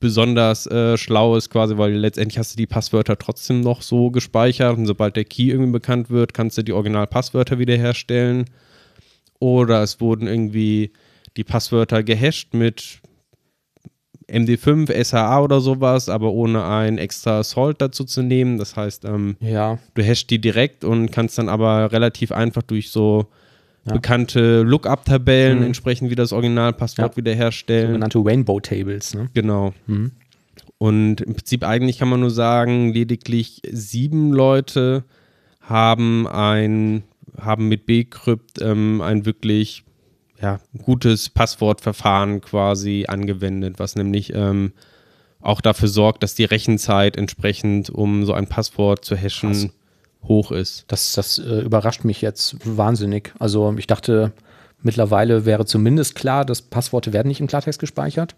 [0.00, 4.76] besonders äh, schlau ist, quasi, weil letztendlich hast du die Passwörter trotzdem noch so gespeichert
[4.76, 8.44] und sobald der Key irgendwie bekannt wird, kannst du die Original-Passwörter wiederherstellen.
[9.38, 10.92] Oder es wurden irgendwie
[11.36, 13.00] die Passwörter gehasht mit
[14.28, 18.58] MD5, SHA oder sowas, aber ohne ein extra Salt dazu zu nehmen.
[18.58, 22.90] Das heißt, ähm, Ja, du hashst die direkt und kannst dann aber relativ einfach durch
[22.90, 23.26] so
[23.86, 23.92] Ja.
[23.94, 25.64] bekannte Lookup-Tabellen Mhm.
[25.66, 27.16] entsprechend wieder das Originalpasswort Ja.
[27.16, 27.88] wiederherstellen.
[27.88, 29.28] sogenannte Rainbow Tables, ne?
[29.34, 29.74] Genau.
[29.86, 30.12] Mhm.
[30.78, 35.04] Und im Prinzip eigentlich kann man nur sagen, lediglich sieben Leute
[35.60, 37.04] haben ein,
[37.38, 39.84] haben mit Bcrypt ähm, ein wirklich
[40.40, 44.72] ja, gutes Passwortverfahren quasi angewendet, was nämlich ähm,
[45.40, 49.68] auch dafür sorgt, dass die Rechenzeit entsprechend, um so ein Passwort zu hashen, Krass.
[50.28, 50.84] Hoch ist.
[50.88, 53.32] Das, das äh, überrascht mich jetzt wahnsinnig.
[53.38, 54.32] Also ich dachte,
[54.82, 58.34] mittlerweile wäre zumindest klar, dass Passworte werden nicht im Klartext gespeichert.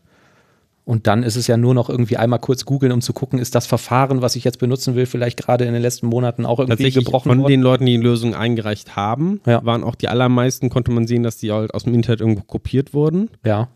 [0.85, 3.57] Und dann ist es ja nur noch irgendwie einmal kurz googeln, um zu gucken, ist
[3.57, 6.93] das Verfahren, was ich jetzt benutzen will, vielleicht gerade in den letzten Monaten auch irgendwie
[6.93, 7.51] gebrochen von worden?
[7.51, 9.65] den Leuten, die die Lösung eingereicht haben, Ja.
[9.65, 12.95] waren auch die allermeisten, konnte man sehen, dass die halt aus dem Internet irgendwo kopiert
[12.95, 13.31] wurden.
[13.45, 13.67] Ja.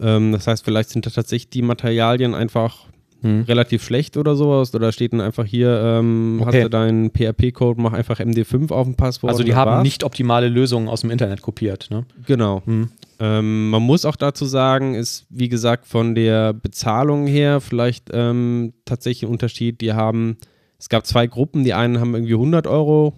[0.00, 2.86] Ähm, das heißt, vielleicht sind da tatsächlich die Materialien einfach
[3.22, 3.42] Hm.
[3.42, 4.74] relativ schlecht oder sowas.
[4.74, 6.58] Oder steht dann einfach hier, ähm, Okay.
[6.58, 9.30] hast du deinen PHP-Code, mach einfach MD5 auf dem Passwort.
[9.32, 9.82] Also die haben war's.
[9.82, 11.88] nicht optimale Lösungen aus dem Internet kopiert.
[11.90, 12.04] Ne?
[12.26, 12.62] Genau.
[12.66, 12.90] Hm.
[13.18, 18.74] Ähm, man muss auch dazu sagen, ist wie gesagt von der Bezahlung her vielleicht ähm,
[18.84, 19.80] tatsächlich ein Unterschied.
[19.80, 20.36] Die haben,
[20.78, 23.14] es gab zwei Gruppen, die einen haben irgendwie 100 Euro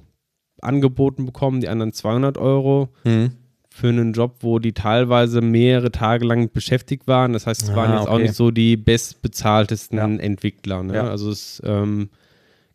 [0.60, 3.30] angeboten bekommen, die anderen 200 Euro Hm.
[3.78, 7.32] Für einen Job, wo die teilweise mehrere Tage lang beschäftigt waren.
[7.32, 8.22] Das heißt, es Ah, waren jetzt auch okay.
[8.24, 10.04] nicht so die bestbezahltesten Ja.
[10.06, 10.82] Entwickler.
[10.82, 10.94] Ne?
[10.96, 11.08] Ja.
[11.08, 12.08] Also es ähm,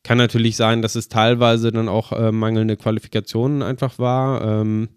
[0.03, 4.61] kann natürlich sein, dass es teilweise dann auch äh, mangelnde Qualifikationen einfach war.
[4.61, 4.89] Ähm,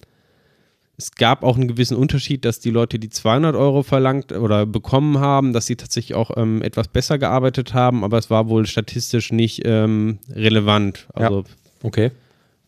[0.99, 5.19] es gab auch einen gewissen Unterschied, dass die Leute, die 200 Euro verlangt oder bekommen
[5.21, 9.31] haben, dass sie tatsächlich auch ähm, etwas besser gearbeitet haben, aber es war wohl statistisch
[9.31, 11.07] nicht ähm, relevant.
[11.13, 11.45] Also
[11.83, 12.11] Okay.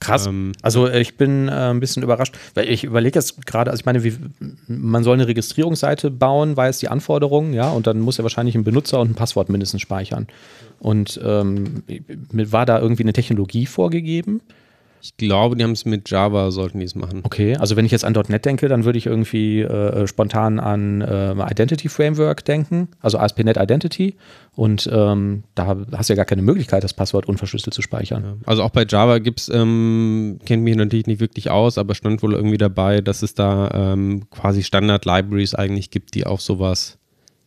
[0.00, 0.26] Krass.
[0.26, 3.80] Ähm, Also äh, ich bin äh, ein bisschen überrascht, weil ich überlege jetzt gerade, also
[3.80, 4.16] ich meine, wie,
[4.68, 8.54] man soll eine Registrierungsseite bauen, war jetzt die Anforderung, ja, und dann muss er wahrscheinlich
[8.54, 10.26] einen Benutzer und ein Passwort mindestens speichern.
[10.78, 11.82] Und ähm,
[12.30, 14.40] war da irgendwie eine Technologie vorgegeben?
[15.00, 17.20] Ich glaube, die haben es mit Java, sollten die es machen.
[17.24, 21.00] Okay, also wenn ich jetzt an .NET denke, dann würde ich irgendwie äh, spontan an
[21.00, 24.16] äh, Identity Framework denken, also ASP.NET Identity.
[24.54, 28.42] Und ähm, da hast du ja gar keine Möglichkeit, das Passwort unverschlüsselt zu speichern.
[28.44, 32.22] Also auch bei Java gibt es, ähm, kennt mich natürlich nicht wirklich aus, aber stand
[32.22, 36.98] wohl irgendwie dabei, dass es da ähm, quasi Standard-Libraries eigentlich gibt, die auch sowas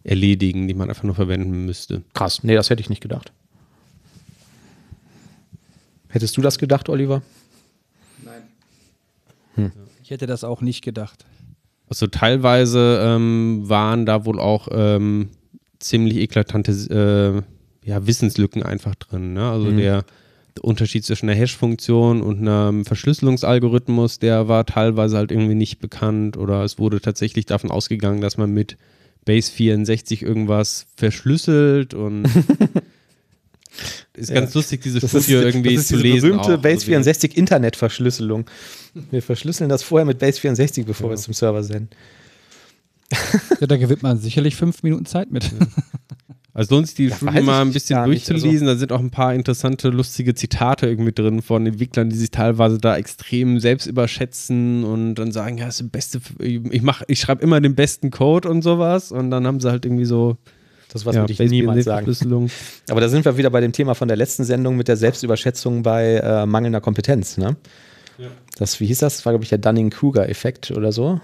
[0.03, 2.03] erledigen, die man einfach nur verwenden müsste.
[2.13, 3.33] Krass, nee, das hätte ich nicht gedacht.
[6.07, 7.21] Hättest du das gedacht, Oliver?
[10.03, 11.25] Ich hätte das auch nicht gedacht.
[11.87, 15.29] Also teilweise ähm, waren da wohl auch ähm,
[15.79, 17.43] ziemlich eklatante
[17.83, 19.33] äh, ja, Wissenslücken einfach drin.
[19.33, 19.49] Ne?
[19.49, 19.77] Also Mhm.
[19.77, 20.05] der,
[20.61, 26.63] Unterschied zwischen einer Hash-Funktion und einem Verschlüsselungsalgorithmus, der war teilweise halt irgendwie nicht bekannt oder
[26.65, 28.75] es wurde tatsächlich davon ausgegangen, dass man mit
[29.23, 32.25] Base 64 irgendwas verschlüsselt und
[34.13, 34.35] ist Ja.
[34.41, 36.29] ganz lustig, diese Das ist, Studie irgendwie das ist zu diese lesen.
[36.31, 36.61] berühmte auch.
[36.61, 38.45] Base Also, 64 Internetverschlüsselung.
[39.11, 41.89] Wir verschlüsseln das vorher mit Base 64, bevor wir es zum Server senden.
[43.59, 45.51] Ja, da gewinnt man sicherlich fünf Minuten Zeit mit.
[46.53, 48.67] Also lohnt sich die Ja, Studie mal ein bisschen nicht, durchzulesen.
[48.67, 52.77] Da sind auch ein paar interessante, lustige Zitate irgendwie drin von Entwicklern, die sich teilweise
[52.77, 57.19] da extrem selbst überschätzen und dann sagen, ja, das ist der beste, ich mach, ich
[57.19, 59.11] schreibe immer den besten Code und sowas.
[59.11, 60.37] Und dann haben sie halt irgendwie so
[60.89, 62.05] Das was ja, würde ich Base niemals sagen.
[62.05, 62.49] Verschlüsselung.
[62.89, 65.83] Aber da sind wir wieder bei dem Thema von der letzten Sendung mit der Selbstüberschätzung
[65.83, 67.37] bei äh, mangelnder Kompetenz.
[67.37, 67.55] Ne?
[68.57, 69.17] Das, wie hieß das?
[69.17, 71.19] Das war, glaube ich, der Dunning-Kruger-Effekt oder so.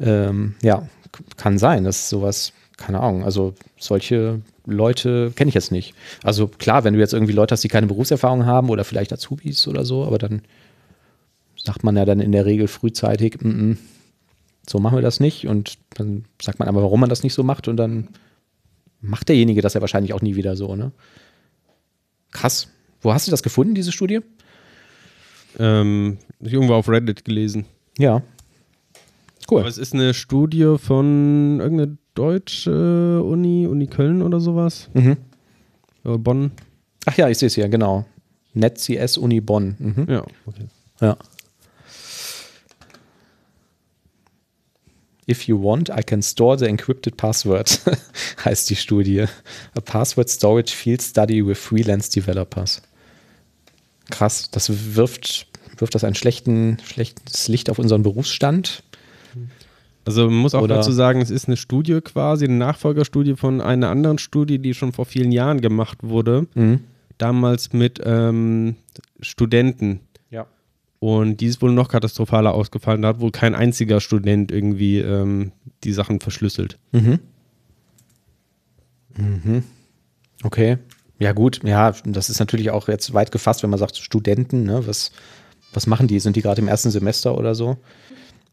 [0.00, 0.88] Ähm, ja,
[1.36, 5.94] kann sein, dass sowas, keine Ahnung, also solche Leute kenne ich jetzt nicht.
[6.22, 9.66] Also klar, wenn du jetzt irgendwie Leute hast, die keine Berufserfahrung haben oder vielleicht Azubis
[9.66, 10.42] oder so, aber dann
[11.56, 13.76] sagt man ja dann in der Regel frühzeitig, mm -mm,
[14.68, 17.42] so machen wir das nicht und dann sagt man aber, warum man das nicht so
[17.42, 18.08] macht und dann
[19.00, 20.92] macht derjenige das ja wahrscheinlich auch nie wieder so, ne?
[22.30, 22.68] Krass.
[23.00, 24.20] Wo hast du das gefunden, diese Studie?
[25.58, 27.64] Ähm, ich irgendwo auf Reddit gelesen.
[27.98, 28.22] Ja.
[29.50, 29.60] Cool.
[29.60, 34.90] Aber es ist eine Studie von irgendeiner deutsche Uni, Uni Köln oder sowas.
[34.94, 35.16] Mhm.
[36.04, 36.50] Oder Bonn.
[37.06, 38.04] Ach ja, ich sehe es hier, genau.
[38.54, 39.76] NetCS Uni Bonn.
[39.78, 40.06] Mhm.
[40.08, 40.66] Ja, okay.
[41.00, 41.16] Ja.
[45.28, 47.80] If you want, I can store the encrypted password,
[48.44, 49.26] heißt die Studie.
[49.74, 52.80] A password storage field study with freelance developers.
[54.10, 55.47] Krass, das wirft,
[55.80, 58.82] wirft das ein schlechten, schlechtes Licht auf unseren Berufsstand.
[60.04, 63.60] Also man muss auch Oder- dazu sagen, es ist eine Studie quasi, eine Nachfolgerstudie von
[63.60, 66.46] einer anderen Studie, die schon vor vielen Jahren gemacht wurde.
[66.54, 66.80] Mhm.
[67.18, 68.76] Damals mit ähm,
[69.20, 70.00] Studenten.
[70.30, 70.46] Ja.
[70.98, 73.02] Und die ist wohl noch katastrophaler ausgefallen.
[73.02, 75.52] Da hat wohl kein einziger Student irgendwie ähm,
[75.84, 76.78] die Sachen verschlüsselt.
[76.92, 77.18] Mhm.
[79.16, 79.62] Mhm.
[80.42, 80.78] Okay.
[81.18, 81.60] Ja, gut.
[81.64, 84.62] Ja, das ist natürlich auch jetzt weit gefasst, wenn man sagt Studenten.
[84.62, 84.86] Ne?
[84.86, 85.10] Was,
[85.72, 86.18] was machen die?
[86.20, 87.76] Sind die gerade im ersten Semester oder so?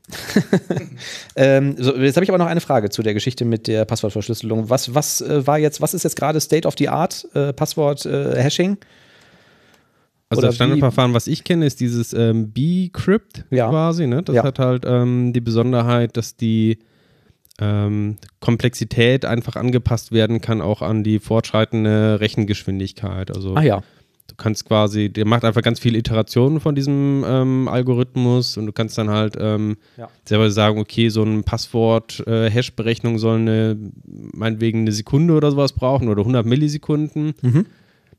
[1.35, 4.69] ähm, so jetzt habe ich aber noch eine Frage zu der Geschichte mit der Passwortverschlüsselung.
[4.69, 8.77] Was, was äh, war jetzt, was ist jetzt gerade State of the Art äh, Passwort-Hashing?
[10.29, 13.69] Also Oder das Standardverfahren, was ich kenne, ist dieses ähm, B-Crypt Ja.
[13.69, 14.07] quasi.
[14.07, 14.23] Ne?
[14.23, 14.43] Das Ja.
[14.43, 16.79] hat halt ähm, die Besonderheit, dass die
[17.59, 23.33] ähm, Komplexität einfach angepasst werden kann, auch an die fortschreitende Rechengeschwindigkeit.
[23.35, 23.81] Also ah ja.
[24.27, 28.71] Du kannst quasi, der macht einfach ganz viele Iterationen von diesem ähm, Algorithmus und du
[28.73, 30.09] kannst dann halt ähm, Ja.
[30.25, 36.21] selber sagen, okay, so ein Passwort-Hash-Berechnung soll eine, meinetwegen eine Sekunde oder sowas brauchen oder
[36.21, 37.33] 100 Millisekunden.
[37.41, 37.65] Mhm.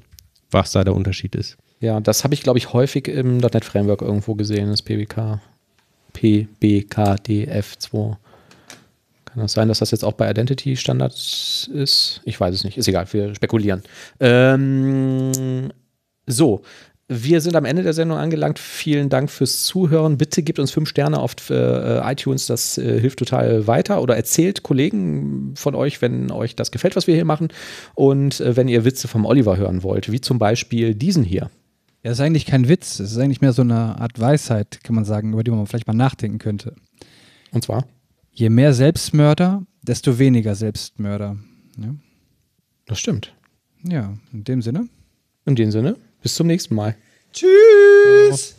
[0.51, 1.57] was da der Unterschied ist.
[1.79, 5.39] Ja, das habe ich, glaube ich, häufig im .NET Framework irgendwo gesehen, das PBK.
[6.15, 8.15] PBKDF2.
[9.37, 12.21] Kann das sein, dass das jetzt auch bei Identity Standards ist?
[12.25, 12.75] Ich weiß es nicht.
[12.75, 13.83] Ist egal, wir spekulieren.
[14.19, 15.71] Ähm,
[16.25, 16.63] so,
[17.07, 18.57] wir sind am Ende der Sendung angelangt.
[18.57, 20.17] Vielen Dank fürs Zuhören.
[20.17, 24.01] Bitte gebt uns fünf Sterne auf äh, iTunes, das äh, hilft total weiter.
[24.01, 27.49] Oder erzählt Kollegen von euch, wenn euch das gefällt, was wir hier machen.
[27.93, 31.51] Und äh, wenn ihr Witze vom Oliver hören wollt, wie zum Beispiel diesen hier.
[32.01, 32.99] Ja, das ist eigentlich kein Witz.
[32.99, 35.85] Es ist eigentlich mehr so eine Art Weisheit, kann man sagen, über die man vielleicht
[35.85, 36.73] mal nachdenken könnte.
[37.51, 37.85] Und zwar?
[38.39, 41.37] Je mehr Selbstmörder, desto weniger Selbstmörder.
[41.81, 41.95] Ja,
[42.85, 43.33] Das stimmt.
[43.83, 44.87] ja in dem Sinne.
[45.47, 46.95] In dem Sinne, bis zum nächsten Mal.
[47.33, 47.47] Tschüss!
[47.47, 48.56] Kleingeld-Zirkus.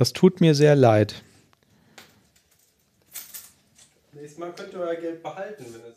[0.00, 1.22] Das tut mir sehr leid.
[4.12, 5.89] Nächstes Mal könnt ihr euer Geld behalten, wenn hier.